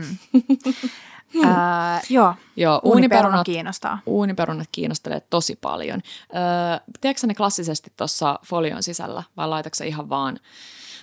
Ää, 1.45 2.01
joo, 2.09 2.33
Joo, 2.55 2.79
uuniperuna 2.83 2.83
uuniperunat, 2.83 3.45
kiinnostaa. 3.45 3.99
uuniperunat 4.05 4.67
kiinnostelee 4.71 5.19
tosi 5.19 5.55
paljon. 5.61 6.01
Öö, 6.35 6.93
tiedätkö 7.01 7.27
ne 7.27 7.33
klassisesti 7.33 7.93
tuossa 7.97 8.39
folion 8.45 8.83
sisällä 8.83 9.23
vai 9.37 9.47
laitatko 9.47 9.83
ihan 9.83 10.09
vaan? 10.09 10.33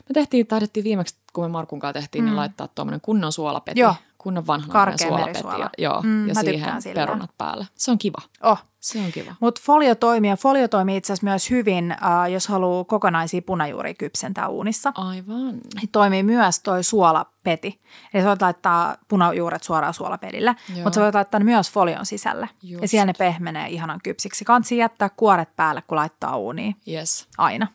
Me 0.09 0.13
tehtiin, 0.15 0.47
taidettiin 0.47 0.85
viimeksi, 0.85 1.17
kun 1.33 1.45
me 1.45 1.49
Markun 1.49 1.81
kanssa 1.81 2.01
tehtiin, 2.01 2.25
mm. 2.25 2.27
niin 2.27 2.37
laittaa 2.37 2.69
tuommoinen 2.69 3.01
kunnon 3.01 3.33
suolapeti. 3.33 3.81
Joo. 3.81 3.95
Kunnon 4.23 4.47
vanhan 4.47 4.71
Karkea 4.71 5.17
merisuola. 5.17 5.59
Ja, 5.59 5.71
joo, 5.79 6.01
Mm, 6.03 6.29
ja 6.29 6.35
siihen 6.35 6.83
sillä. 6.83 6.95
perunat 7.07 7.31
päällä. 7.39 7.67
Se 7.75 7.91
on 7.91 7.99
kiva. 7.99 8.19
Oh. 8.43 8.59
Se 8.81 8.99
on 8.99 9.13
kiva. 9.13 9.35
Mutta 9.41 9.61
folio 9.65 9.95
toimii 9.95 10.31
ja 10.31 10.37
folio 10.37 10.69
toimii 10.69 10.97
itse 10.97 11.13
asiassa 11.13 11.27
myös 11.27 11.51
hyvin, 11.51 11.91
äh, 11.93 12.31
jos 12.33 12.49
haluaa 12.49 12.85
kokonaisia 12.85 13.43
punajuuria 13.43 13.95
kypsentää 13.95 14.49
uunissa. 14.49 14.93
Aivan. 14.95 15.61
Toimii 15.93 16.23
myös 16.23 16.61
toi 16.61 16.85
suolapeti. 16.85 17.81
Eli 18.15 18.23
sä 18.23 18.29
voit 18.29 18.43
laittaa 18.43 18.97
punajuuret 19.09 19.63
suoraan 19.63 19.95
suolapedille, 19.95 20.57
Joo. 20.75 20.83
mutta 20.85 20.95
sä 20.95 21.01
voit 21.01 21.15
laittaa 21.15 21.39
ne 21.39 21.45
myös 21.45 21.71
folion 21.71 22.07
sisälle. 22.07 22.49
Just. 22.63 22.83
Ja 22.83 22.89
siellä 22.89 23.07
ne 23.07 23.13
pehmenee 23.19 23.69
ihanan 23.69 24.01
kypsiksi. 24.05 24.45
Kansi 24.45 24.77
jättää 24.77 25.09
kuoret 25.09 25.57
päälle, 25.57 25.83
kun 25.83 25.97
laittaa 25.97 26.37
uuniin. 26.37 26.77
Yes. 26.89 27.29
Aina. 27.39 27.67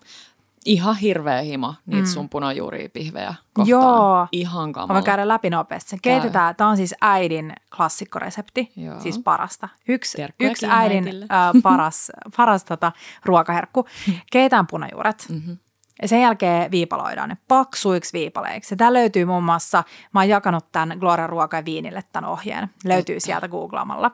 Ihan 0.65 0.97
hirveä 0.97 1.41
himo 1.41 1.73
niitä 1.85 2.07
mm. 2.07 2.11
sun 2.11 2.29
punajuuria 2.29 2.89
pihvejä 2.89 3.33
kohtaan. 3.53 3.67
Joo. 3.67 4.27
Ihan 4.31 4.69
Mä 4.69 4.73
kamala. 4.73 4.93
voin 4.93 5.03
käydä 5.03 5.27
läpi 5.27 5.49
nopeasti. 5.49 5.89
Se 5.89 5.97
keitetään, 6.01 6.55
tämä 6.55 6.69
on 6.69 6.77
siis 6.77 6.95
äidin 7.01 7.53
klassikkoresepti, 7.77 8.71
Joo. 8.75 8.99
siis 8.99 9.19
parasta. 9.19 9.69
Yksi, 9.87 10.17
Terkkuja 10.17 10.51
yksi 10.51 10.65
äidin 10.69 11.07
äh, 11.07 11.61
paras, 11.63 12.11
paras 12.37 12.63
tota, 12.63 12.91
ruokaherkku. 13.25 13.85
Keitään 14.31 14.67
punajuuret. 14.67 15.25
Mm-hmm. 15.29 15.57
Ja 16.01 16.07
sen 16.07 16.21
jälkeen 16.21 16.71
viipaloidaan 16.71 17.29
ne 17.29 17.37
paksuiksi 17.47 18.13
viipaleiksi. 18.13 18.75
Tämä 18.75 18.93
löytyy 18.93 19.25
muun 19.25 19.43
muassa, 19.43 19.83
mä 20.13 20.19
oon 20.19 20.29
jakanut 20.29 20.71
tämän 20.71 20.97
Gloria 20.99 21.27
Ruoka 21.27 21.57
ja 21.57 21.65
Viinille 21.65 22.03
tämän 22.11 22.29
ohjeen. 22.29 22.69
Löytyy 22.85 23.19
sieltä 23.19 23.47
googlaamalla. 23.47 24.11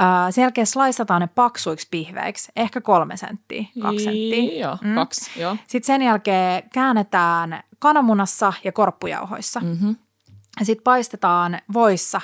Äh, 0.00 0.30
sen 0.30 0.42
jälkeen 0.42 0.66
sliceataan 0.66 1.20
ne 1.20 1.26
paksuiksi 1.26 1.88
pihveiksi, 1.90 2.52
ehkä 2.56 2.80
kolme 2.80 3.16
senttiä, 3.16 3.64
kaksi 3.82 4.04
senttiä. 4.04 4.60
Joo, 4.66 4.78
mm. 4.82 4.94
kaksi, 4.94 5.40
joo. 5.40 5.56
Sitten 5.66 5.86
sen 5.86 6.02
jälkeen 6.02 6.62
käännetään 6.72 7.62
kananmunassa 7.78 8.52
ja 8.64 8.72
korppujauhoissa. 8.72 9.60
Mm-hmm. 9.60 9.96
Ja 10.60 10.66
sitten 10.66 10.84
paistetaan 10.84 11.58
voissa 11.72 12.20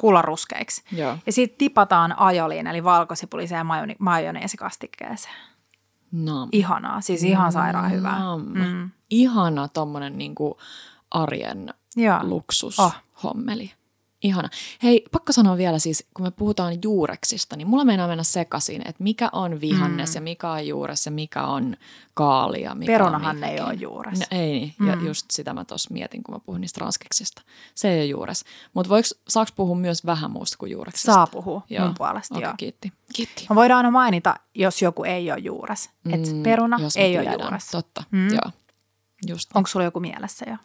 kullaruskeiksi. 0.00 0.82
Joo. 0.92 1.16
Ja 1.26 1.32
sitten 1.32 1.58
tipataan 1.58 2.18
ajoliin, 2.18 2.66
eli 2.66 2.84
valkosipuliseen 2.84 3.66
majoni- 3.66 3.96
majoneesikastikkeeseen. 3.98 5.34
Nam. 6.12 6.48
Ihanaa, 6.52 7.00
siis 7.00 7.22
ihan 7.22 7.52
sairaan 7.52 7.90
hyvää. 7.90 8.18
Nam. 8.18 8.42
Mm. 8.42 8.90
Ihana 9.10 9.68
tommonen 9.68 10.18
niinku 10.18 10.58
arjen 11.10 11.74
Joo. 11.96 12.18
luksushommeli. 12.22 13.72
Ihana. 14.22 14.48
Hei, 14.82 15.04
pakko 15.12 15.32
sanoa 15.32 15.56
vielä 15.56 15.78
siis, 15.78 16.04
kun 16.14 16.26
me 16.26 16.30
puhutaan 16.30 16.78
juureksista, 16.84 17.56
niin 17.56 17.68
mulla 17.68 17.84
meinaa 17.84 18.08
mennä 18.08 18.22
sekaisin, 18.22 18.80
että 18.88 19.02
mikä 19.02 19.28
on 19.32 19.60
vihannes 19.60 20.10
mm. 20.10 20.14
ja 20.16 20.20
mikä 20.20 20.50
on 20.50 20.66
juures 20.66 21.06
ja 21.06 21.12
mikä 21.12 21.42
on 21.46 21.76
kaali 22.14 22.62
ja 22.62 22.74
mikä 22.74 22.92
Perunahan 22.92 23.36
on 23.36 23.44
ei 23.44 23.60
ole 23.60 23.74
juures. 23.74 24.18
No, 24.18 24.26
ei 24.30 24.52
niin, 24.52 24.74
mm. 24.78 24.88
ja 24.88 24.94
just 25.06 25.26
sitä 25.30 25.54
mä 25.54 25.64
tuossa 25.64 25.90
mietin, 25.92 26.22
kun 26.22 26.34
mä 26.34 26.38
puhun 26.38 26.60
niistä 26.60 26.80
ranskeksista. 26.80 27.42
Se 27.74 27.90
ei 27.92 27.98
ole 27.98 28.04
juures. 28.06 28.44
Mutta 28.74 28.90
saaks 29.28 29.52
puhua 29.52 29.76
myös 29.76 30.06
vähän 30.06 30.30
muusta 30.30 30.56
kuin 30.58 30.72
juureksista? 30.72 31.12
Saa 31.14 31.26
puhua 31.26 31.62
Joo. 31.70 31.84
mun 31.86 31.94
puolesta, 31.98 32.34
Okei, 32.34 32.46
joo. 32.46 32.54
kiitti. 32.56 32.92
Kiitti. 33.14 33.46
Me 33.50 33.54
voidaan 33.56 33.76
aina 33.76 33.90
mainita, 33.90 34.34
jos 34.54 34.82
joku 34.82 35.04
ei 35.04 35.30
ole 35.32 35.38
juures. 35.40 35.90
Mm, 36.04 36.14
että 36.14 36.28
peruna 36.42 36.78
jos 36.80 36.96
me 36.96 37.02
ei 37.02 37.18
ole 37.18 37.32
juures. 37.42 37.66
Totta, 37.66 38.04
Mm. 38.10 38.28
joo. 38.28 38.50
Just. 39.26 39.50
Onko 39.54 39.66
sulla 39.66 39.84
joku 39.84 40.00
mielessä 40.00 40.46
jo? 40.50 40.56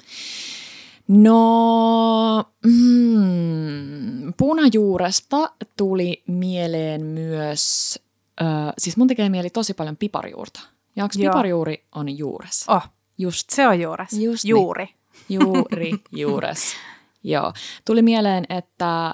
No, 1.08 2.44
mm, 2.66 4.34
punajuuresta 4.38 5.52
tuli 5.78 6.24
mieleen 6.28 7.06
myös, 7.06 7.96
äh, 8.42 8.74
siis 8.78 8.98
mun 8.98 9.08
tekee 9.08 9.30
mieli 9.30 9.50
tosi 9.50 9.74
paljon 9.74 9.98
piparjuurta. 9.98 10.60
Ja 10.96 11.04
onko 11.04 11.14
piparjuuri 11.20 11.84
on 11.96 12.18
juures? 12.18 12.66
Oh, 12.68 12.84
Just 13.18 13.50
se 13.50 13.68
on 13.68 13.82
juures. 13.82 14.14
Just 14.14 14.44
niin. 14.44 14.50
Juuri. 14.50 14.90
juuri, 15.30 15.92
juures. 16.12 16.60
Joo. 17.26 17.54
Tuli 17.86 18.02
mieleen, 18.02 18.46
että 18.50 19.06
äh, 19.06 19.14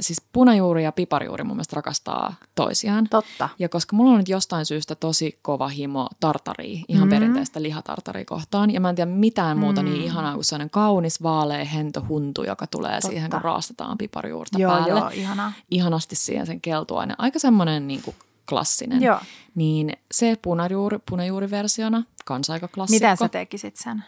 siis 0.00 0.22
punajuuri 0.32 0.84
ja 0.84 0.92
piparjuuri 0.92 1.44
mun 1.44 1.56
mielestä 1.56 1.76
rakastaa 1.76 2.34
toisiaan. 2.54 3.06
Totta. 3.10 3.48
Ja 3.58 3.68
koska 3.68 3.96
mulla 3.96 4.10
on 4.10 4.18
nyt 4.18 4.28
jostain 4.28 4.66
syystä 4.66 4.94
tosi 4.94 5.38
kova 5.42 5.68
himo 5.68 6.08
tartaria, 6.20 6.84
ihan 6.88 7.08
mm. 7.08 7.10
perinteistä 7.10 7.62
lihatartaria 7.62 8.24
kohtaan, 8.24 8.70
ja 8.70 8.80
mä 8.80 8.88
en 8.88 8.94
tiedä 8.94 9.10
mitään 9.10 9.58
muuta 9.58 9.82
niin 9.82 9.94
mm. 9.94 9.98
niin 9.98 10.06
ihanaa 10.06 10.34
kuin 10.34 10.44
sellainen 10.44 10.70
kaunis, 10.70 11.22
vaalea, 11.22 11.64
hento 11.64 12.06
huntu, 12.08 12.44
joka 12.44 12.66
tulee 12.66 12.94
Totta. 12.94 13.08
siihen, 13.08 13.30
kun 13.30 13.40
raastetaan 13.42 13.98
piparjuurta 13.98 14.58
joo, 14.58 14.72
päälle. 14.72 14.88
Joo, 14.88 15.08
ihanaa. 15.08 15.52
Ihanasti 15.70 16.16
siihen 16.16 16.46
sen 16.46 16.60
keltuainen. 16.60 17.16
Aika 17.18 17.38
semmoinen 17.38 17.88
niin 17.88 18.02
kuin 18.02 18.16
klassinen. 18.48 19.02
Joo. 19.02 19.20
Niin 19.54 19.92
se 20.12 20.36
punajuuri, 20.42 20.98
punajuuriversiona, 21.10 22.02
kans 22.24 22.50
aika 22.50 22.68
klassikko. 22.68 23.04
Miten 23.04 23.16
sä 23.16 23.28
tekisit 23.28 23.76
sen? 23.76 24.04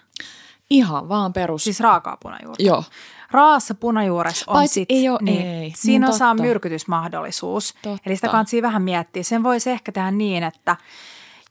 Ihan 0.71 1.09
vaan 1.09 1.33
perus. 1.33 1.64
Siis 1.64 1.81
raakaa 1.81 2.16
punajuurta? 2.23 2.62
Joo. 2.62 2.85
Raassa 3.31 3.75
punajuures 3.75 4.45
on 4.47 4.53
Paitsi 4.53 4.75
sit, 4.75 4.90
ei 4.90 5.09
ole, 5.09 5.19
niin, 5.23 5.47
ei. 5.47 5.73
Siinä 5.77 6.07
niin 6.07 6.12
on 6.12 6.19
saa 6.19 6.35
myrkytysmahdollisuus. 6.35 7.75
Totta. 7.83 8.03
Eli 8.07 8.16
sitä 8.16 8.29
kannattaa 8.29 8.62
vähän 8.62 8.83
miettiä. 8.83 9.23
Sen 9.23 9.43
voisi 9.43 9.71
ehkä 9.71 9.93
tehdä 9.93 10.11
niin, 10.11 10.43
että 10.43 10.77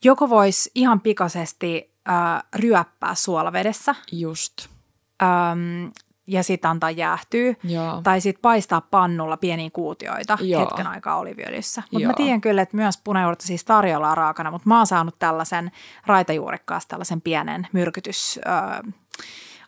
joko 0.04 0.30
voisi 0.30 0.72
ihan 0.76 1.02
pikaisesti 1.02 1.94
äh, 2.10 2.44
ryöppää 2.56 3.16
suolavedessä. 3.16 3.96
Just. 4.12 4.68
Ähm, 5.24 5.88
ja 6.28 6.44
sitten 6.44 6.72
antaa 6.72 6.92
jäähtyä. 6.92 7.54
Joo. 7.64 8.02
Tai 8.04 8.22
sitten 8.22 8.42
paistaa 8.42 8.82
pannulla 8.82 9.38
pieniä 9.38 9.70
kuutioita 9.74 10.38
Joo. 10.42 10.62
hetken 10.62 10.88
aikaa 10.88 11.18
oliviöljyssä. 11.18 11.84
Mutta 11.92 12.08
mä 12.08 12.14
tiedän 12.14 12.42
kyllä, 12.42 12.62
että 12.62 12.78
myös 12.78 12.98
punajuurta 13.04 13.48
siis 13.48 13.66
tarjolla 13.66 14.16
raakana, 14.16 14.52
mutta 14.52 14.70
mä 14.70 14.78
oon 14.78 14.88
saanut 14.88 15.16
tällaisen 15.20 15.72
raitajuurikkaasta 16.06 16.90
tällaisen 16.90 17.22
pienen 17.22 17.68
myrkytys... 17.72 18.40
Äh, 18.48 18.94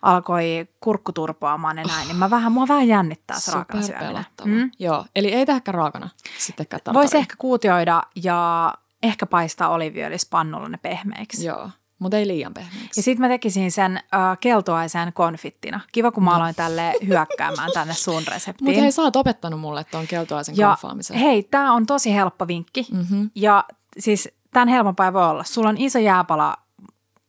alkoi 0.02 0.68
kurkku 0.80 1.12
turpoamaan 1.12 1.78
ja 1.78 1.84
näin, 1.84 2.08
niin 2.08 2.18
mä 2.18 2.30
vähän, 2.30 2.52
mua 2.52 2.68
vähän 2.68 2.88
jännittää 2.88 3.39
se 3.39 3.52
raakana 3.52 3.84
syöminen. 3.84 4.26
Mm? 4.45 4.72
Joo, 4.80 5.06
eli 5.16 5.34
ei 5.34 5.45
tehdä 5.45 5.62
raakana 5.68 6.10
sittenkään 6.38 6.82
tartari. 6.84 7.02
Voisi 7.02 7.18
ehkä 7.18 7.36
kuutioida 7.38 8.04
ja 8.24 8.74
ehkä 9.04 9.26
paistaa 9.26 9.70
oliviöljyssä 9.70 10.28
pannulla 10.32 10.70
ne 10.70 10.78
pehmeiksi. 10.78 11.45
Joo, 11.45 11.70
mutta 11.99 12.18
ei 12.18 12.28
liian 12.28 12.54
pehmeiksi. 12.54 12.99
Ja 12.99 13.04
sitten 13.04 13.22
mä 13.22 13.30
tekisin 13.30 13.72
sen 13.72 13.97
äh, 13.97 14.38
keltuaisen 14.39 15.14
konfittina. 15.14 15.80
Kiva, 15.91 16.12
kun 16.12 16.24
mä 16.24 16.36
aloin 16.36 16.56
tälle 16.56 16.93
hyökkäämään 17.08 17.70
tänne 17.74 17.93
sun 17.93 18.24
reseptiin. 18.28 18.70
Mutta 18.70 18.82
hei, 18.82 18.91
sä 18.91 19.02
oot 19.02 19.16
opettanut 19.16 19.60
mulle 19.60 19.84
tuon 19.84 20.08
keltuaisen 20.08 20.58
ja 20.58 20.68
konfaamisen. 20.68 21.18
hei, 21.18 21.43
tämä 21.43 21.74
on 21.74 21.86
tosi 21.86 22.14
helppo 22.14 22.47
vinkki. 22.47 22.88
Mm-hmm. 22.91 23.30
Ja 23.36 23.66
siis 23.99 24.30
tämän 24.54 24.68
helpompaa 24.68 25.14
voi 25.14 25.30
olla. 25.30 25.43
Sulla 25.43 25.70
on 25.70 25.78
iso 25.78 25.99
jääpala 25.99 26.58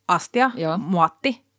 astia, 0.09 0.51
Joo. 0.55 0.79
muotti. 0.79 1.52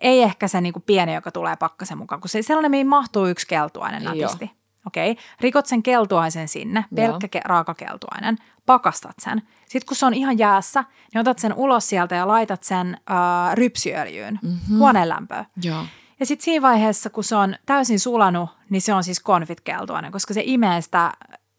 Ei 0.00 0.22
ehkä 0.22 0.48
se 0.48 0.60
niinku 0.60 0.80
pieni, 0.80 1.14
joka 1.14 1.30
tulee 1.30 1.56
pakkasen 1.56 1.98
mukaan, 1.98 2.20
kun 2.20 2.28
se 2.28 2.42
sellainen, 2.42 2.70
mihin 2.70 2.86
mahtuu 2.86 3.26
yksi 3.26 3.46
keltuainen 3.46 4.02
Joo. 4.02 4.14
nätisti. 4.14 4.50
Okei, 4.86 5.16
rikot 5.40 5.66
sen 5.66 5.82
keltuaisen 5.82 6.48
sinne, 6.48 6.84
pelkkä 6.94 7.26
ke- 7.38 7.42
raaka 7.44 7.74
keltuainen, 7.74 8.38
pakastat 8.66 9.16
sen. 9.18 9.42
Sitten 9.68 9.86
kun 9.88 9.96
se 9.96 10.06
on 10.06 10.14
ihan 10.14 10.38
jäässä, 10.38 10.84
niin 11.14 11.20
otat 11.20 11.38
sen 11.38 11.54
ulos 11.54 11.88
sieltä 11.88 12.14
ja 12.14 12.28
laitat 12.28 12.62
sen 12.62 12.96
äh, 13.10 13.16
rypsiöljyyn, 13.54 14.38
mm-hmm. 14.42 14.78
huoneen 14.78 15.08
lämpöön. 15.08 15.46
Joo. 15.62 15.84
Ja 16.20 16.26
sitten 16.26 16.44
siinä 16.44 16.62
vaiheessa, 16.62 17.10
kun 17.10 17.24
se 17.24 17.36
on 17.36 17.56
täysin 17.66 18.00
sulanut, 18.00 18.50
niin 18.70 18.82
se 18.82 18.94
on 18.94 19.04
siis 19.04 19.20
konfitkeltuainen, 19.20 20.12
koska 20.12 20.34
se 20.34 20.42
imee 20.44 20.80
sitä 20.80 21.12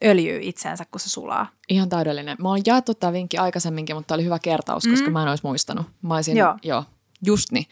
öljyä 0.04 0.38
itsensä, 0.42 0.86
kun 0.92 1.00
se 1.00 1.10
sulaa. 1.10 1.48
Ihan 1.70 1.90
täydellinen. 1.90 2.38
Mä 2.42 2.50
oon 2.50 2.62
jaettu 2.66 2.94
tämä 2.94 3.14
vinkki 3.14 3.38
aikaisemminkin, 3.38 3.96
mutta 3.96 4.08
tämä 4.08 4.16
oli 4.16 4.26
hyvä 4.26 4.40
kertaus, 4.40 4.84
koska 4.92 5.08
Mm. 5.08 5.14
mä 5.14 5.22
en 5.24 5.30
olisi 5.30 5.46
muistanut. 5.46 5.86
Mä 6.02 6.16
olisin, 6.16 6.38
Joo. 6.38 6.58
joo. 6.64 6.84
Just 7.26 7.52
niin. 7.52 7.66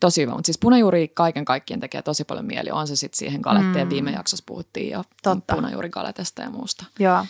Tosi 0.00 0.22
hyvä. 0.22 0.32
Mutta 0.32 0.46
siis 0.46 0.58
punajuuri 0.58 1.08
kaiken 1.08 1.44
kaikkien 1.44 1.80
tekee 1.80 2.02
tosi 2.02 2.24
paljon 2.24 2.46
mieli. 2.46 2.70
On 2.70 2.88
se 2.88 2.96
sitten 2.96 3.18
siihen 3.18 3.40
galetteen 3.40 3.86
Mm. 3.86 3.90
viime 3.90 4.10
jaksossa 4.10 4.44
puhuttiin 4.46 4.90
ja 4.90 5.04
Totta. 5.22 5.54
punajuuri 5.54 5.88
galetesta 5.90 6.42
ja 6.42 6.50
muusta. 6.50 6.84
Joo. 6.98 7.26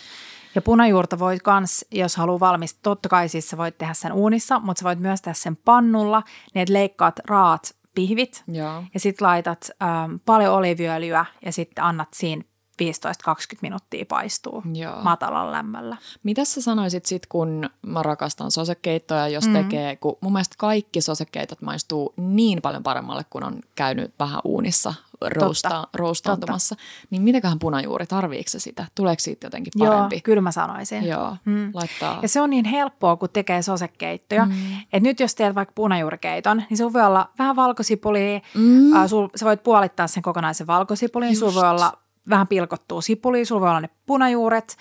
Ja 0.55 0.61
punajuurta 0.61 1.19
voit 1.19 1.41
kans, 1.41 1.85
jos 1.91 2.15
haluaa 2.15 2.39
valmistaa, 2.39 2.79
totta 2.83 3.09
kai 3.09 3.29
siis 3.29 3.49
sä 3.49 3.57
voit 3.57 3.77
tehdä 3.77 3.93
sen 3.93 4.13
uunissa, 4.13 4.59
mutta 4.59 4.79
sä 4.79 4.83
voit 4.85 4.99
myös 4.99 5.21
tehdä 5.21 5.33
sen 5.33 5.55
pannulla, 5.55 6.23
niin 6.53 6.61
että 6.61 6.73
leikkaat 6.73 7.19
raat 7.27 7.75
pihvit 7.95 8.43
Joo. 8.47 8.83
ja 8.93 8.99
sitten 8.99 9.27
laitat 9.27 9.69
ähm, 9.83 10.15
paljon 10.25 10.53
oliiviöljyä 10.53 11.25
ja 11.45 11.51
sitten 11.51 11.83
annat 11.83 12.07
siinä 12.13 12.43
15-20 12.79 13.57
minuuttia 13.61 14.05
paistuu 14.05 14.63
Joo. 14.73 14.95
matalalla 15.03 15.51
lämmöllä. 15.51 15.97
Mitä 16.23 16.45
sä 16.45 16.61
sanoisit 16.61 17.05
sit, 17.05 17.25
kun 17.25 17.69
mä 17.81 18.03
rakastan 18.03 18.51
sosekeittoja, 18.51 19.27
jos 19.27 19.47
Mm. 19.47 19.53
tekee, 19.53 19.95
kun 19.95 20.17
mun 20.21 20.33
mielestä 20.33 20.55
kaikki 20.57 21.01
sosekeitot 21.01 21.61
maistuu 21.61 22.13
niin 22.17 22.61
paljon 22.61 22.83
paremmalle, 22.83 23.25
kun 23.29 23.43
on 23.43 23.59
käynyt 23.75 24.13
vähän 24.19 24.41
uunissa 24.43 24.93
rousta, 25.21 25.87
roustaantumassa. 25.93 26.75
Niin 27.09 27.21
mitäköhän 27.21 27.59
punajuuri, 27.59 28.05
tarviiko 28.07 28.49
se 28.49 28.59
sitä? 28.59 28.85
Tuleeko 28.95 29.19
siitä 29.19 29.45
jotenkin 29.47 29.73
parempi? 29.79 30.15
Joo, 30.15 30.21
kyllä 30.23 30.41
mä 30.41 30.51
sanoisin. 30.51 31.07
Joo, 31.07 31.35
Mm. 31.45 31.71
laittaa. 31.73 32.19
Ja 32.21 32.27
se 32.29 32.41
on 32.41 32.49
niin 32.49 32.65
helppoa, 32.65 33.15
kun 33.15 33.29
tekee 33.33 33.61
sosekeittoja. 33.61 34.45
Mm. 34.45 34.51
Että 34.81 34.99
nyt 34.99 35.19
jos 35.19 35.35
teet 35.35 35.55
vaikka 35.55 35.73
punajuurikeiton, 35.75 36.63
niin 36.69 36.77
se 36.77 36.93
voi 36.93 37.01
olla 37.01 37.29
vähän 37.39 37.55
valkosipulia. 37.55 38.39
Mm. 38.55 38.93
Äh, 38.95 39.07
sul, 39.07 39.27
sä 39.35 39.45
voit 39.45 39.63
puolittaa 39.63 40.07
sen 40.07 40.23
kokonaisen 40.23 40.67
valkosipulin. 40.67 41.35
Sulla 41.37 41.53
voi 41.53 41.69
olla 41.69 41.93
vähän 42.29 42.47
pilkottua 42.47 43.01
sipulia, 43.01 43.45
sulla 43.45 43.61
voi 43.61 43.69
olla 43.69 43.81
ne 43.81 43.89
punajuuret. 44.05 44.77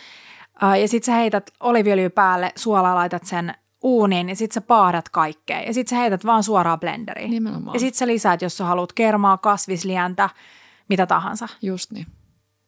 Äh, 0.62 0.80
ja 0.80 0.89
sitten 0.89 1.07
sä 1.07 1.18
heität 1.18 1.51
oliviöljyä 1.61 2.11
päälle, 2.11 2.53
suolaa 2.57 2.95
laitat 2.95 3.24
sen 3.24 3.55
uuniin 3.82 4.28
ja 4.28 4.36
sitten 4.36 4.55
sä 4.55 4.61
paahdat 4.61 5.09
kaikkea. 5.09 5.61
Ja 5.61 5.74
sitten 5.74 5.97
sä 5.97 6.01
heität 6.01 6.24
vaan 6.24 6.43
suoraan 6.43 6.80
blenderiin. 6.80 7.30
Nimenomaan. 7.30 7.74
Ja 7.74 7.80
sitten 7.80 7.99
sä 7.99 8.07
lisäät, 8.07 8.43
jos 8.43 8.57
sä 8.57 8.64
haluat 8.64 8.93
kermaa, 8.93 9.39
kasvislientä, 9.39 10.30
mitä 10.89 11.07
tahansa. 11.07 11.49
Just 11.62 11.91
niin. 11.93 12.07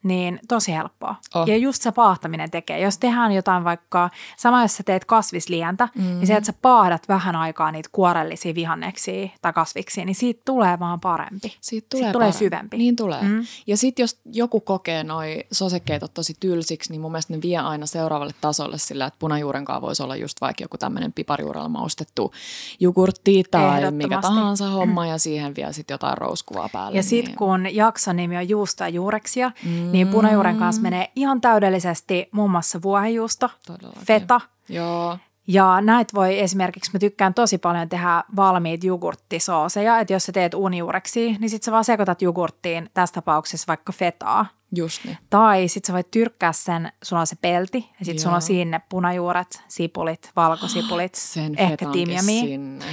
Niin 0.03 0.41
tosi 0.49 0.73
helppoa. 0.73 1.17
Oh. 1.35 1.49
Ja 1.49 1.57
just 1.57 1.83
se 1.83 1.93
paahtaminen 1.93 2.51
tekee. 2.51 2.81
Jos 2.81 2.99
tehdään 2.99 3.33
jotain 3.33 3.65
vaikka, 3.65 4.11
sama 4.37 4.63
jos 4.63 4.77
sä 4.77 4.83
teet 4.83 5.05
kasvislientä, 5.05 5.89
mm. 5.95 6.05
niin 6.05 6.27
se, 6.27 6.37
että 6.37 6.47
sä 6.47 6.53
paahdat 6.63 7.09
vähän 7.09 7.37
aikaa 7.37 7.73
niitä 7.73 7.89
kuorellisia 7.93 8.55
vihanneksia 8.55 9.29
tai 9.43 9.53
kasviksia, 9.53 10.05
niin 10.05 10.15
siitä 10.15 10.43
tulee 10.45 10.79
vaan 10.79 11.01
parempi. 11.01 11.57
Siitä 11.61 11.87
tulee, 11.91 12.03
Siitä 12.03 12.13
tulee 12.13 12.33
syvempi. 12.33 12.77
Niin 12.77 12.97
tulee. 12.97 13.23
Mm. 13.23 13.41
Mm. 13.41 13.47
Ja 13.67 13.77
sitten 13.77 14.03
jos 14.03 14.19
joku 14.33 14.61
kokee 14.61 15.05
noi 15.05 15.45
sosekeitot 15.53 16.15
tosi 16.15 16.35
tylsiksi, 16.41 16.91
niin 16.91 17.01
mun 17.01 17.13
mielestä 17.13 17.33
ne 17.35 17.43
vie 17.43 17.59
aina 17.59 17.87
seuraavalle 17.87 18.35
tasolle 18.41 18.79
sillä, 18.79 19.07
että 19.07 19.19
punajuuren 19.19 19.65
kanssa 19.65 19.83
voisi 19.83 20.03
olla 20.03 20.17
just 20.17 20.41
vaikka 20.41 20.65
joku 20.65 20.79
tämmöinen 20.79 21.13
piparjuurella 21.13 21.69
maustettu 21.69 22.33
jogurtti 22.81 23.45
tai 23.51 23.91
mikä 23.91 24.21
tahansa 24.21 24.69
homma 24.69 25.07
ja 25.13 25.19
siihen 25.19 25.57
vielä 25.57 25.73
sitten 25.73 25.95
jotain 25.95 26.19
rouskuvaa 26.19 26.69
päälle. 26.73 26.97
Ja 26.97 27.03
sitten 27.03 27.31
niin. 27.31 27.39
kun 27.39 27.75
jakson 27.75 28.17
nimi 28.17 28.37
on 28.37 28.49
juusto 28.49 28.85
ja 28.85 28.89
juureksia, 28.89 29.53
mm. 29.65 29.90
Niin 29.93 30.09
punajuuren 30.09 30.57
kanssa 30.57 30.83
menee 30.83 31.11
ihan 31.17 31.41
täydellisesti 31.41 32.29
muun 32.33 32.51
muassa 32.51 32.83
vuohenjuusto, 32.83 33.51
Todellakin. 33.67 34.05
feta. 34.07 34.41
Joo, 34.69 35.19
Ja 35.47 35.81
näitä 35.81 36.13
voi 36.15 36.39
esimerkiksi, 36.41 36.91
mä 36.95 36.99
tykkään 36.99 37.35
tosi 37.35 37.59
paljon 37.59 37.89
tehdä 37.89 38.25
valmiit 38.37 38.85
jogurttisooseja, 38.85 39.99
että 39.99 40.13
jos 40.13 40.25
sä 40.27 40.33
teet 40.33 40.55
uunijuureksi, 40.55 41.37
niin 41.41 41.51
sit 41.51 41.63
sä 41.63 41.73
vaan 41.73 41.85
sekoitat 41.85 42.23
jogurttiin, 42.23 42.91
tässä 42.95 43.15
tapauksessa 43.15 43.65
vaikka 43.69 43.93
fetaa. 43.93 44.47
just 44.77 45.05
niin. 45.05 45.19
Tai 45.31 45.69
sit 45.69 45.85
sä 45.85 45.93
voit 45.93 46.11
tyrkkää 46.11 46.53
sen, 46.53 46.93
sulla 47.03 47.21
on 47.21 47.27
se 47.27 47.37
pelti 47.43 47.91
ja 47.99 48.05
sit 48.05 48.19
sulla 48.19 48.33
Joo. 48.33 48.37
on 48.37 48.43
siinä 48.43 48.71
ne 48.79 48.81
punajuuret, 48.89 49.63
sipulit, 49.69 50.31
valkosipulit, 50.37 51.15
Sen 51.35 51.53
ehkä 51.59 51.69
fetankin 51.69 52.05
timjami. 52.07 52.23
sinne. 52.41 52.85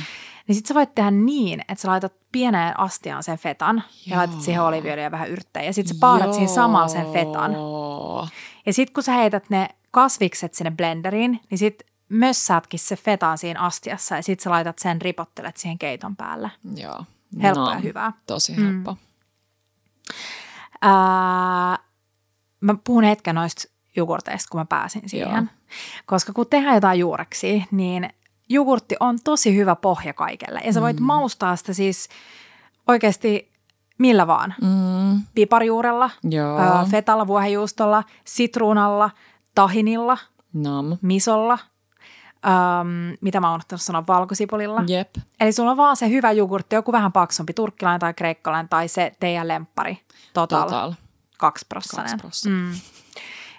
Niin 0.48 0.56
sit 0.56 0.66
sä 0.66 0.74
voit 0.74 0.96
tehdä 0.96 1.12
niin, 1.12 1.62
että 1.62 1.82
sä 1.82 1.88
laitat 1.88 2.14
pieneen 2.32 2.80
astiaan 2.80 3.24
sen 3.24 3.38
fetan 3.38 3.84
ja 4.06 4.12
Joo. 4.12 4.18
laitat 4.18 4.42
siihen 4.42 4.62
oliviöljyä 4.64 5.04
ja 5.04 5.12
vähän 5.12 5.30
yrttejä. 5.30 5.66
Ja 5.66 5.74
sit 5.74 5.88
sä 5.88 5.96
paahdat 6.00 6.34
siinä 6.34 6.48
samalla 6.48 6.88
sen 6.88 7.12
fetan. 7.14 7.52
Ja 8.66 8.74
sit 8.74 8.90
kun 8.90 9.04
sä 9.04 9.12
heität 9.14 9.50
ne 9.50 9.70
kasvikset 9.92 10.54
sinne 10.54 10.72
blenderiin, 10.72 11.40
niin 11.50 11.58
sit 11.58 11.84
mössäätkin 12.10 12.80
se 12.80 12.96
fetan 12.96 13.38
siinä 13.38 13.60
astiassa 13.60 14.16
ja 14.16 14.22
sit 14.24 14.40
sä 14.40 14.50
laitat 14.50 14.80
sen 14.80 15.02
ripottelet 15.02 15.58
siihen 15.58 15.78
keiton 15.80 16.16
päälle. 16.16 16.52
Joo. 16.76 17.04
Helppoa 17.42 17.68
ja 17.70 17.74
Nam. 17.74 17.84
hyvää. 17.84 18.12
Tosi 18.28 18.52
Mm. 18.58 18.64
helppo. 18.74 18.98
Ää, 20.82 21.78
mä 22.62 22.76
puhun 22.84 23.04
hetken 23.04 23.36
noista 23.36 23.64
jogurteista, 23.96 24.48
kun 24.52 24.62
mä 24.62 24.66
pääsin 24.66 25.10
siihen. 25.10 25.34
Joo. 25.36 25.46
Koska 26.06 26.34
kun 26.34 26.48
tehdään 26.50 26.76
jotain 26.76 27.00
juureksi, 27.00 27.64
niin 27.72 28.10
jogurtti 28.50 28.96
on 29.00 29.18
tosi 29.24 29.56
hyvä 29.56 29.76
pohja 29.76 30.14
kaikelle. 30.14 30.62
Ja 30.66 30.74
sä 30.74 30.82
voit 30.82 31.00
mm. 31.00 31.06
maustaa 31.06 31.56
sitä 31.56 31.74
siis 31.74 32.10
oikeasti 32.88 33.52
millä 33.98 34.28
vaan. 34.28 34.56
Mm. 34.62 35.22
Piparjuurella, 35.36 36.10
Joo. 36.24 36.86
fetalla, 36.92 37.28
vuohenjuustolla, 37.28 38.04
sitruunalla, 38.26 39.10
tahinilla, 39.56 40.18
Nam. 40.54 40.98
misolla, 41.02 41.60
äm, 42.46 43.18
mitä 43.22 43.40
mä 43.40 43.48
oon 43.48 43.54
unohtanut 43.56 43.82
sanoa, 43.82 44.04
valkosipulilla. 44.08 44.84
Jep. 44.88 45.16
Eli 45.40 45.52
sulla 45.52 45.72
on 45.72 45.78
vaan 45.78 45.98
se 45.98 46.10
hyvä 46.10 46.32
jogurtti, 46.32 46.76
joku 46.76 46.92
vähän 46.92 47.12
paksumpi, 47.12 47.54
turkkilainen 47.54 48.00
tai 48.00 48.14
kreikkalainen 48.14 48.70
tai 48.70 48.88
se 48.88 49.12
teidän 49.20 49.48
lemppari, 49.48 49.98
total, 50.34 50.64
total. 50.64 50.94
Kaksiprossainen. 51.38 52.12
Kaksi 52.12 52.22
prossaa. 52.22 52.52
Mm. 52.52 52.72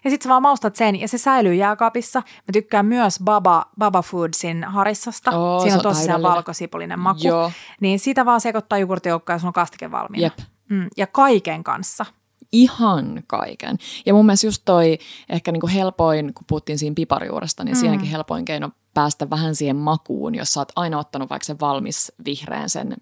Ja 0.05 0.11
sitten 0.11 0.25
sä 0.25 0.29
vaan 0.29 0.43
maustat 0.43 0.77
sen 0.77 1.01
ja 1.01 1.09
se 1.09 1.19
säilyy 1.19 1.55
jääkaapissa. 1.55 2.19
Mä 2.19 2.53
tykkään 2.53 2.87
myös 2.87 3.19
Baba, 3.25 3.65
Baba 3.79 4.03
Foodsin 4.03 4.65
harissasta. 4.65 5.31
Oo, 5.31 5.61
Siinä 5.61 5.75
on 5.75 5.79
on 5.79 5.83
tosi 5.83 6.01
se 6.01 6.07
täydellinen. 6.07 6.33
valkosipulinen 6.33 6.99
maku. 6.99 7.21
Joo. 7.25 7.53
Niin 7.81 7.99
sitä 7.99 8.25
vaan 8.25 8.41
sekoittaa 8.41 8.79
jogurttijoukkoon 8.79 9.35
ja 9.35 9.39
sun 9.39 9.47
on 9.47 9.53
kastike 9.53 9.91
valmiina. 9.91 10.23
Jep. 10.27 10.39
Mm, 10.69 10.89
ja 10.97 11.07
kaiken 11.07 11.65
kanssa. 11.65 12.07
Ihan 12.53 13.23
kaiken. 13.27 13.77
Ja 14.07 14.15
mun 14.15 14.27
mielestä 14.27 14.47
just 14.47 14.63
toi 14.65 14.99
ehkä 15.29 15.53
niinku 15.53 15.69
helpoin, 15.69 16.35
kun 16.35 16.45
puhuttiin 16.49 16.79
siinä 16.79 16.95
piparjuuresta, 16.95 17.65
niin 17.65 17.77
mm. 17.77 17.81
siinäkin 17.81 18.09
helpoin 18.09 18.45
keino 18.45 18.71
päästä 18.95 19.31
vähän 19.31 19.55
siihen 19.55 19.77
makuun, 19.77 20.35
jos 20.35 20.53
sä 20.53 20.61
oot 20.61 20.73
aina 20.77 20.99
ottanut 20.99 21.31
vaikka 21.31 21.45
sen 21.45 21.61
valmis 21.61 22.13
vihreän 22.25 22.71
sen 22.71 22.97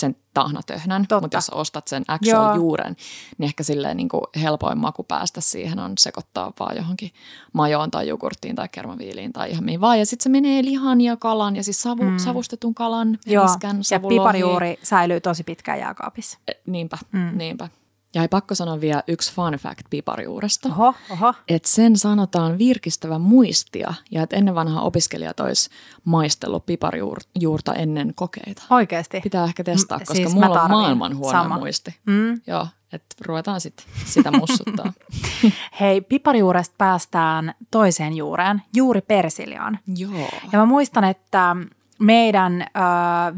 sen 0.00 0.16
tahnatöhnän, 0.34 1.02
Totta. 1.02 1.20
mutta 1.20 1.36
jos 1.36 1.50
ostat 1.50 1.88
sen 1.88 2.04
actual 2.08 2.46
Joo. 2.46 2.54
juuren, 2.54 2.96
niin 3.38 3.46
ehkä 3.46 3.62
silleen 3.62 3.96
niin 3.96 4.08
kuin 4.08 4.22
helpoin 4.42 4.78
maku 4.78 5.02
päästä 5.02 5.40
siihen 5.40 5.78
on 5.78 5.92
sekoittaa 5.98 6.52
vaan 6.60 6.76
johonkin 6.76 7.10
majoon 7.52 7.90
tai 7.90 8.08
jogurttiin 8.08 8.56
tai 8.56 8.68
kermaviiliin 8.68 9.32
tai 9.32 9.50
ihan 9.50 9.64
mihin 9.64 9.80
vaan. 9.80 9.98
Ja 9.98 10.06
sitten 10.06 10.22
se 10.22 10.28
menee 10.28 10.64
lihan 10.64 11.00
ja 11.00 11.16
kalan 11.16 11.56
ja 11.56 11.64
siis 11.64 11.82
savu, 11.82 12.04
mm. 12.04 12.18
savustetun 12.18 12.74
kalan, 12.74 13.18
Joo. 13.26 13.44
Iskän, 13.44 13.80
ja 13.90 14.00
piparijuuri 14.00 14.78
säilyy 14.82 15.20
tosi 15.20 15.44
pitkään 15.44 15.78
jääkaapissa. 15.78 16.38
E, 16.48 16.52
niinpä, 16.66 16.98
mm. 17.12 17.30
niinpä. 17.38 17.68
Ja 18.14 18.22
ei 18.22 18.28
pakko 18.28 18.54
sanoa 18.54 18.80
vielä 18.80 19.02
yksi 19.08 19.34
fun 19.34 19.52
fact 19.52 19.86
piparjuuresta. 19.90 20.68
Oho, 20.68 20.94
oho. 21.10 21.34
Että 21.48 21.68
sen 21.68 21.96
sanotaan 21.96 22.58
virkistävä 22.58 23.18
muistia 23.18 23.94
ja 24.10 24.22
että 24.22 24.36
ennen 24.36 24.54
vanhaa 24.54 24.82
opiskelijat 24.82 25.40
olisi 25.40 25.70
maistellut 26.04 26.66
piparjuurta 26.66 27.74
ennen 27.74 28.12
kokeita. 28.14 28.62
Oikeasti? 28.70 29.20
Pitää 29.20 29.44
ehkä 29.44 29.64
testaa, 29.64 29.98
koska 29.98 30.14
siis 30.14 30.34
mulla 30.34 30.62
on 30.62 30.70
maailman 30.70 31.16
huono 31.16 31.42
Sama. 31.42 31.58
muisti. 31.58 31.96
Mm. 32.06 32.40
Joo, 32.46 32.66
että 32.92 33.16
ruvetaan 33.20 33.60
sitten 33.60 33.86
sitä 34.04 34.30
mussuttaa. 34.30 34.92
Hei, 35.80 36.00
piparjuuresta 36.00 36.74
päästään 36.78 37.54
toiseen 37.70 38.16
juureen, 38.16 38.62
juuri 38.76 39.00
persiliaan. 39.00 39.78
Joo. 39.96 40.30
Ja 40.52 40.58
mä 40.58 40.66
muistan, 40.66 41.04
että 41.04 41.56
meidän 42.00 42.62
äh, 42.62 42.68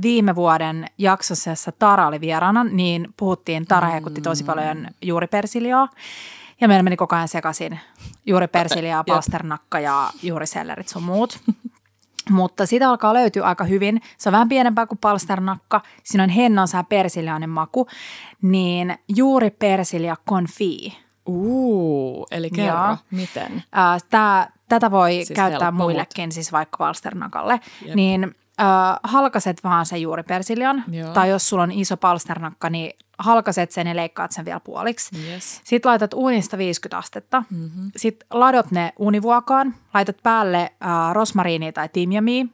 viime 0.03 0.35
vuoden 0.35 0.87
jaksossa, 0.99 1.51
jossa 1.51 1.73
Tara 1.73 2.07
oli 2.07 2.21
vieraana, 2.21 2.65
niin 2.65 3.15
puhuttiin, 3.17 3.67
Tara 3.67 3.89
mm. 3.89 3.93
hekutti 3.93 4.21
tosi 4.21 4.45
paljon 4.45 4.89
juuri 5.03 5.27
persiliaa. 5.27 5.89
Ja 6.61 6.69
meillä 6.69 6.83
meni 6.83 6.97
koko 6.97 7.17
ajan 7.17 7.29
sekaisin 7.29 7.81
juuri 8.27 8.49
persiliaa, 8.49 9.05
pasternakka 9.05 9.81
ja 9.81 10.11
juuri 10.23 10.47
sellerit 10.47 10.89
sun 10.89 11.03
muut. 11.03 11.41
Mutta 12.31 12.67
sitä 12.67 12.91
alkaa 12.91 13.15
löytyä 13.15 13.45
aika 13.45 13.65
hyvin. 13.65 14.01
Se 14.19 14.29
on 14.29 14.33
vähän 14.33 14.49
pienempää 14.49 14.87
kuin 14.87 14.99
palsternakka. 14.99 15.81
Siinä 16.05 16.25
on 16.25 16.31
hennonsää 16.31 16.85
persiliainen 16.85 17.51
maku. 17.51 17.87
Niin 18.43 18.99
juuri 19.17 19.51
persilia 19.51 20.17
confit. 20.29 20.93
Uu, 21.27 22.27
eli 22.31 22.51
kerro, 22.51 22.79
ja, 22.79 22.97
miten? 23.11 23.63
Tää, 24.11 24.53
tätä 24.69 24.91
voi 24.91 25.13
siis 25.13 25.31
käyttää 25.31 25.71
muillekin, 25.71 26.33
siis 26.33 26.53
vaikka 26.53 26.77
palsternakalle. 26.77 27.61
Jep. 27.87 27.95
Niin 27.95 28.35
äh, 28.63 29.01
halkaset 29.03 29.65
vaan 29.65 29.87
sen 29.87 30.03
juuri 30.03 30.23
persilian. 30.23 30.85
Joo. 30.91 31.13
Tai 31.13 31.31
jos 31.31 31.49
sulla 31.49 31.63
on 31.63 31.73
iso 31.73 31.97
palsternakka, 31.97 32.71
niin 32.71 32.93
halkaset 33.19 33.71
sen 33.71 33.87
ja 33.87 33.97
leikkaat 33.97 34.33
sen 34.33 34.45
vielä 34.45 34.61
puoliksi. 34.61 35.31
Yes. 35.31 35.61
Sitten 35.65 35.89
laitat 35.89 36.15
uunista 36.15 36.59
50 36.59 36.99
astetta. 36.99 37.43
Mm-hmm. 37.51 37.91
Sitten 37.97 38.27
ladot 38.31 38.71
ne 38.71 38.93
uunivuokaan. 38.99 39.75
Laitat 39.95 40.17
päälle 40.23 40.61
äh, 40.63 41.13
rosmariinia 41.13 41.73
tai 41.73 41.89
timjamia, 41.89 42.47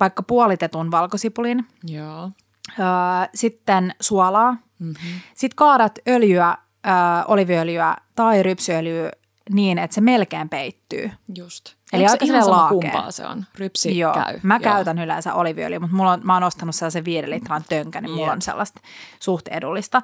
vaikka 0.00 0.22
puolitetun 0.22 0.90
valkosipulin. 0.90 1.66
Joo. 1.84 2.30
Äh, 2.68 3.28
sitten 3.34 3.94
suolaa. 4.00 4.56
Mm-hmm. 4.78 5.20
Sitten 5.34 5.56
kaadat 5.56 5.98
öljyä, 6.08 6.48
äh, 6.48 7.24
oliviöljyä 7.28 7.96
tai 8.14 8.42
rypsyöljyä 8.42 9.10
niin, 9.52 9.78
että 9.78 9.94
se 9.94 10.00
melkein 10.00 10.48
peittyy. 10.48 11.10
Just. 11.34 11.74
Eli 11.92 12.02
Onko 12.02 12.12
aika 12.12 12.24
ihan 12.24 12.44
sama 12.44 12.68
kumpaa 12.68 13.10
se 13.10 13.26
on? 13.26 13.44
Rypsi 13.58 13.98
Joo. 13.98 14.14
käy. 14.14 14.40
Mä 14.42 14.54
Joo. 14.54 14.60
käytän 14.60 14.98
yleensä 14.98 15.34
oliviöljyä, 15.34 15.80
mutta 15.80 15.96
mulla 15.96 16.12
on, 16.12 16.20
mä 16.24 16.34
oon 16.34 16.42
ostanut 16.42 16.74
sellaisen 16.74 17.04
viiden 17.04 17.30
litran 17.30 17.64
tönkän, 17.68 18.02
niin 18.02 18.10
mulla 18.10 18.26
yeah. 18.26 18.34
on 18.34 18.42
sellaista 18.42 18.80
suht 19.20 19.48
edullista. 19.48 20.02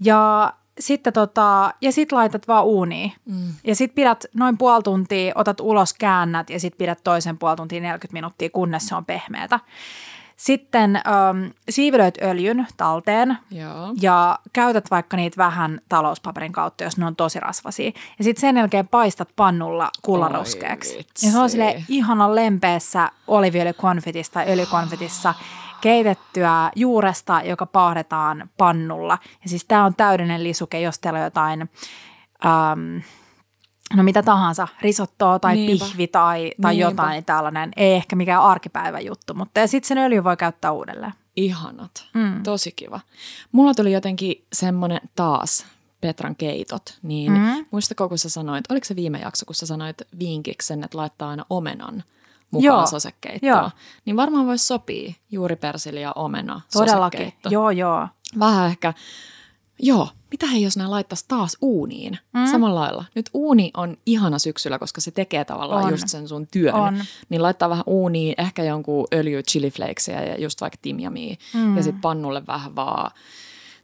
Ja 0.00 0.52
sitten 0.80 1.12
tota, 1.12 1.74
ja 1.80 1.92
sit 1.92 2.12
laitat 2.12 2.48
vaan 2.48 2.64
uuniin. 2.64 3.12
Mm. 3.24 3.54
Ja 3.64 3.76
sit 3.76 3.94
pidät 3.94 4.24
noin 4.34 4.58
puoli 4.58 4.82
tuntia, 4.82 5.32
otat 5.34 5.60
ulos, 5.60 5.94
käännät 5.94 6.50
ja 6.50 6.60
sit 6.60 6.78
pidät 6.78 7.00
toisen 7.04 7.38
puoli 7.38 7.56
tuntia 7.56 7.80
40 7.80 8.12
minuuttia, 8.12 8.50
kunnes 8.50 8.88
se 8.88 8.94
on 8.94 9.04
pehmeätä. 9.04 9.60
Sitten 10.36 10.96
ähm, 10.96 11.50
siivilöit 11.68 12.22
öljyn 12.22 12.66
talteen 12.76 13.38
Joo. 13.50 13.94
ja 14.00 14.38
käytät 14.52 14.90
vaikka 14.90 15.16
niitä 15.16 15.36
vähän 15.36 15.80
talouspaperin 15.88 16.52
kautta, 16.52 16.84
jos 16.84 16.96
ne 16.98 17.06
on 17.06 17.16
tosi 17.16 17.40
rasvasia. 17.40 17.92
Ja 18.18 18.24
sitten 18.24 18.40
sen 18.40 18.56
jälkeen 18.56 18.88
paistat 18.88 19.28
pannulla 19.36 19.90
kullanruskeaksi. 20.02 21.06
Ja 21.22 21.30
se 21.30 21.38
on 21.38 21.50
sille 21.50 21.84
ihana 21.88 22.34
lempeässä 22.34 23.10
oliviöljykonfitissa 23.26 24.32
tai 24.32 24.52
öljykonfitissa 24.52 25.34
keitettyä 25.80 26.70
juuresta, 26.76 27.40
joka 27.44 27.66
paahdetaan 27.66 28.50
pannulla. 28.56 29.18
Ja 29.42 29.48
siis 29.48 29.64
tämä 29.64 29.84
on 29.84 29.94
täydellinen 29.94 30.44
lisuke, 30.44 30.80
jos 30.80 30.98
teillä 30.98 31.18
on 31.18 31.24
jotain... 31.24 31.70
Ähm, 32.46 32.98
no 33.94 34.02
mitä 34.02 34.22
tahansa, 34.22 34.68
risottoa 34.80 35.38
tai 35.38 35.54
Niinpä. 35.54 35.84
pihvi 35.84 36.06
tai, 36.06 36.52
tai 36.62 36.78
jotain 36.78 37.10
niin 37.10 37.24
tällainen. 37.24 37.70
Ei 37.76 37.94
ehkä 37.94 38.16
mikään 38.16 38.42
arkipäivän 38.42 39.04
juttu, 39.04 39.34
mutta 39.34 39.60
ja 39.60 39.68
sitten 39.68 39.88
sen 39.88 39.98
öljy 39.98 40.24
voi 40.24 40.36
käyttää 40.36 40.72
uudelleen. 40.72 41.12
Ihanat, 41.36 42.06
mm. 42.14 42.42
tosi 42.42 42.72
kiva. 42.72 43.00
Mulla 43.52 43.74
tuli 43.74 43.92
jotenkin 43.92 44.44
semmoinen 44.52 45.00
taas 45.16 45.66
Petran 46.00 46.36
keitot, 46.36 46.98
niin 47.02 47.32
mm. 47.32 47.66
muistako 47.70 48.08
kun 48.08 48.18
sä 48.18 48.28
sanoit, 48.28 48.70
oliko 48.70 48.84
se 48.84 48.96
viime 48.96 49.18
jakso, 49.18 49.46
kun 49.46 49.54
sä 49.54 49.66
sanoit 49.66 50.02
vinkiksen, 50.18 50.84
että 50.84 50.98
laittaa 50.98 51.30
aina 51.30 51.44
omenan 51.50 52.04
mukaan 52.50 52.88
sosekeittoa, 52.88 53.70
niin 54.04 54.16
varmaan 54.16 54.46
voisi 54.46 54.66
sopia 54.66 55.12
juuri 55.30 55.56
persili 55.56 56.02
ja 56.02 56.12
omena 56.12 56.60
Todellakin, 56.72 57.32
joo 57.50 57.70
joo. 57.70 58.08
Vähän 58.38 58.66
ehkä 58.66 58.94
Joo, 59.78 60.08
mitä 60.30 60.46
he 60.46 60.58
jos 60.58 60.76
nämä 60.76 60.90
laittaisi 60.90 61.24
taas 61.28 61.56
uuniin 61.62 62.18
mm. 62.32 62.46
samalla 62.46 62.80
lailla. 62.80 63.04
Nyt 63.14 63.30
uuni 63.34 63.70
on 63.76 63.96
ihana 64.06 64.38
syksyllä, 64.38 64.78
koska 64.78 65.00
se 65.00 65.10
tekee 65.10 65.44
tavallaan 65.44 65.84
on. 65.84 65.90
just 65.90 66.08
sen 66.08 66.28
sun 66.28 66.46
työn. 66.46 66.74
On. 66.74 67.04
Niin 67.28 67.42
laittaa 67.42 67.70
vähän 67.70 67.84
uuniin, 67.86 68.34
ehkä 68.38 68.64
jonkun 68.64 69.06
öljy 69.14 69.42
chiliflakesia 69.42 70.22
ja 70.22 70.40
just 70.40 70.60
vaikka 70.60 70.78
timjamia. 70.82 71.36
Mm. 71.54 71.76
Ja 71.76 71.82
sitten 71.82 72.00
pannulle 72.00 72.46
vähän 72.46 72.76
vaan 72.76 73.10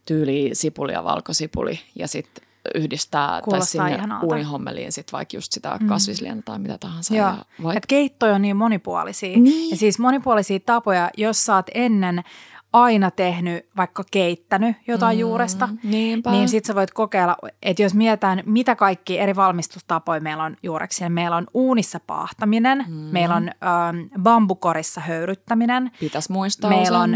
tyyli 0.05 0.49
sipuli 0.53 0.91
ja 0.91 1.03
valkosipuli. 1.03 1.79
Ja 1.95 2.07
sitten 2.07 2.43
yhdistää 2.75 3.41
Kuulostaa 3.41 3.81
tai 3.83 3.89
sinne 3.89 3.97
ihanalta. 3.97 4.25
uunihommeliin 4.25 4.91
sit 4.91 5.13
vaikka 5.13 5.37
just 5.37 5.51
sitä 5.51 5.77
mm. 5.81 5.87
kasvislientä 5.87 6.41
tai 6.45 6.59
mitä 6.59 6.77
tahansa. 6.77 7.15
Joo, 7.15 7.27
ja 7.27 7.45
vaik- 7.63 7.77
Et 7.77 7.85
keittoja 7.85 8.35
on 8.35 8.41
niin 8.41 8.57
monipuolisia. 8.57 9.39
Niin. 9.39 9.69
Ja 9.69 9.77
siis 9.77 9.99
monipuolisia 9.99 10.59
tapoja, 10.59 11.09
jos 11.17 11.49
oot 11.49 11.65
ennen– 11.73 12.23
aina 12.73 13.11
tehnyt, 13.11 13.65
vaikka 13.77 14.03
keittänyt 14.11 14.75
jotain 14.87 15.17
mm, 15.17 15.19
juuresta, 15.19 15.69
niinpä. 15.83 16.31
niin 16.31 16.49
sit 16.49 16.65
sä 16.65 16.75
voit 16.75 16.91
kokeilla, 16.91 17.37
että 17.61 17.83
jos 17.83 17.93
mietitään, 17.93 18.43
mitä 18.45 18.75
kaikki 18.75 19.19
eri 19.19 19.35
valmistustapoja 19.35 20.21
meillä 20.21 20.43
on 20.43 20.55
juureksi. 20.63 21.09
Meillä 21.09 21.35
on 21.35 21.47
uunissa 21.53 21.99
paahtaminen, 22.07 22.85
mm. 22.87 22.93
meillä 22.93 23.35
on 23.35 23.47
ähm, 23.47 24.21
bambukorissa 24.23 25.01
höyryttäminen. 25.01 25.91
Pitäisi 25.99 26.31
muistaa 26.31 26.69
Meillä 26.69 26.99
on 26.99 27.11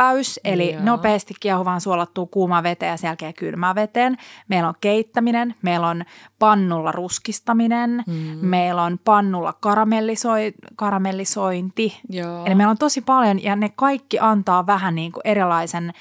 ryöppäys, 0.00 0.40
eli 0.44 0.72
Joo. 0.72 0.82
nopeasti 0.84 1.34
kiehuvaan 1.40 1.80
suolattua 1.80 2.26
kuumaa 2.26 2.62
veteen 2.62 2.90
ja 2.90 2.96
sen 2.96 3.08
jälkeen 3.08 3.34
kylmää 3.34 3.74
veteen. 3.74 4.16
Meillä 4.48 4.68
on 4.68 4.74
keittäminen, 4.80 5.54
meillä 5.62 5.88
on 5.88 6.04
pannulla 6.38 6.92
ruskistaminen, 6.92 8.04
mm. 8.06 8.14
meillä 8.40 8.82
on 8.82 8.98
pannulla 9.04 9.52
karamellisoi, 9.52 10.52
karamellisointi. 10.76 12.00
Joo. 12.08 12.44
Eli 12.46 12.54
meillä 12.54 12.70
on 12.70 12.78
tosi 12.78 13.00
paljon 13.00 13.42
ja 13.42 13.56
ne 13.56 13.72
kaikki 13.76 14.18
antaa 14.20 14.66
vähän 14.66 14.94
niin 14.94 15.12
kuin 15.12 15.22
erilaisen 15.24 15.92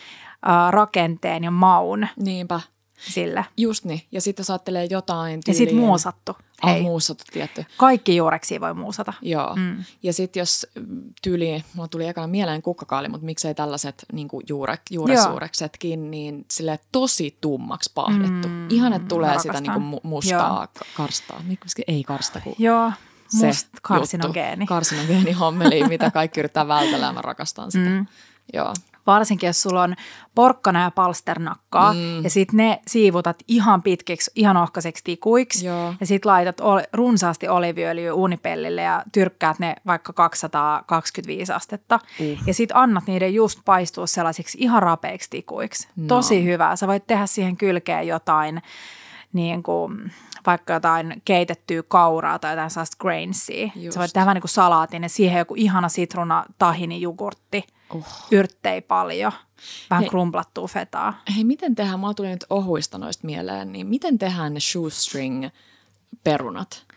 äh, 0.50 0.72
rakenteen 0.72 1.44
ja 1.44 1.52
maun. 1.52 2.08
Niinpä. 2.18 2.60
Sille. 3.00 3.46
Just 3.58 3.86
niin. 3.86 4.02
Ja 4.12 4.22
sitten 4.22 4.42
jos 4.42 4.50
ajattelee 4.50 4.88
jotain 4.90 5.42
tyyliin. 5.44 5.62
Ja 5.62 5.66
sitten 5.66 5.78
muusattu. 5.78 6.38
Hei. 6.66 6.80
Oh, 6.80 6.82
muusattu, 6.82 7.24
tietty. 7.34 7.66
Kaikki 7.78 8.16
juureksi 8.16 8.62
voi 8.62 8.74
muusata. 8.74 9.14
Joo. 9.22 9.56
Mm. 9.56 9.84
Ja 10.04 10.14
sitten 10.14 10.42
jos 10.42 10.68
tyyliin, 11.22 11.64
mulla 11.74 11.88
tuli 11.88 12.08
ekana 12.08 12.28
mieleen 12.28 12.62
kukkakaali, 12.62 13.10
mutta 13.10 13.26
miksei 13.26 13.56
tällaiset 13.56 14.06
niin 14.14 14.28
juurek, 14.48 14.82
juuresuureksetkin, 14.92 16.12
niin 16.12 16.46
sille 16.52 16.80
tosi 16.92 17.38
tummaksi 17.42 17.92
pahdettu. 17.96 18.48
Mm. 18.48 18.68
Ihan, 18.70 18.94
että 18.94 19.08
tulee 19.08 19.30
Rakastan. 19.30 19.56
sitä 19.58 19.74
niin 19.74 19.90
kuin 19.90 20.02
mustaa 20.04 20.68
Joo. 20.76 20.86
karstaa. 20.98 21.42
Miksi 21.48 21.84
ei 21.88 22.04
karsta, 22.04 22.42
kun 22.42 22.56
Joo. 22.58 22.92
Must 23.34 23.68
karsinogeeni. 23.82 24.66
Karsinogeeni 24.66 25.32
hommeli, 25.32 25.84
mitä 25.88 26.12
kaikki 26.12 26.40
yrittää 26.40 26.68
vältellä 26.68 27.06
ja 27.06 27.14
mä 27.14 27.22
rakastan 27.22 27.72
sitä. 27.72 27.90
Mm. 27.90 28.06
Joo 28.54 28.74
varsinkin 29.08 29.48
jos 29.48 29.62
sulla 29.62 29.84
on 29.84 29.96
porkkana 30.36 30.84
ja 30.84 30.92
palsternakkaa 30.92 31.94
mm. 31.94 32.24
ja 32.24 32.30
sitten 32.30 32.58
ne 32.58 32.82
siivutat 32.88 33.44
ihan 33.48 33.84
pitkiksi, 33.84 34.32
ihan 34.36 34.58
ohkaiseksi 34.58 35.04
tikuiksi 35.04 35.66
Joo. 35.66 35.94
ja 36.00 36.06
sitten 36.06 36.32
laitat 36.32 36.60
ol, 36.60 36.80
runsaasti 36.94 37.48
oliviöljyä 37.48 38.14
uunipellille 38.14 38.82
ja 38.82 39.04
tyrkkäät 39.12 39.60
ne 39.60 39.76
vaikka 39.86 40.14
225 40.14 41.54
astetta 41.54 42.00
uh. 42.20 42.38
ja 42.48 42.54
sitten 42.54 42.78
annat 42.78 43.08
niiden 43.08 43.34
just 43.34 43.60
paistua 43.66 44.08
sellaisiksi 44.08 44.58
ihan 44.62 44.84
rapeiksi 44.84 45.30
tikuiksi. 45.30 45.88
No. 45.96 46.08
Tosi 46.08 46.44
hyvää. 46.46 46.76
Sä 46.76 46.88
voit 46.88 47.08
tehdä 47.08 47.26
siihen 47.26 47.58
kylkeen 47.58 48.08
jotain 48.08 48.62
niin 49.34 49.64
kuin, 49.64 50.12
vaikka 50.46 50.74
jotain 50.74 51.22
keitettyä 51.26 51.84
kauraa 51.84 52.40
tai 52.40 52.52
jotain 52.52 52.70
sellaista 52.70 52.98
grainsia. 53.00 53.70
Just. 53.76 53.94
Sä 53.94 54.00
voit 54.00 54.14
tehdä 54.14 54.26
vähän 54.26 54.36
niin 54.36 54.42
kuin 54.42 54.50
salaatin 54.50 55.04
ja 55.04 55.10
siihen 55.10 55.40
joku 55.40 55.54
ihana 55.58 55.90
sitruna 55.90 56.46
tahini 56.58 57.02
jogurtti– 57.02 57.64
uh. 57.94 58.06
yrttei 58.32 58.82
paljon, 58.82 59.32
vähän 59.90 60.04
Hei. 60.04 60.10
krumplattua 60.10 60.68
fetaa. 60.68 61.22
Hei, 61.36 61.44
miten 61.44 61.76
tehdään, 61.76 62.00
mulla 62.00 62.14
tuli 62.14 62.30
nyt 62.30 62.46
ohuista 62.50 62.98
noista 62.98 63.26
mieleen, 63.26 63.72
niin 63.72 63.88
miten 63.88 64.20
tehdään 64.20 64.54
ne 64.54 64.60
shoestring-perunat? 64.60 66.90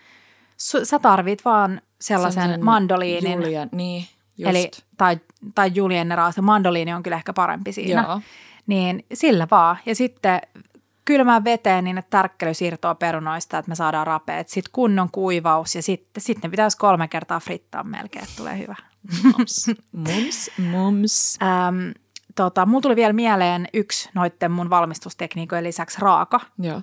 Su- 0.62 0.84
sä 0.84 0.98
tarvit 0.98 1.44
vaan 1.44 1.80
sellaisen 2.00 2.42
Sellaisen 2.42 2.64
mandoliinin. 2.64 3.32
Julia, 3.32 3.68
niin, 3.72 4.06
just. 4.38 4.50
Eli, 4.50 4.70
tai, 4.96 5.20
tai 5.54 5.70
julienne 5.74 6.16
raasta. 6.16 6.42
Mandoliini 6.42 6.94
on 6.94 7.02
kyllä 7.02 7.16
ehkä 7.16 7.32
parempi 7.32 7.72
siinä. 7.72 8.04
Joo. 8.08 8.20
Niin 8.66 9.04
sillä 9.14 9.48
vaan. 9.50 9.76
Ja 9.86 9.94
sitten 9.94 10.40
kylmään 11.04 11.44
veteen 11.44 11.84
niin, 11.84 11.98
että 11.98 12.10
tärkkely 12.10 12.54
siirtoo 12.54 12.94
perunoista, 12.94 13.58
että 13.58 13.68
me 13.68 13.74
saadaan 13.74 14.06
rapeet. 14.06 14.48
Sitten 14.48 14.72
kunnon 14.72 15.10
kuivaus 15.10 15.74
ja 15.74 15.82
sitten, 15.82 16.22
sitten 16.22 16.50
pitäisi 16.50 16.76
kolme 16.76 17.08
kertaa 17.08 17.40
frittaa 17.40 17.84
melkein, 17.84 18.24
että 18.24 18.36
tulee 18.36 18.58
hyvä. 18.58 18.76
Mums, 19.24 19.66
mums, 19.92 20.50
mums. 20.58 21.38
Ähm, 21.42 21.90
tota, 22.34 22.66
mulla 22.66 22.80
tuli 22.82 22.96
vielä 22.96 23.12
mieleen 23.12 23.68
yksi 23.74 24.10
noitten 24.14 24.50
mun 24.50 24.70
valmistustekniikojen 24.70 25.64
lisäksi 25.64 25.98
raaka. 26.00 26.40
Joo. 26.58 26.82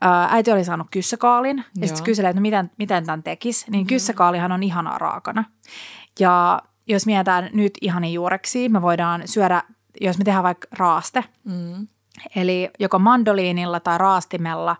Ää, 0.00 0.28
äiti 0.30 0.52
oli 0.52 0.64
saanut 0.64 0.86
kyssäkaalin 0.90 1.56
ja 1.56 1.64
Joo. 1.76 1.86
sitten 1.86 2.04
kyseli, 2.04 2.28
että 2.28 2.40
no 2.40 2.42
miten, 2.42 2.70
miten 2.78 3.06
tämän 3.06 3.22
tekisi. 3.22 3.70
Niin 3.70 3.86
kyssäkaalihan 3.86 4.52
on 4.52 4.62
ihanaa 4.62 4.98
raakana. 4.98 5.44
Ja 6.20 6.62
jos 6.86 7.06
mietitään 7.06 7.50
nyt 7.52 7.72
ihani 7.80 8.12
juureksi, 8.12 8.68
me 8.68 8.82
voidaan 8.82 9.22
syödä, 9.24 9.62
jos 10.00 10.18
me 10.18 10.24
tehdään 10.24 10.44
vaikka 10.44 10.68
raaste, 10.78 11.24
Mm. 11.44 11.86
eli 12.36 12.70
joko 12.78 12.98
mandoliinilla 12.98 13.80
tai 13.80 13.98
raastimella 13.98 14.76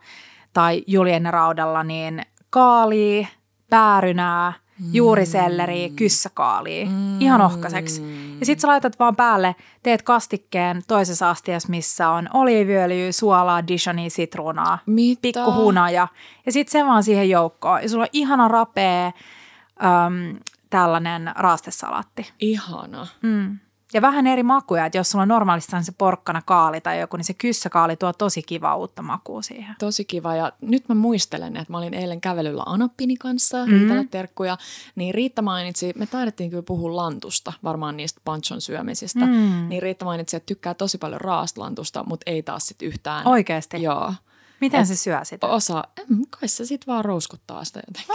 tai 0.52 0.84
julienneraudalla, 0.86 1.84
niin 1.84 2.22
kaalia, 2.50 3.26
päärynää, 3.70 4.52
juuriselleri, 4.92 5.92
kyssäkaalia, 5.96 6.86
ihan 7.20 7.40
ohkaiseksi. 7.40 8.02
Ja 8.40 8.46
sitten 8.46 8.60
sä 8.60 8.68
laitat 8.68 8.98
vaan 8.98 9.16
päälle, 9.16 9.56
teet 9.82 10.02
kastikkeen 10.02 10.82
toisessa 10.88 11.30
astiassa, 11.30 11.68
missä 11.68 12.08
on 12.08 12.28
oliiviöljyä, 12.34 13.12
suolaa, 13.12 13.66
Dijonia, 13.66 14.10
sitruunaa, 14.10 14.78
Mitä? 14.86 15.20
pikku 15.22 15.52
hunaja. 15.52 16.08
Ja 16.46 16.52
sitten 16.52 16.72
se 16.72 16.86
vaan 16.86 17.02
siihen 17.02 17.30
joukkoon. 17.30 17.82
Ja 17.82 17.88
sulla 17.88 18.04
on 18.04 18.08
ihana 18.12 18.48
rapea 18.48 19.06
äm, 19.06 20.38
tällainen 20.70 21.32
raastesalaatti. 21.36 22.32
Ihana. 22.40 23.06
Mm. 23.22 23.58
Ja 23.94 24.02
vähän 24.02 24.26
eri 24.26 24.42
makuja, 24.42 24.86
että 24.86 24.98
jos 24.98 25.10
sulla 25.10 25.22
on 25.22 25.28
normaalisti 25.28 25.72
se 25.82 25.92
porkkana 25.98 26.42
kaali 26.42 26.80
tai 26.80 27.00
joku, 27.00 27.16
niin 27.16 27.24
se 27.24 27.34
kyssäkaali 27.34 27.96
tuo 27.96 28.12
tosi 28.12 28.42
kiva 28.42 28.76
uutta 28.76 29.02
makua 29.02 29.42
siihen. 29.42 29.74
Tosi 29.78 30.04
kiva 30.04 30.34
ja 30.34 30.52
nyt 30.60 30.88
mä 30.88 30.94
muistelen, 30.94 31.56
että 31.56 31.72
mä 31.72 31.78
olin 31.78 31.94
eilen 31.94 32.20
kävelyllä 32.20 32.62
Anappini 32.66 33.16
kanssa, 33.16 33.56
Mhm. 33.58 33.66
mm-hmm. 33.70 33.80
Riitalle 33.80 34.08
terkkuja, 34.10 34.56
niin 34.94 35.14
Riitta 35.14 35.42
mainitsi, 35.42 35.92
me 35.98 36.06
taidettiin 36.06 36.50
kyllä 36.50 36.62
puhua 36.62 36.96
lantusta, 36.96 37.52
varmaan 37.64 37.96
niistä 37.96 38.20
panchon 38.24 38.60
syömisistä, 38.60 39.26
Mm. 39.26 39.68
niin 39.68 39.82
Riitta 39.82 40.04
mainitsi, 40.04 40.36
että 40.36 40.46
tykkää 40.46 40.74
tosi 40.74 40.98
paljon 40.98 41.20
raastlantusta, 41.20 42.04
mutta 42.04 42.30
ei 42.30 42.42
taas 42.42 42.66
sit 42.66 42.82
yhtään. 42.82 43.26
Oikeasti? 43.26 43.82
Joo. 43.82 44.12
Miten 44.60 44.80
Et- 44.80 44.86
se 44.88 44.96
syö 44.96 45.20
sitä? 45.22 45.46
Osa, 45.46 45.84
mm, 46.08 46.22
kai 46.30 46.48
se 46.48 46.66
sit 46.66 46.86
vaan 46.86 47.04
rouskuttaa 47.04 47.64
sitä 47.64 47.80
jotenkin. 47.86 48.14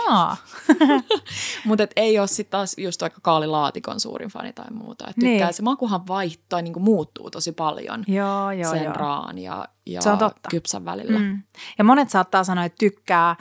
Mutta 1.66 1.88
ei 1.96 2.20
ole 2.20 2.28
sitten 2.28 2.52
taas 2.52 2.76
just 2.78 3.02
vaikka 3.02 3.20
kaalilaatikon 3.24 4.00
suurin 4.00 4.30
fani 4.30 4.54
tai 4.54 4.66
muuta. 4.72 5.06
Et 5.08 5.16
tykkää, 5.16 5.30
Niin. 5.32 5.44
niin. 5.46 5.54
se 5.54 5.62
makuhan 5.64 6.08
vaihtaa, 6.08 6.62
niin 6.62 6.82
muuttuu 6.82 7.32
tosi 7.32 7.52
paljon 7.52 8.04
joo, 8.08 8.52
joo, 8.52 8.72
sen 8.72 8.84
joo. 8.84 8.94
raan 8.94 9.38
ja, 9.38 9.68
ja 9.86 10.02
Se 10.02 10.10
on 10.10 10.18
totta. 10.18 10.50
kypsän 10.50 10.86
välillä. 10.86 11.20
Mm. 11.20 11.44
Ja 11.78 11.84
monet 11.84 12.10
saattaa 12.10 12.44
sanoa, 12.44 12.64
että 12.66 12.78
tykkää 12.80 13.36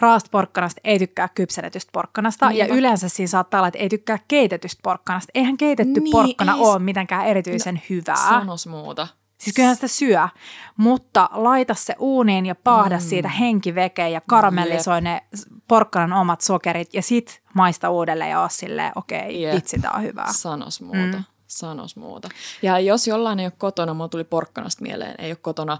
raasta 0.00 0.28
porkkanasta, 0.32 0.80
ei 0.84 0.98
tykkää 0.98 1.28
kypsennetystä 1.28 1.90
porkkanasta. 1.92 2.48
Niinpä. 2.48 2.64
Ja 2.64 2.74
yleensä 2.78 3.08
siinä 3.08 3.28
saattaa 3.28 3.60
olla, 3.60 3.68
että 3.68 3.78
ei 3.78 3.88
tykkää 3.88 4.18
keitetystä 4.28 4.80
porkkanasta. 4.82 5.30
Eihän 5.34 5.56
keitetty 5.56 6.00
Niin, 6.00 6.12
porkkana 6.12 6.54
ei 6.54 6.60
ole 6.60 6.78
mitenkään 6.78 7.26
erityisen 7.26 7.82
hyvää. 7.90 8.28
Sanos 8.28 8.66
muuta. 8.66 9.08
Siis 9.38 9.56
kyllähän 9.56 9.76
sitä 9.76 9.88
syö, 9.88 10.28
mutta 10.76 11.30
laita 11.32 11.74
se 11.74 11.94
uuniin 11.98 12.46
ja 12.46 12.54
paahda 12.54 12.96
mm. 12.96 13.00
siitä 13.00 13.28
henkiveke 13.28 14.08
ja 14.08 14.20
karamellisoi 14.20 15.00
ne 15.00 15.22
porkkanan 15.68 16.12
omat 16.12 16.40
sokerit 16.40 16.94
ja 16.94 17.02
sit 17.02 17.42
maista 17.54 17.90
uudelleen 17.90 18.30
ja 18.30 18.40
oo 18.40 18.48
silleen, 18.50 18.92
okei, 18.94 19.46
okay, 19.46 19.56
vitsi, 19.56 19.78
tää 19.78 19.90
on 19.90 20.02
hyvää. 20.02 20.32
Sanos 20.32 20.80
muuta. 20.80 21.16
Mm. 21.16 21.24
Sanos 21.46 21.96
muuta. 21.96 22.28
Ja 22.62 22.78
jos 22.78 23.06
jollain 23.06 23.40
ei 23.40 23.46
ole 23.46 23.52
kotona, 23.58 23.94
mulla 23.94 24.08
tuli 24.08 24.24
porkkanasta 24.24 24.82
mieleen, 24.82 25.14
ei 25.18 25.30
ole 25.30 25.36
kotona 25.36 25.78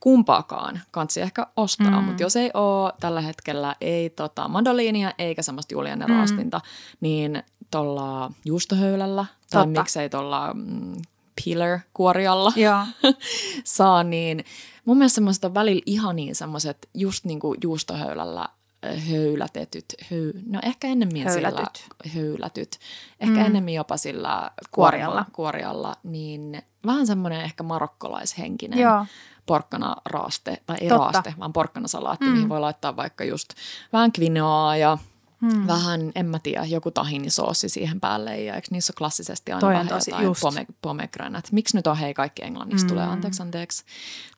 kumpaakaan, 0.00 0.80
kansi 0.90 1.20
ehkä 1.20 1.46
ostaa, 1.56 2.00
mm. 2.00 2.06
mutta 2.06 2.22
jos 2.22 2.36
ei 2.36 2.50
ole 2.54 2.92
tällä 3.00 3.20
hetkellä 3.20 3.76
ei 3.80 4.10
tota 4.10 4.48
mandoliinia 4.48 5.12
eikä 5.18 5.42
semmoista 5.42 5.74
julienne 5.74 6.06
raastinta, 6.06 6.60
niin 7.00 7.42
tuolla 7.70 8.30
juustohöylällä 8.44 9.24
tai 9.50 9.64
Totta. 9.64 9.80
miksei 9.80 10.10
tuolla 10.10 10.54
mm, 10.54 10.92
peeler-kuorialla 11.46 12.52
Joo. 12.56 12.80
saa, 13.64 14.04
niin 14.04 14.44
mun 14.84 14.98
mielestä 14.98 15.14
semmoiset 15.14 15.44
on 15.44 15.54
välillä 15.54 15.82
ihania 15.86 16.34
semmoiset 16.34 16.88
just 16.94 17.24
niin 17.24 17.40
kuin 17.40 17.58
juustohöylällä 17.62 18.48
höylätetyt, 19.10 19.84
höy, 20.10 20.32
no 20.46 20.60
ehkä 20.62 20.88
ennemmin 20.88 21.24
Höylätyt. 21.28 21.76
sillä 21.76 22.14
höylätyt, 22.14 22.78
ehkä 23.20 23.34
mm. 23.34 23.46
ennemmin 23.46 23.74
jopa 23.74 23.96
sillä 23.96 24.50
Kuorialla. 24.70 25.24
kuorialla, 25.24 25.24
kuorialla 25.32 25.96
niin 26.02 26.62
vähän 26.86 27.06
semmoinen 27.06 27.40
ehkä 27.40 27.62
marokkolaishenkinen 27.62 28.78
Joo. 28.78 29.06
porkkana 29.46 29.96
raaste, 30.04 30.62
tai 30.66 30.76
ei 30.80 30.88
Totta. 30.88 31.12
raaste, 31.12 31.34
vaan 31.38 31.52
porkkana 31.52 31.88
salaatti, 31.88 32.24
mm. 32.24 32.30
mihin 32.32 32.48
voi 32.48 32.60
laittaa 32.60 32.96
vaikka 32.96 33.24
just 33.24 33.48
vähän 33.92 34.10
quinoaa 34.20 34.76
ja 34.76 34.98
Hmm. 35.40 35.66
Vähän, 35.66 36.12
en 36.14 36.26
mä 36.26 36.38
tiedä, 36.38 36.64
joku 36.64 36.90
tahinisoosi 36.90 37.68
siihen 37.68 38.00
päälle 38.00 38.40
ja 38.40 38.54
eikö 38.54 38.68
niissä 38.70 38.90
ole 38.90 38.98
klassisesti 38.98 39.52
aina 39.52 39.60
Toi 39.60 39.72
vähän 39.72 39.88
tosi- 39.88 40.10
jotain 40.10 40.24
just. 40.26 40.40
pome, 40.40 40.66
pomegranate. 40.82 41.48
Miksi 41.52 41.76
nyt 41.76 41.86
on 41.86 41.96
hei 41.96 42.14
kaikki 42.14 42.44
englanniksi 42.44 42.84
Mm. 42.84 42.88
tulee, 42.88 43.04
anteeksi, 43.04 43.42
anteeksi. 43.42 43.84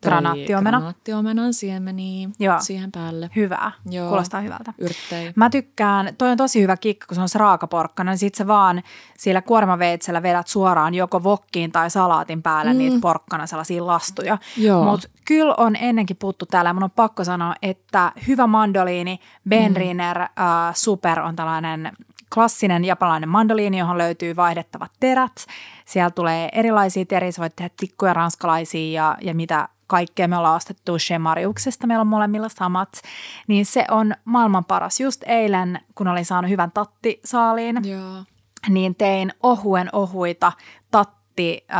Granaattiomena. 0.03 0.79
Granaattiomenan 0.79 1.55
siemeniä 1.55 2.29
Joo. 2.39 2.57
siihen 2.61 2.93
päälle. 2.93 3.31
Hyvää. 3.37 3.73
Joo. 3.91 4.09
Kuulostaa 4.09 4.41
hyvältä. 4.41 4.73
Yrttei. 4.79 5.33
Mä 5.37 5.51
tykkään, 5.51 6.15
toi 6.19 6.31
on 6.31 6.37
tosi 6.37 6.63
hyvä 6.63 6.77
kikka, 6.77 7.07
kun 7.07 7.15
se 7.15 7.21
on 7.21 7.29
se 7.29 7.39
raakaporkkana, 7.39 8.11
niin 8.11 8.19
sit 8.19 8.35
sä 8.35 8.47
vaan 8.47 8.83
sillä 9.19 9.43
kuormaveitsellä 9.43 10.23
vedät 10.23 10.47
suoraan 10.49 10.95
joko 10.95 11.23
vokkiin 11.23 11.73
tai 11.73 11.91
salaatin 11.91 12.43
päälle 12.43 12.73
mm. 12.73 12.79
niitä 12.79 12.97
porkkana 13.01 13.47
sellaisia 13.47 13.87
lastuja. 13.87 14.39
Mutta 14.85 15.09
kyllä 15.25 15.55
on 15.57 15.77
ennenkin 15.77 16.17
puhuttu 16.17 16.47
täällä, 16.47 16.69
ja 16.71 16.75
mun 16.75 16.83
on 16.83 16.91
pakko 16.91 17.25
sanoa, 17.25 17.55
että 17.63 18.13
hyvä 18.27 18.47
mandoliini, 18.47 19.19
Benriner 19.49 20.19
mm. 20.19 20.25
äh, 20.25 20.75
Super 20.89 21.21
on 21.21 21.37
tällainen 21.37 21.93
klassinen 22.35 22.85
japanilainen 22.85 23.29
mandoliini, 23.29 23.79
johon 23.79 23.99
löytyy 23.99 24.37
vaihdettavat 24.37 24.91
terät. 25.01 25.47
Siellä 25.85 26.11
tulee 26.11 26.49
erilaisia 26.53 27.05
teriä, 27.05 27.33
sä 27.33 27.41
voit 27.41 27.57
tehdä 27.57 27.71
tikkuja 27.81 28.15
ranskalaisia 28.15 29.03
ja, 29.03 29.17
ja 29.21 29.35
mitä 29.35 29.69
kaikkea 29.87 30.29
me 30.29 30.37
ollaan 30.37 30.57
ostettu 30.57 30.99
Shemariuksesta, 30.99 31.87
meillä 31.87 32.01
on 32.01 32.07
molemmilla 32.07 32.49
samat, 32.49 33.03
niin 33.47 33.67
se 33.67 33.85
on 33.91 34.15
maailman 34.25 34.65
paras. 34.65 35.01
Just 35.01 35.23
eilen, 35.27 35.81
kun 35.95 36.09
olin 36.09 36.25
saanut 36.25 36.51
hyvän 36.51 36.73
tattisaaliin, 36.73 37.77
Joo. 37.85 38.25
niin 38.69 38.95
tein 38.95 39.33
ohuen 39.43 39.89
ohuita 39.93 40.53
tatti 40.91 41.67
äh, 41.71 41.79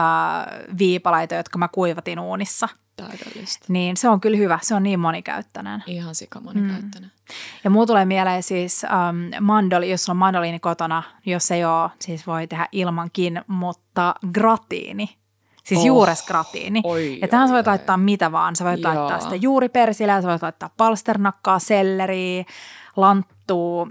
viipaleita, 0.79 1.35
jotka 1.35 1.59
mä 1.59 1.69
kuivatin 1.69 2.21
uunissa. 2.21 2.69
Täydellistä. 3.07 3.67
Niin 3.69 3.97
se 3.97 4.09
on 4.09 4.21
kyllä 4.21 4.37
hyvä, 4.37 4.59
se 4.63 4.75
on 4.75 4.83
niin 4.83 5.01
monikäyttöinen. 5.01 5.85
Ihan 5.87 6.15
sikamonikäyttöinen. 6.15 7.13
Ja 7.65 7.71
muu 7.71 7.87
tulee 7.87 8.05
mieleen 8.05 8.43
siis 8.43 8.85
ähm, 8.85 9.45
mandoli, 9.45 9.91
jos 9.91 10.05
sulla 10.05 10.15
on 10.15 10.19
mandoliini 10.19 10.59
kotona, 10.59 11.03
jos 11.27 11.51
ei 11.51 11.65
ole, 11.65 11.91
siis 12.01 12.27
voi 12.27 12.47
tehdä 12.47 12.69
ilmankin, 12.73 13.43
mutta 13.47 14.15
gratiini. 14.33 15.19
Siis 15.65 15.81
Oh. 15.81 15.87
juuresgratiini. 15.87 16.81
Oi, 16.85 17.19
ja 17.23 17.29
tähän 17.29 17.49
sä 17.49 17.53
oi, 17.53 17.57
voit 17.57 17.67
oi. 17.67 17.71
laittaa 17.71 17.97
mitä 17.97 18.33
vaan. 18.33 18.57
Sä 18.57 18.65
voit 18.65 18.81
Joo. 18.81 18.95
laittaa 18.95 19.21
sitä 19.21 19.35
juuripersilää, 19.37 20.23
sä 20.23 20.29
voit 20.29 20.43
laittaa 20.43 20.71
palsternakkaa, 20.77 21.59
selleriä, 21.59 22.45
lanttua, 22.97 23.89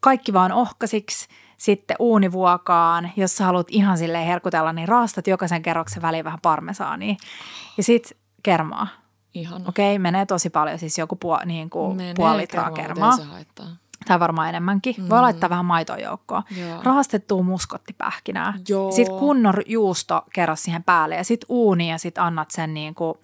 kaikki 0.00 0.32
vaan 0.32 0.52
ohkasiksi. 0.52 1.28
Sitten 1.56 1.96
uunivuokaan, 1.98 3.10
jos 3.16 3.36
sä 3.36 3.44
haluat 3.44 3.66
ihan 3.70 3.98
silleen 3.98 4.26
herkutella, 4.26 4.72
niin 4.72 4.88
raastat 4.88 5.26
jokaisen 5.26 5.62
kerroksen 5.62 6.02
väliin 6.02 6.24
vähän 6.24 6.40
parmesaania. 6.42 7.14
Ja 7.76 7.82
sit 7.82 8.16
kermaa. 8.42 8.88
Ihana. 9.34 9.64
Okei, 9.68 9.98
menee 9.98 10.26
tosi 10.26 10.50
paljon, 10.50 10.78
siis 10.78 10.98
joku 10.98 11.16
puo, 11.16 11.38
niin 11.44 11.70
kuin 11.70 11.96
Menee 11.96 12.14
puoli 12.14 12.36
litraa 12.38 12.70
kermaa, 12.70 13.16
kermaa. 13.16 13.36
se. 13.44 13.62
Tai 14.06 14.20
varmaan 14.20 14.48
enemmänkin. 14.48 14.94
Voi 15.08 15.18
Mm. 15.18 15.22
laittaa 15.22 15.50
vähän 15.50 15.64
joukkoon. 15.98 16.42
Joo. 16.60 16.82
Rahastettua 16.82 17.42
muskottipähkinää. 17.42 18.54
Joo. 18.68 18.92
Sitten 18.92 19.18
kunnon 19.18 19.54
juusto 19.66 20.22
kerros 20.32 20.62
siihen 20.62 20.82
päälle 20.82 21.14
ja 21.14 21.24
sitten 21.24 21.46
uuni 21.48 21.90
ja 21.90 21.98
sitten 21.98 22.24
annat 22.24 22.50
sen 22.50 22.74
niin 22.74 22.94
kuin 22.94 23.18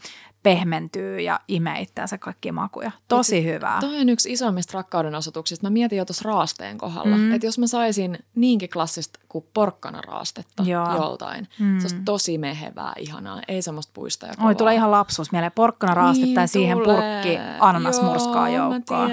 pehmentyy 0.48 1.20
ja 1.20 1.40
imee 1.48 1.80
itseänsä 1.80 2.18
kaikkia 2.18 2.52
makuja. 2.52 2.90
Tosi 3.08 3.44
hyvää. 3.44 3.80
Toi 3.80 4.00
on 4.00 4.08
yksi 4.08 4.32
isoimmista 4.32 4.78
rakkauden 4.78 5.14
osoituksista. 5.14 5.66
Mä 5.66 5.70
mietin 5.70 5.98
jo 5.98 6.04
tuossa 6.04 6.28
raasteen 6.28 6.78
kohdalla, 6.78 7.16
Mm. 7.16 7.22
mm. 7.22 7.32
että 7.34 7.46
jos 7.46 7.58
mä 7.58 7.66
saisin 7.66 8.18
niinkin 8.34 8.70
klassista 8.70 9.20
kuin 9.28 9.44
porkkana 9.54 10.00
raastetta 10.00 10.62
Joo. 10.62 10.94
joltain, 10.94 11.48
Mm. 11.58 11.66
mm. 11.66 11.78
se 11.80 11.84
olisi 11.84 11.96
tosi 12.04 12.38
mehevää, 12.38 12.92
ihanaa, 12.98 13.40
ei 13.48 13.62
semmoista 13.62 13.90
puista 13.94 14.26
ja. 14.26 14.32
Oi, 14.44 14.54
tulee 14.54 14.74
ihan 14.74 14.90
lapsuus 14.90 15.32
mieleen. 15.32 15.52
Porkkana 15.54 15.94
raastetta 15.94 16.26
Niin 16.26 16.34
ja 16.40 16.46
siihen 16.46 16.78
tulee. 16.78 16.96
purkki 17.22 17.38
ananasmurskaa 17.60 18.48
joukkoon. 18.48 19.10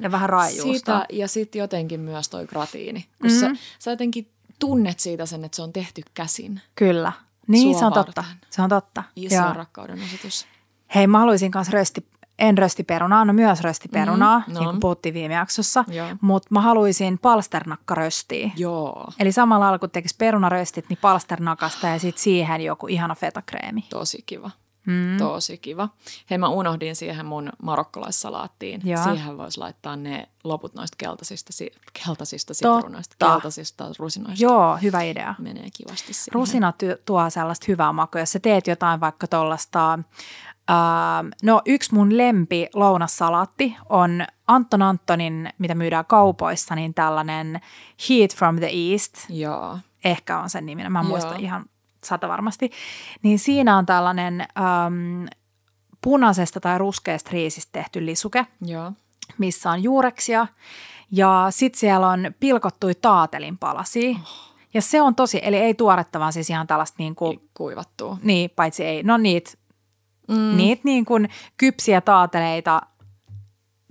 Ja 0.00 0.10
vähän 0.12 0.28
raajuustoa. 0.28 0.74
Sitä, 0.78 1.06
ja 1.12 1.28
sitten 1.28 1.58
jotenkin 1.58 2.00
myös 2.00 2.28
toi 2.28 2.46
gratiini. 2.46 3.06
Kun 3.20 3.30
Mhm. 3.30 3.40
sä, 3.40 3.50
sä 3.78 3.90
jotenkin 3.90 4.30
tunnet 4.58 5.00
siitä 5.00 5.26
sen, 5.26 5.44
että 5.44 5.56
se 5.56 5.62
on 5.62 5.72
tehty 5.72 6.02
käsin. 6.14 6.60
Kyllä. 6.74 7.12
Niin, 7.48 7.70
Sua 7.70 7.78
se 7.78 7.84
on 7.86 7.92
totta. 7.92 8.22
varten. 8.22 8.48
Se 8.50 8.62
on 8.62 8.68
totta. 8.68 9.02
Iso 9.16 9.34
Joo. 9.34 9.52
rakkauden 9.52 10.02
osoitus. 10.02 10.46
Hei, 10.94 11.06
mä 11.06 11.18
haluaisin 11.18 11.50
kanssa 11.50 11.72
rösti, 11.72 12.06
en 12.38 12.58
röstiperunaa, 12.58 13.24
no 13.24 13.32
myös 13.32 13.60
röstiperunaa, 13.60 14.42
Mm, 14.46 14.54
no. 14.54 14.60
niin 14.60 14.68
kuin 14.70 14.80
puhuttiin 14.80 15.14
viime 15.14 15.34
jaksossa, 15.34 15.84
mutta 16.20 16.48
mä 16.50 16.60
haluaisin 16.60 17.18
palsternakkaröstiä. 17.18 18.50
Joo, 18.56 19.12
Eli 19.20 19.32
samalla 19.32 19.78
kun 19.78 19.90
tekisi 19.90 20.14
perunaröstit, 20.18 20.88
niin 20.88 20.98
palsternakasta 21.02 21.86
ja 21.86 21.98
sitten 21.98 22.22
siihen 22.22 22.60
joku 22.60 22.86
ihana 22.86 23.14
fetakreemi. 23.14 23.84
tosi 23.90 24.22
kiva. 24.26 24.50
Mm. 24.86 25.16
Tosi 25.18 25.58
kiva. 25.58 25.88
Hei, 26.30 26.38
mä 26.38 26.48
unohdin 26.48 26.96
siihen 26.96 27.26
mun 27.26 27.52
marokkolaissalaattiin. 27.62 28.80
Joo. 28.84 29.02
Siihen 29.04 29.38
voisi 29.38 29.60
laittaa 29.60 29.96
ne 29.96 30.28
loput 30.44 30.74
noista 30.74 30.94
keltaisista, 30.98 31.52
si- 31.52 31.72
keltaisista 32.04 32.54
sitruunoista, 32.54 33.16
keltaisista 33.18 33.84
rusinoista. 33.98 34.44
Joo, 34.44 34.76
hyvä 34.76 35.02
idea. 35.02 35.34
Menee 35.38 35.68
kivasti 35.76 36.12
siihen. 36.12 36.32
Rusina 36.34 36.72
ty- 36.82 37.02
tuo 37.04 37.30
sellaista 37.30 37.64
hyvää 37.68 37.92
makua. 37.92 38.20
Jos 38.20 38.32
sä 38.32 38.38
teet 38.40 38.66
jotain 38.66 39.00
vaikka 39.00 39.26
tuollaista, 39.26 39.98
Uh, 40.70 41.30
no 41.42 41.62
yksi 41.66 41.94
mun 41.94 42.16
lempi 42.16 42.66
lounassalaatti 42.74 43.76
on 43.88 44.24
Anton 44.46 44.82
Antonin, 44.82 45.48
mitä 45.58 45.74
myydään 45.74 46.04
kaupoissa, 46.04 46.74
niin 46.74 46.94
tällainen 46.94 47.60
Heat 48.08 48.34
from 48.36 48.56
the 48.56 48.70
East. 48.92 49.14
Joo. 49.28 49.78
Ehkä 50.04 50.38
on 50.38 50.50
sen 50.50 50.66
niminen, 50.66 50.92
mä 50.92 50.98
en 51.00 51.04
Joo. 51.04 51.10
muista 51.10 51.34
ihan 51.36 51.66
sata 52.06 52.28
varmasti. 52.28 52.70
Niin 53.22 53.38
siinä 53.38 53.76
on 53.76 53.86
tällainen 53.86 54.46
um, 54.86 55.26
punaisesta 56.00 56.60
tai 56.60 56.78
ruskeasta 56.78 57.30
riisistä 57.32 57.70
tehty 57.72 58.06
lisuke, 58.06 58.46
Joo. 58.60 58.92
missä 59.38 59.70
on 59.70 59.82
juureksia 59.82 60.46
ja 61.10 61.46
sitten 61.50 61.80
siellä 61.80 62.08
on 62.08 62.34
pilkottui 62.40 62.94
taatelin 62.94 63.58
palasia. 63.58 64.10
Oh. 64.10 64.46
Ja 64.74 64.82
se 64.82 65.02
on 65.02 65.14
tosi, 65.14 65.40
eli 65.42 65.56
ei 65.56 65.74
tuoretta, 65.74 66.20
vaan 66.20 66.32
siis 66.32 66.50
ihan 66.50 66.66
tällaista 66.66 66.94
niin 66.98 67.14
kuin, 67.14 67.40
Kuivattuu. 67.54 68.18
niin, 68.22 68.50
paitsi 68.56 68.84
ei, 68.84 69.02
no 69.02 69.16
niitä, 69.16 69.50
Mm. 70.28 70.56
niitä 70.56 70.80
niin 70.84 71.04
kuin 71.04 71.28
kypsiä 71.56 72.00
taateleita, 72.00 72.82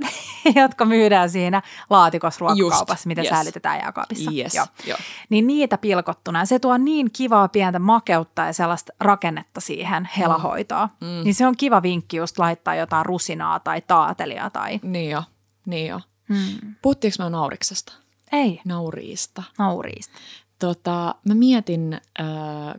jotka 0.61 0.85
myydään 0.85 1.29
siinä 1.29 1.61
laatikossa 1.89 2.39
ruokakaupassa, 2.39 3.07
mitä 3.07 3.21
yes. 3.21 3.29
säilytetään 3.29 3.79
jääkaapissa. 3.79 4.31
Yes. 4.31 4.55
Joo. 4.55 4.65
Joo. 4.85 4.97
Niin 5.29 5.47
niitä 5.47 5.77
pilkottuna. 5.77 6.45
Se 6.45 6.59
tuo 6.59 6.77
niin 6.77 7.11
kivaa 7.11 7.47
pientä 7.47 7.79
makeutta 7.79 8.41
ja 8.41 8.53
sellaista 8.53 8.93
rakennetta 8.99 9.61
siihen 9.61 10.09
helahoitoon. 10.17 10.89
Mm. 11.01 11.23
Niin 11.23 11.35
se 11.35 11.47
on 11.47 11.57
kiva 11.57 11.81
vinkki 11.81 12.17
just 12.17 12.39
laittaa 12.39 12.75
jotain 12.75 13.05
rusinaa 13.05 13.59
tai 13.59 13.81
taatelia 13.81 14.49
tai... 14.49 14.79
Niin 14.83 15.11
jo. 15.11 15.23
Niin 15.65 15.87
jo. 15.87 16.01
Mm. 16.29 16.75
Puhuttiinko 16.81 17.23
me 17.23 17.29
nauriksesta? 17.29 17.93
Ei, 18.31 18.61
Nauriista. 18.65 19.43
nauriista. 19.59 20.13
Tota, 20.59 21.15
mä 21.25 21.33
mietin, 21.33 21.93
äh, 21.93 22.27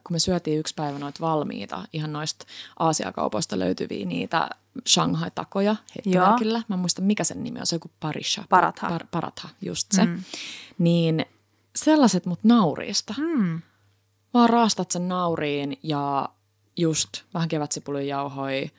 kun 0.04 0.14
me 0.14 0.18
syötiin 0.18 0.58
yksi 0.58 0.74
päivä 0.74 0.98
noita 0.98 1.20
valmiita, 1.20 1.84
ihan 1.92 2.12
noista 2.12 2.46
Aasiakaupoista 2.78 3.58
löytyviä 3.58 4.06
niitä 4.06 4.48
Shanghai-takoja 4.86 5.76
heittomerkillä. 5.94 6.62
Mä 6.68 6.74
en 6.74 6.78
muista, 6.78 7.02
mikä 7.02 7.24
sen 7.24 7.44
nimi 7.44 7.60
on, 7.60 7.66
se 7.66 7.74
on 7.74 7.76
joku 7.76 7.90
parisha. 8.00 8.44
Paratha. 8.48 8.88
Par, 8.88 9.06
paratha, 9.10 9.48
just 9.62 9.92
se. 9.92 10.04
Mm. 10.04 10.22
Niin 10.78 11.26
sellaiset 11.76 12.26
mut 12.26 12.40
nauriista. 12.42 13.14
Mm. 13.18 13.62
Vaan 14.34 14.50
raastat 14.50 14.90
sen 14.90 15.08
nauriin 15.08 15.78
ja 15.82 16.28
just 16.76 17.08
vähän 17.34 17.48
kevätsipulijauhoi, 17.48 18.70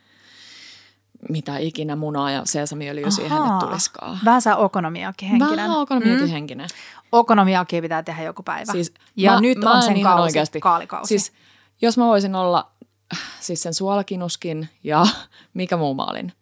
mitä 1.29 1.57
ikinä 1.57 1.95
munaa 1.95 2.31
ja 2.31 2.41
sesamiöljyä 2.45 3.09
siihen, 3.09 3.37
Ahaa. 3.37 3.57
että 3.57 3.65
tuliskaan. 3.65 4.19
Vähän 4.25 4.41
saa 4.41 4.55
okonomiakin 4.55 5.29
henkinen. 5.29 5.57
Vähän 5.57 5.77
okonomiakin 5.77 6.25
mm. 6.25 6.31
henkinen. 6.31 6.69
Okonomiakin 7.11 7.83
pitää 7.83 8.03
tehdä 8.03 8.23
joku 8.23 8.43
päivä. 8.43 8.71
Siis 8.71 8.93
ja 9.15 9.31
mä- 9.31 9.41
nyt 9.41 9.57
mä 9.57 9.71
on 9.71 9.77
en 9.77 9.83
sen 9.83 10.01
kausi, 10.03 10.21
oikeasti- 10.23 10.59
kaalikausi. 10.59 11.07
Siis 11.07 11.31
jos 11.81 11.97
mä 11.97 12.05
voisin 12.05 12.35
olla 12.35 12.71
siis 13.39 13.63
sen 13.63 13.73
suolakinuskin 13.73 14.69
ja 14.83 15.05
mikä 15.53 15.77
muu 15.77 15.93
mä 15.95 16.03
olin? 16.03 16.33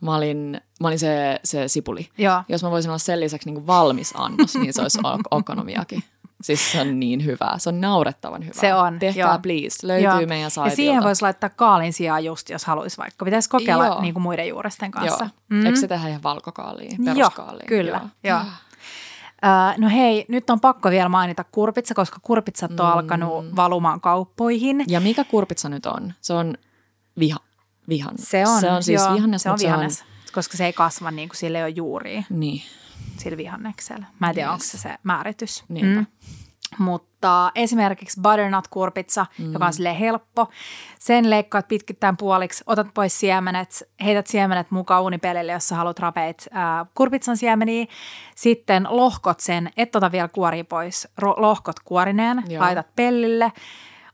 Mä 0.00 0.14
olin, 0.16 0.60
mä 0.80 0.88
olin 0.88 0.98
se, 0.98 1.40
se 1.44 1.68
sipuli. 1.68 2.08
Joo. 2.18 2.42
Jos 2.48 2.62
mä 2.62 2.70
voisin 2.70 2.90
olla 2.90 2.98
sen 2.98 3.20
lisäksi 3.20 3.48
niin 3.48 3.54
kuin 3.54 3.66
valmis 3.66 4.12
annos, 4.16 4.54
niin 4.54 4.72
se 4.72 4.82
olisi 4.82 4.98
okonomiakin. 5.30 6.02
Siis 6.42 6.72
se 6.72 6.80
on 6.80 7.00
niin 7.00 7.24
hyvää. 7.24 7.58
Se 7.58 7.68
on 7.68 7.80
naurettavan 7.80 8.42
hyvää. 8.42 8.60
Se 8.60 8.74
on, 8.74 8.98
Tehkää 8.98 9.28
joo. 9.28 9.38
please. 9.38 9.86
Löytyy 9.86 10.04
Joo. 10.08 10.16
meidän 10.16 10.40
Ja 10.40 10.50
saitilta. 10.50 10.76
siihen 10.76 11.02
voisi 11.02 11.22
laittaa 11.22 11.50
kaalin 11.50 11.92
sijaan 11.92 12.24
just, 12.24 12.50
jos 12.50 12.64
haluaisi 12.64 12.98
vaikka. 12.98 13.24
Pitäisi 13.24 13.48
kokeilla 13.48 13.86
Joo. 13.86 14.00
niin 14.02 14.14
kuin 14.14 14.22
muiden 14.22 14.48
juuresten 14.48 14.90
kanssa. 14.90 15.24
Joo. 15.24 15.30
Mm. 15.60 15.66
Eikö 15.66 15.78
se 15.78 15.88
tehdä 15.88 16.08
ihan 16.08 16.22
valkokaaliin, 16.22 17.04
Joo, 17.04 17.14
peruskaaliin? 17.14 17.66
kyllä, 17.66 18.00
joo. 18.24 18.38
Ah. 18.38 18.62
Öö, 19.44 19.78
no 19.78 19.88
hei, 19.88 20.24
nyt 20.28 20.50
on 20.50 20.60
pakko 20.60 20.90
vielä 20.90 21.08
mainita 21.08 21.44
kurpitsa, 21.44 21.94
koska 21.94 22.18
kurpitsat 22.22 22.70
on 22.80 22.86
Mm. 22.86 22.92
alkanut 22.92 23.56
valumaan 23.56 24.00
kauppoihin. 24.00 24.84
Ja 24.88 25.00
mikä 25.00 25.24
kurpitsa 25.24 25.68
nyt 25.68 25.86
on? 25.86 26.12
Se 26.20 26.32
on 26.32 26.54
viha, 27.18 27.38
vihan. 27.88 28.14
Se 28.18 28.46
on, 28.46 28.60
se 28.60 28.70
on 28.70 28.82
siis 28.82 29.02
joo, 29.02 29.14
vihannes, 29.14 29.42
se 29.42 29.50
on 29.50 29.58
vihannes, 29.62 30.04
koska 30.34 30.56
se 30.56 30.66
ei 30.66 30.72
kasva 30.72 31.10
niin 31.10 31.28
kuin 31.28 31.36
sille 31.36 31.58
ei 31.58 31.64
ole 31.64 31.70
juuria 31.70 32.22
Niin, 32.30 32.62
sillä 33.18 33.36
vihanneksella. 33.36 34.06
Mä 34.18 34.28
en 34.28 34.34
tiedä, 34.34 34.48
Yes. 34.48 34.52
onko 34.52 34.64
se 34.64 34.78
se 34.78 34.98
määritys. 35.02 35.64
niinpä. 35.68 36.04
Mutta 36.78 37.13
esimerkiksi 37.54 38.20
butternut-kurpitsa, 38.20 39.26
mm. 39.38 39.52
joka 39.52 39.66
on 39.66 39.72
silleen 39.72 39.96
helppo. 39.96 40.48
Sen 40.98 41.30
leikkaat 41.30 41.68
pitkittäin 41.68 42.16
puoliksi, 42.16 42.64
otat 42.66 42.86
pois 42.94 43.20
siemenet, 43.20 43.88
heität 44.04 44.26
siemenet 44.26 44.70
mukaan 44.70 45.02
uunipelille, 45.02 45.52
jos 45.52 45.68
sä 45.68 45.76
haluat 45.76 45.98
rapeit 45.98 46.48
äh, 46.56 46.86
kurpitsan 46.94 47.36
siemeniä. 47.36 47.86
Sitten 48.36 48.86
lohkot 48.90 49.40
sen, 49.40 49.70
et 49.76 49.96
ota 49.96 50.12
vielä 50.12 50.28
kuori 50.28 50.64
pois, 50.64 51.08
ro- 51.22 51.40
lohkot 51.40 51.80
kuorineen, 51.80 52.42
Joo. 52.48 52.62
laitat 52.62 52.86
pellille. 52.96 53.52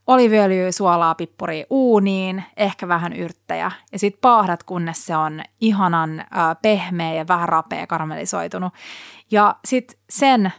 Oliviöljyä, 0.06 0.72
suolaa, 0.72 1.14
pippuria 1.14 1.64
uuniin, 1.70 2.44
ehkä 2.56 2.88
vähän 2.88 3.12
yrttejä. 3.12 3.70
Ja 3.92 3.98
sitten 3.98 4.20
paahdat, 4.20 4.62
kunnes 4.62 5.06
se 5.06 5.16
on 5.16 5.42
ihanan 5.60 6.20
äh, 6.20 6.26
pehmeä 6.62 7.14
ja 7.14 7.28
vähän 7.28 7.48
rapea 7.48 7.86
karamellisoitunut. 7.86 8.72
Ja 9.30 9.56
sitten 9.64 9.98
sen 10.10 10.52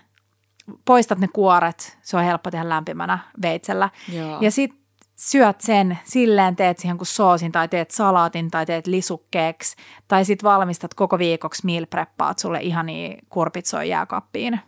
poistat 0.86 1.20
ne 1.20 1.28
kuoret, 1.28 1.98
se 2.02 2.18
on 2.18 2.24
helppo 2.24 2.52
tehdä 2.52 2.70
lämpimänä 2.70 3.20
veitsellä. 3.42 3.90
Joo. 4.14 4.38
Ja 4.42 4.52
sitten 4.52 4.82
syöt 5.16 5.62
sen, 5.62 6.00
silleen 6.04 6.56
teet 6.56 6.80
siihen 6.80 6.98
kuin 6.98 7.08
soosin 7.08 7.52
tai 7.52 7.68
teet 7.68 7.92
salaatin 7.92 8.52
tai 8.52 8.66
teet 8.66 8.88
lisukkeeksi. 8.88 9.76
Tai 10.08 10.26
sitten 10.26 10.50
valmistat 10.50 10.94
koko 10.94 11.18
viikoksi 11.18 11.66
meal 11.66 11.86
preppaat 11.86 12.40
sulle 12.40 12.60
ihania 12.62 13.18
kurpitsoja 13.30 13.84
jääkaappiin 13.84 14.60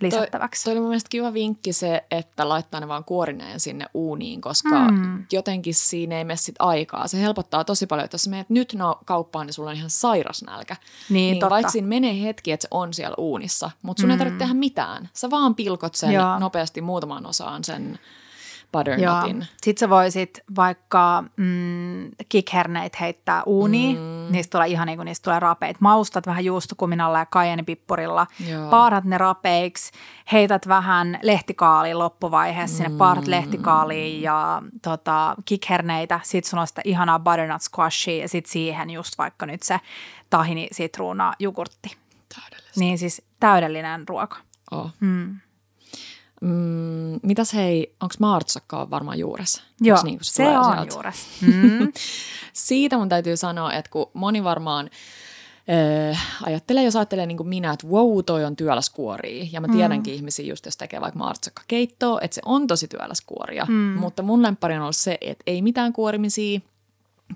lisättäväksi. 0.00 0.64
Toi 0.64 0.72
oli 0.72 0.80
mun 0.80 0.88
mielestä 0.88 1.08
kiva 1.08 1.32
vinkki 1.34 1.72
se, 1.72 2.04
että 2.10 2.48
laittaa 2.48 2.80
ne 2.80 2.88
vaan 2.88 3.04
kuorineen 3.04 3.60
sinne 3.60 3.86
uuniin, 3.94 4.40
koska 4.40 4.88
Mm. 4.90 5.24
jotenkin 5.32 5.74
siinä 5.74 6.18
ei 6.18 6.24
mene 6.24 6.36
sit 6.36 6.54
aikaa. 6.58 7.08
Se 7.08 7.20
helpottaa 7.20 7.64
tosi 7.64 7.86
paljon, 7.86 8.04
että 8.04 8.14
jos 8.14 8.28
menet 8.28 8.50
nyt 8.50 8.74
no 8.74 8.98
kauppaan, 9.04 9.46
niin 9.46 9.54
sulla 9.54 9.70
on 9.70 9.76
ihan 9.76 9.90
sairas 9.90 10.42
nälkä. 10.42 10.76
Niin, 11.08 11.14
niin 11.14 11.40
totta. 11.40 11.50
vaikka 11.50 11.72
siinä 11.72 11.88
menee 11.88 12.22
hetki, 12.22 12.52
että 12.52 12.64
se 12.64 12.68
on 12.70 12.94
siellä 12.94 13.14
uunissa, 13.18 13.70
mutta 13.82 14.00
sun 14.00 14.08
mm. 14.08 14.12
ei 14.12 14.18
tarvitse 14.18 14.38
tehdä 14.38 14.54
mitään. 14.54 15.08
Sä 15.12 15.30
vaan 15.30 15.54
pilkot 15.54 15.94
sen 15.94 16.12
Joo. 16.12 16.38
nopeasti 16.38 16.80
muutamaan 16.80 17.26
osaan 17.26 17.64
sen 17.64 17.98
Joo. 18.72 18.84
butternutin. 18.84 19.46
Sitten 19.62 19.80
sä 19.80 19.90
voisit 19.90 20.40
vaikka 20.56 21.24
mm, 21.36 22.10
kikherneitä 22.28 22.98
heittää 23.00 23.42
uuniin. 23.46 23.96
Mm. 23.96 24.32
Niistä 24.32 24.50
tulee 24.50 24.68
ihan 24.68 24.86
niin 24.86 24.96
kuin 24.96 25.06
niistä 25.06 25.24
tulee 25.24 25.40
rapeit. 25.40 25.80
Maustat 25.80 26.26
vähän 26.26 26.44
juustokuminalla 26.44 27.18
ja 27.18 27.26
kajenipippurilla. 27.26 28.26
Paarat 28.70 29.04
ne 29.04 29.18
rapeiksi. 29.18 29.92
Heität 30.32 30.68
vähän 30.68 31.18
lehtikaalia 31.22 31.98
loppuvaiheessa. 31.98 32.76
Sinne 32.76 32.98
paarat 32.98 33.26
lehtikaalia 33.26 34.20
ja 34.20 34.62
tota, 34.82 35.36
kikherneitä. 35.44 36.20
Sitten 36.22 36.50
sulla 36.50 36.60
on 36.60 36.66
sitä 36.66 36.82
ihanaa 36.84 37.18
butternut 37.18 37.62
squashia 37.62 38.22
ja 38.22 38.28
sitten 38.28 38.52
siihen 38.52 38.90
just 38.90 39.18
vaikka 39.18 39.46
nyt 39.46 39.62
se 39.62 39.80
tahini, 40.30 40.68
sitruuna, 40.72 41.32
jogurtti. 41.38 41.96
Täydellistä. 42.34 42.80
Niin 42.80 42.98
siis 42.98 43.22
täydellinen 43.40 44.08
ruoka. 44.08 44.36
Oh. 44.70 44.90
Mm. 45.00 45.40
Mm, 46.40 47.20
mitäs 47.22 47.54
hei, 47.54 47.94
onko 48.00 48.14
maartsakka 48.18 48.90
varmaan 48.90 49.18
juuressa? 49.18 49.62
Joo, 49.80 50.02
niin, 50.02 50.18
se 50.22 50.42
tulee 50.42 50.58
on 50.58 50.64
sieltä? 50.64 50.94
juures. 50.94 51.26
Mm. 51.46 51.92
Siitä 52.52 52.98
mun 52.98 53.08
täytyy 53.08 53.36
sanoa, 53.36 53.72
että 53.72 53.90
kun 53.90 54.10
moni 54.14 54.44
varmaan 54.44 54.90
äh, 56.10 56.36
ajattelee, 56.42 56.84
jos 56.84 56.96
ajattelee 56.96 57.26
niin 57.26 57.36
kuin 57.36 57.48
minä, 57.48 57.72
että 57.72 57.86
wow, 57.86 58.18
toi 58.26 58.44
on 58.44 58.56
työläs 58.56 58.90
kuoria. 58.90 59.46
Ja 59.52 59.60
mä 59.60 59.68
tiedänkin 59.68 60.14
mm. 60.14 60.16
ihmisiä 60.16 60.46
just, 60.46 60.66
jos 60.66 60.76
tekee 60.76 61.00
vaikka 61.00 61.62
keittoa, 61.68 62.20
että 62.22 62.34
se 62.34 62.42
on 62.44 62.66
tosi 62.66 62.88
työläs 62.88 63.20
kuoria. 63.20 63.64
Mm. 63.68 63.74
Mutta 63.74 64.22
mun 64.22 64.42
lemppari 64.42 64.74
on 64.74 64.82
ollut 64.82 64.96
se, 64.96 65.18
että 65.20 65.42
ei 65.46 65.62
mitään 65.62 65.92
kuorimisia, 65.92 66.60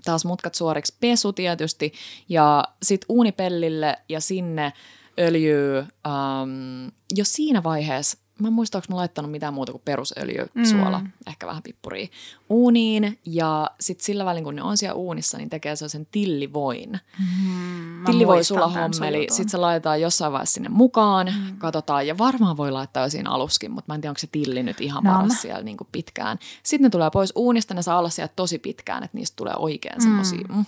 taas 0.05 0.25
mutkat 0.25 0.55
suoriksi 0.55 0.95
pesu 0.99 1.33
tietysti, 1.33 1.93
ja 2.29 2.63
sit 2.83 3.05
uunipellille 3.09 3.97
ja 4.09 4.21
sinne 4.21 4.73
öljyä, 5.19 5.79
um, 5.79 6.91
jo 7.15 7.25
siinä 7.25 7.63
vaiheessa 7.63 8.17
mä 8.41 8.47
en 8.47 8.53
muista, 8.53 8.77
onko 8.77 8.85
mä 8.89 8.95
laittanut 8.95 9.31
mitään 9.31 9.53
muuta 9.53 9.71
kuin 9.71 9.81
perusöljy, 9.85 10.45
mm. 10.53 10.63
suola, 10.63 11.01
ehkä 11.27 11.47
vähän 11.47 11.63
pippuria, 11.63 12.07
uuniin. 12.49 13.19
Ja 13.25 13.71
sitten 13.79 14.05
sillä 14.05 14.25
välin, 14.25 14.43
kun 14.43 14.55
ne 14.55 14.61
on 14.61 14.77
siellä 14.77 14.95
uunissa, 14.95 15.37
niin 15.37 15.49
tekee 15.49 15.75
sellaisen 15.75 16.07
tillivoin. 16.11 16.99
Mm, 17.19 18.05
Tillivoi 18.05 18.43
sulla 18.43 18.67
hommeli, 18.67 19.27
sitten 19.29 19.49
se 19.49 19.57
laitetaan 19.57 20.01
jossain 20.01 20.31
vaiheessa 20.31 20.53
sinne 20.53 20.69
mukaan, 20.69 21.27
mm. 21.27 21.57
katsotaan. 21.57 22.07
Ja 22.07 22.17
varmaan 22.17 22.57
voi 22.57 22.71
laittaa 22.71 23.03
jo 23.03 23.09
siinä 23.09 23.29
aluskin, 23.29 23.71
mutta 23.71 23.91
mä 23.91 23.95
en 23.95 24.01
tiedä, 24.01 24.11
onko 24.11 24.19
se 24.19 24.27
tilli 24.31 24.63
nyt 24.63 24.81
ihan 24.81 25.03
no. 25.03 25.11
paras 25.11 25.41
siellä 25.41 25.63
niin 25.63 25.77
kuin 25.77 25.87
pitkään. 25.91 26.39
Sitten 26.63 26.83
ne 26.83 26.89
tulee 26.89 27.09
pois 27.09 27.33
uunista, 27.35 27.73
ne 27.73 27.81
saa 27.81 27.99
olla 27.99 28.09
siellä 28.09 28.33
tosi 28.35 28.59
pitkään, 28.59 29.03
että 29.03 29.17
niistä 29.17 29.35
tulee 29.35 29.53
oikein 29.57 29.95
mm. 29.95 30.01
semmoisia. 30.01 30.47
Mm. 30.49 30.65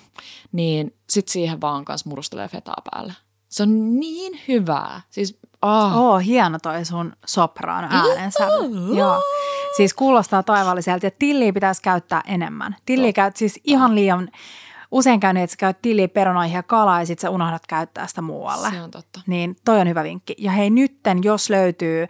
Niin 0.51 0.95
sitten 1.09 1.33
siihen 1.33 1.61
vaan 1.61 1.85
kanssa 1.85 2.09
murustelee 2.09 2.47
fetaa 2.47 2.81
päälle. 2.91 3.13
Se 3.53 3.63
on 3.63 3.99
niin 3.99 4.39
hyvää. 4.47 5.01
Siis, 5.09 5.39
oh. 5.61 5.97
oh 5.97 6.21
hieno 6.25 6.59
toi 6.59 6.85
sun 6.85 7.13
sopraan 7.25 7.87
äänensä. 7.91 8.47
Joo. 8.95 9.21
Siis 9.77 9.93
kuulostaa 9.93 10.43
taivaalliselta 10.43 11.05
ja 11.05 11.11
tilliä 11.19 11.53
pitäisi 11.53 11.81
käyttää 11.81 12.21
enemmän. 12.27 12.75
Tilliä 12.85 13.13
käyt 13.13 13.37
siis 13.37 13.59
ihan 13.63 13.95
liian 13.95 14.29
usein 14.91 15.19
käynyt, 15.19 15.43
että 15.43 15.51
sä 15.51 15.57
käyt 15.57 15.81
tilliä 15.81 16.07
perunoihin 16.07 16.55
ja 16.55 16.63
kalaa 16.63 16.99
ja 16.99 17.05
sitten 17.05 17.21
sä 17.21 17.29
unohdat 17.29 17.67
käyttää 17.67 18.07
sitä 18.07 18.21
muualle. 18.21 18.69
Se 18.69 18.81
on 18.81 18.91
totta. 18.91 19.21
Niin 19.27 19.55
toi 19.65 19.79
on 19.79 19.87
hyvä 19.87 20.03
vinkki. 20.03 20.35
Ja 20.37 20.51
hei 20.51 20.69
nytten, 20.69 21.23
jos 21.23 21.49
löytyy 21.49 22.07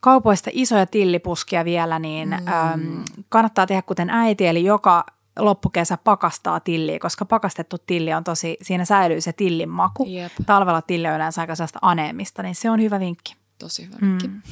kaupoista 0.00 0.50
isoja 0.52 0.86
tillipuskia 0.86 1.64
vielä, 1.64 1.98
niin 1.98 2.28
mm. 2.28 2.48
äm, 2.48 3.04
kannattaa 3.28 3.66
tehdä 3.66 3.82
kuten 3.82 4.10
äiti, 4.10 4.46
eli 4.46 4.64
joka 4.64 5.06
loppukesä 5.38 5.98
pakastaa 6.04 6.60
tilliä, 6.60 6.98
koska 6.98 7.24
pakastettu 7.24 7.76
tilli 7.86 8.12
on 8.12 8.24
tosi, 8.24 8.56
siinä 8.62 8.84
säilyy 8.84 9.20
se 9.20 9.32
tillin 9.32 9.68
maku. 9.68 10.06
Jep. 10.08 10.32
Talvella 10.46 10.82
tilli 10.82 11.08
on 11.08 11.14
yleensä 11.14 11.40
aika 11.40 11.54
sellaista 11.54 11.78
aneemista, 11.82 12.42
niin 12.42 12.54
se 12.54 12.70
on 12.70 12.80
hyvä 12.82 13.00
vinkki. 13.00 13.36
Tosi 13.58 13.86
hyvä 13.86 13.96
vinkki. 14.00 14.28
Mm. 14.28 14.42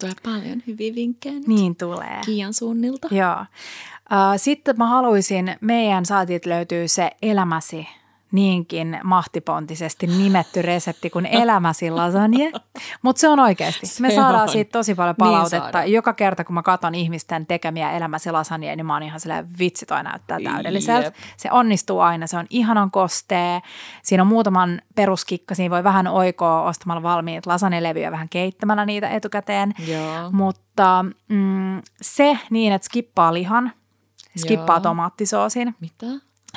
Tulee 0.00 0.14
paljon 0.22 0.62
hyviä 0.66 0.94
vinkkejä 0.94 1.34
nyt. 1.34 1.46
Niin 1.46 1.76
tulee. 1.76 2.20
Kiian 2.24 2.54
suunnilta. 2.54 3.08
Joo. 3.10 3.44
Sitten 4.36 4.74
mä 4.78 4.86
haluaisin, 4.86 5.56
meidän 5.60 6.06
saatit 6.06 6.46
löytyy 6.46 6.88
se 6.88 7.10
elämäsi 7.22 7.88
niinkin 8.36 9.00
mahtipontisesti 9.04 10.06
nimetty 10.06 10.62
resepti 10.62 11.10
kuin 11.10 11.26
elämäsi 11.26 11.90
lasagne. 11.90 12.52
Mutta 13.02 13.20
se 13.20 13.28
on 13.28 13.40
oikeasti. 13.40 13.86
Me 14.00 14.10
saadaan 14.10 14.48
siitä 14.48 14.72
tosi 14.72 14.94
paljon 14.94 15.14
niin 15.18 15.30
palautetta. 15.30 15.80
Niin 15.80 15.92
Joka 15.92 16.12
kerta, 16.12 16.44
kun 16.44 16.54
mä 16.54 16.62
katson 16.62 16.94
ihmisten 16.94 17.46
tekemiä 17.46 17.92
elämäsi 17.92 18.30
lasagne, 18.30 18.76
niin 18.76 18.86
mä 18.86 18.92
oon 18.92 19.02
ihan 19.02 19.20
silleen, 19.20 19.48
vitsi 19.58 19.86
toi 19.86 20.02
näyttää 20.02 20.38
täydelliseltä. 20.44 21.06
Jep. 21.06 21.14
Se 21.36 21.48
onnistuu 21.52 22.00
aina, 22.00 22.26
se 22.26 22.36
on 22.36 22.46
ihanan 22.50 22.90
kostee. 22.90 23.62
Siinä 24.02 24.22
on 24.22 24.26
muutaman 24.26 24.82
peruskikka, 24.94 25.54
siinä 25.54 25.70
voi 25.70 25.84
vähän 25.84 26.06
oikoa 26.06 26.62
ostamalla 26.62 27.02
valmiit 27.02 27.46
lasagnelevyjä 27.46 28.10
vähän 28.10 28.28
keittämällä 28.28 28.86
niitä 28.86 29.08
etukäteen. 29.08 29.74
Joo. 29.86 30.30
Mutta 30.32 31.04
mm, 31.28 31.82
se 32.02 32.38
niin, 32.50 32.72
että 32.72 32.86
skippaa 32.86 33.34
lihan, 33.34 33.72
skippaa 34.36 34.76
Joo. 34.76 34.82
tomaattisoosin. 34.82 35.74
Mitä? 35.80 36.06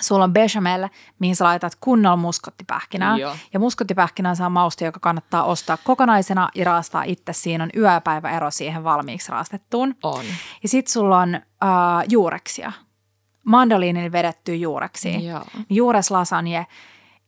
Sulla 0.01 0.23
on 0.23 0.33
bechamel, 0.33 0.89
mihin 1.19 1.35
sä 1.35 1.45
laitat 1.45 1.73
kunnolla 1.79 2.17
muskottipähkinää. 2.17 3.17
Joo. 3.17 3.35
Ja 3.53 3.59
muskottipähkinä 3.59 4.35
saa 4.35 4.49
mausta, 4.49 4.83
joka 4.83 4.99
kannattaa 4.99 5.43
ostaa 5.43 5.77
kokonaisena 5.83 6.49
ja 6.55 6.65
raastaa 6.65 7.03
itse. 7.03 7.33
Siinä 7.33 7.63
on 7.63 7.69
yöpäivä 7.77 8.31
ero 8.31 8.51
siihen 8.51 8.83
valmiiksi 8.83 9.31
raastettuun. 9.31 9.95
On. 10.03 10.25
Ja 10.63 10.69
sit 10.69 10.87
sulla 10.87 11.19
on 11.19 11.35
uh, 11.35 12.09
juureksia. 12.09 12.71
Mandoliinilla 13.43 14.11
vedetty 14.11 14.55
juureksi. 14.55 15.25
Joo. 15.25 15.43
Juureslasagne, 15.69 16.67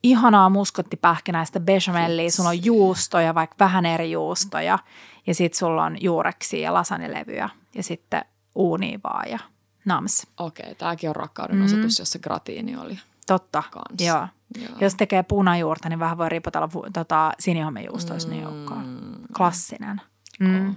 ihanaa 0.03 0.49
muskottipähkinäistä 0.49 1.59
bechamellia. 1.59 2.31
Sulla 2.31 2.49
on 2.49 2.65
juustoja, 2.65 3.35
vaikka 3.35 3.55
vähän 3.59 3.85
eri 3.85 4.11
juustoja. 4.11 4.79
Ja 5.27 5.35
sit 5.35 5.53
sulla 5.53 5.83
on 5.83 6.01
juureksia 6.01 6.59
ja 6.59 6.73
lasanjelevyjä. 6.73 7.49
Ja 7.75 7.83
sitten 7.83 8.25
uuni 8.55 8.99
vaan 9.03 9.29
ja 9.29 9.39
Nams. 9.85 10.27
Okei, 10.37 10.63
okay, 10.63 10.75
tämäkin 10.75 11.09
on 11.09 11.15
rakkauden 11.15 11.57
mm. 11.57 11.65
osoitus, 11.65 11.99
jossa 11.99 12.19
gratiini 12.19 12.77
oli. 12.77 12.99
Totta, 13.27 13.63
kanssa. 13.71 14.05
joo. 14.05 14.27
joo. 14.61 14.77
Jos 14.81 14.95
tekee 14.95 15.23
punajuurta, 15.23 15.89
niin 15.89 15.99
vähän 15.99 16.17
voi 16.17 16.29
ripotella 16.29 16.69
tota, 16.93 17.31
sinihomejuustoa 17.39 18.15
mm. 18.15 18.19
sinne 18.19 18.41
joukkoon. 18.41 19.15
Klassinen. 19.37 20.01
Mm. 20.39 20.69
Oh. 20.69 20.75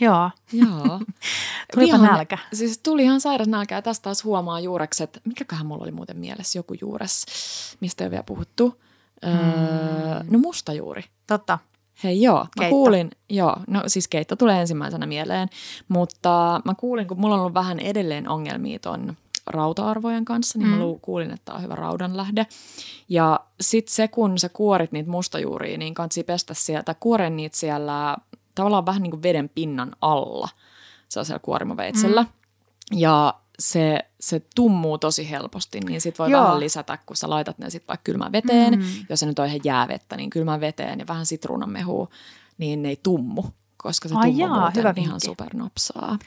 Joo. 0.00 0.30
Joo. 0.52 1.00
Tulipa 1.74 1.96
ihan, 1.96 2.02
nälkä. 2.02 2.38
Siis 2.52 2.78
tuli 2.78 3.02
ihan 3.02 3.20
sairas 3.20 3.48
nälkä 3.48 3.74
ja 3.74 3.82
tästä 3.82 4.02
taas 4.02 4.24
huomaa 4.24 4.60
juurekset. 4.60 5.20
Mikäköhän 5.24 5.66
mulla 5.66 5.82
oli 5.82 5.92
muuten 5.92 6.16
mielessä 6.16 6.58
joku 6.58 6.74
juures, 6.80 7.24
mistä 7.80 8.04
ei 8.04 8.06
ole 8.06 8.10
vielä 8.10 8.22
puhuttu. 8.22 8.80
Öö, 9.24 9.32
mm. 9.32 10.32
no 10.32 10.38
mustajuuri. 10.38 11.04
Totta. 11.26 11.58
Hei 12.04 12.22
joo, 12.22 12.38
keitto. 12.38 12.62
mä 12.62 12.68
kuulin, 12.68 13.10
joo, 13.28 13.56
no 13.66 13.82
siis 13.86 14.08
keitto 14.08 14.36
tulee 14.36 14.60
ensimmäisenä 14.60 15.06
mieleen, 15.06 15.48
mutta 15.88 16.60
mä 16.64 16.74
kuulin, 16.74 17.06
kun 17.06 17.20
mulla 17.20 17.34
on 17.34 17.40
ollut 17.40 17.54
vähän 17.54 17.78
edelleen 17.78 18.28
ongelmia 18.28 18.78
ton 18.78 19.16
rauta-arvojen 19.46 20.24
kanssa, 20.24 20.58
niin 20.58 20.68
mm. 20.68 20.74
mä 20.74 20.84
kuulin, 21.02 21.30
että 21.30 21.44
tämä 21.44 21.56
on 21.56 21.62
hyvä 21.62 21.74
raudanlähde. 21.74 22.46
Ja 23.08 23.40
sitten 23.60 23.94
se, 23.94 24.08
kun 24.08 24.38
sä 24.38 24.48
kuorit 24.48 24.92
niitä 24.92 25.10
mustajuuria, 25.10 25.78
niin 25.78 25.94
kansi 25.94 26.22
pestä 26.22 26.54
sieltä, 26.54 26.94
kuoren 27.00 27.36
niitä 27.36 27.56
siellä 27.56 28.16
tavallaan 28.54 28.86
vähän 28.86 29.02
niin 29.02 29.10
kuin 29.10 29.22
veden 29.22 29.48
pinnan 29.48 29.92
alla, 30.00 30.48
sellaisella 31.08 31.38
kuorimoveitsellä. 31.38 32.22
Mm. 32.22 32.28
Ja 32.98 33.34
se, 33.60 33.98
se 34.20 34.42
tummuu 34.54 34.98
tosi 34.98 35.30
helposti, 35.30 35.80
niin 35.80 36.00
sit 36.00 36.18
voi 36.18 36.30
Joo. 36.30 36.44
vähän 36.44 36.60
lisätä, 36.60 36.98
kun 37.06 37.16
sä 37.16 37.30
laitat 37.30 37.58
ne 37.58 37.70
sitten 37.70 37.88
vaikka 37.88 38.04
kylmään 38.04 38.32
veteen, 38.32 38.78
mm. 38.78 38.84
jos 39.08 39.20
se 39.20 39.26
nyt 39.26 39.38
on 39.38 39.46
ihan 39.46 39.60
jäävettä, 39.64 40.16
niin 40.16 40.30
kylmään 40.30 40.60
veteen 40.60 40.98
ja 40.98 41.06
vähän 41.08 41.26
sitruunanmehua, 41.26 42.08
niin 42.58 42.82
ne 42.82 42.88
ei 42.88 43.00
tummu, 43.02 43.42
koska 43.76 44.08
se 44.08 44.14
tummuu 44.14 44.38
jaa, 44.38 44.72
hyvä 44.76 44.94
ihan 44.96 45.20
supernopsaa. 45.24 46.18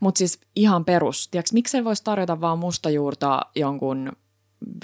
Mutta 0.00 0.18
siis 0.18 0.40
ihan 0.56 0.84
perus, 0.84 1.28
tiedätkö, 1.28 1.50
miksei 1.54 1.84
voisi 1.84 2.04
tarjota 2.04 2.40
vaan 2.40 2.58
mustajuurta 2.58 3.40
jonkun 3.54 4.12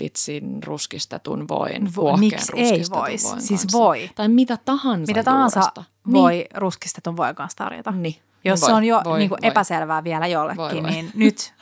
vitsin 0.00 0.62
ruskistetun 0.62 1.48
voin, 1.48 1.96
Vo, 1.96 2.16
Miksi 2.16 2.52
ei 2.56 2.82
voisi? 2.90 3.28
Siis 3.38 3.60
kanssa. 3.60 3.78
voi. 3.78 4.10
Tai 4.14 4.28
mitä 4.28 4.58
tahansa 4.64 5.06
Mitä 5.06 5.22
tahansa 5.24 5.60
juuresta. 5.60 5.84
voi 6.12 6.32
niin. 6.32 6.46
ruskistetun 6.54 7.16
voin 7.16 7.34
kanssa 7.34 7.56
tarjota. 7.56 7.90
Niin. 7.90 8.16
Jos 8.46 8.60
voi, 8.60 8.70
se 8.70 8.74
on 8.74 8.84
jo 8.84 9.00
voi, 9.04 9.18
niin 9.18 9.28
kuin 9.28 9.38
voi. 9.42 9.48
epäselvää 9.48 10.04
vielä 10.04 10.26
jollekin, 10.26 10.62
voi, 10.62 10.82
voi. 10.82 10.90
niin 10.90 11.10
nyt. 11.14 11.54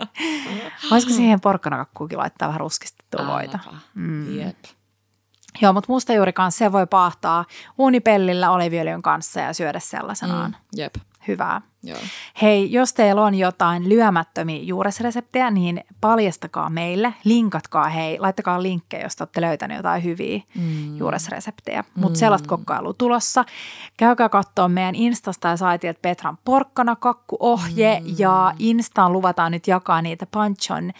Voisiko 0.90 1.12
siihen 1.12 1.40
porkkanakakkuukin 1.40 2.18
laittaa 2.18 2.48
vähän 2.48 2.60
ruskistettua 2.60 3.26
voita? 3.26 3.58
Mm. 3.94 4.38
Jep. 4.38 4.58
Joo, 5.60 5.72
mutta 5.72 5.92
mustajuuri 5.92 6.32
kanssa 6.32 6.58
se 6.58 6.72
voi 6.72 6.86
paahtaa 6.86 7.44
uunipellillä 7.78 8.50
oliviöljyn 8.50 9.02
kanssa 9.02 9.40
ja 9.40 9.52
syödä 9.52 9.80
sellaisenaan. 9.80 10.50
Mm. 10.50 10.80
Jep. 10.80 10.94
Hyvää. 11.28 11.60
Joo. 11.84 11.98
Hei, 12.42 12.72
jos 12.72 12.94
teillä 12.94 13.22
on 13.22 13.34
jotain 13.34 13.88
lyömättömiä 13.88 14.62
juuresreseptejä, 14.62 15.50
niin 15.50 15.84
paljastakaa 16.00 16.70
meille, 16.70 17.14
linkatkaa 17.24 17.88
hei, 17.88 18.18
laittakaa 18.20 18.62
linkkejä, 18.62 19.02
jos 19.02 19.20
olette 19.20 19.40
löytäneet 19.40 19.78
jotain 19.78 20.04
hyviä 20.04 20.40
mm. 20.54 20.96
juuresreseptejä. 20.96 21.84
Mutta 21.94 22.16
mm. 22.16 22.20
sellaista 22.20 22.48
kokkailua 22.48 22.92
tulossa. 22.92 23.44
Käykää 23.96 24.28
katsoa 24.28 24.68
meidän 24.68 24.94
Instasta 24.94 25.48
ja 25.48 25.56
saitilta 25.56 25.98
Petran 26.02 26.38
porkkana 26.44 26.96
kakkuohje 26.96 28.00
mm. 28.00 28.14
ja 28.18 28.54
Instaan 28.58 29.12
luvataan 29.12 29.52
nyt 29.52 29.66
jakaa 29.66 30.02
niitä 30.02 30.26
Panchon 30.26 30.92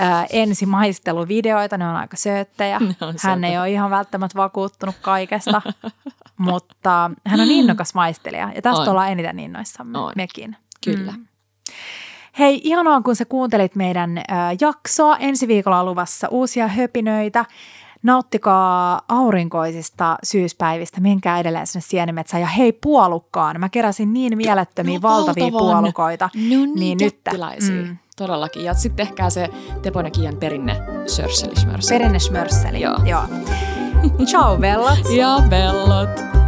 äh, 0.00 0.26
ensimaisteluvideoita, 0.30 1.78
ne 1.78 1.88
on 1.88 1.96
aika 1.96 2.16
sööttejä. 2.16 2.80
On 3.00 3.14
Hän 3.22 3.44
ei 3.44 3.58
ole 3.58 3.70
ihan 3.70 3.90
välttämättä 3.90 4.36
vakuuttunut 4.36 4.96
kaikesta, 5.02 5.62
mutta 6.36 7.10
hän 7.26 7.40
on 7.40 7.50
innokas 7.58 7.94
maistelija 7.94 8.52
ja 8.54 8.62
tästä 8.62 8.82
on. 8.82 8.88
ollaan 8.88 9.12
eniten 9.12 9.38
innoissamme 9.38 9.98
on. 9.98 10.07
Mekin. 10.16 10.56
Kyllä. 10.84 11.12
Mm. 11.12 11.26
Hei, 12.38 12.60
ihanaa 12.64 13.02
kun 13.02 13.16
sä 13.16 13.24
kuuntelit 13.24 13.76
meidän 13.76 14.18
äh, 14.18 14.24
jaksoa. 14.60 15.16
Ensi 15.16 15.48
viikolla 15.48 15.80
on 15.80 15.86
luvassa 15.86 16.28
uusia 16.28 16.68
höpinöitä. 16.68 17.44
Nauttikaa 18.02 19.00
aurinkoisista 19.08 20.16
syyspäivistä, 20.22 21.00
menkää 21.00 21.40
edelleen 21.40 21.66
sinne 21.66 21.84
sienimetsään. 21.88 22.40
Ja 22.40 22.46
hei 22.46 22.72
puolukkaan, 22.72 23.60
mä 23.60 23.68
keräsin 23.68 24.12
niin 24.12 24.36
mielettömiä 24.36 24.98
no, 24.98 25.02
valtavia 25.02 25.44
valtavan. 25.44 25.82
puolukoita. 25.82 26.30
No 26.34 26.40
niin, 26.40 26.74
niin 26.74 26.98
nyt. 26.98 27.20
Mm. 27.72 27.96
Todellakin. 28.16 28.64
Ja 28.64 28.74
sitten 28.74 29.06
tehkää 29.06 29.30
se 29.30 29.48
Tepon 29.82 30.12
Kiian 30.12 30.36
perinne 30.36 30.76
sörsseli 31.06 31.54
Perinne 31.88 32.18
smörseli, 32.18 32.80
joo. 32.80 32.96
joo. 33.04 33.22
Ciao 34.24 34.56
bellot. 34.56 35.10
ja 35.16 35.42
bellot. 35.48 36.47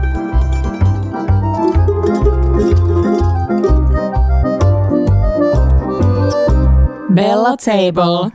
Bella 7.14 7.56
Table. 7.56 8.30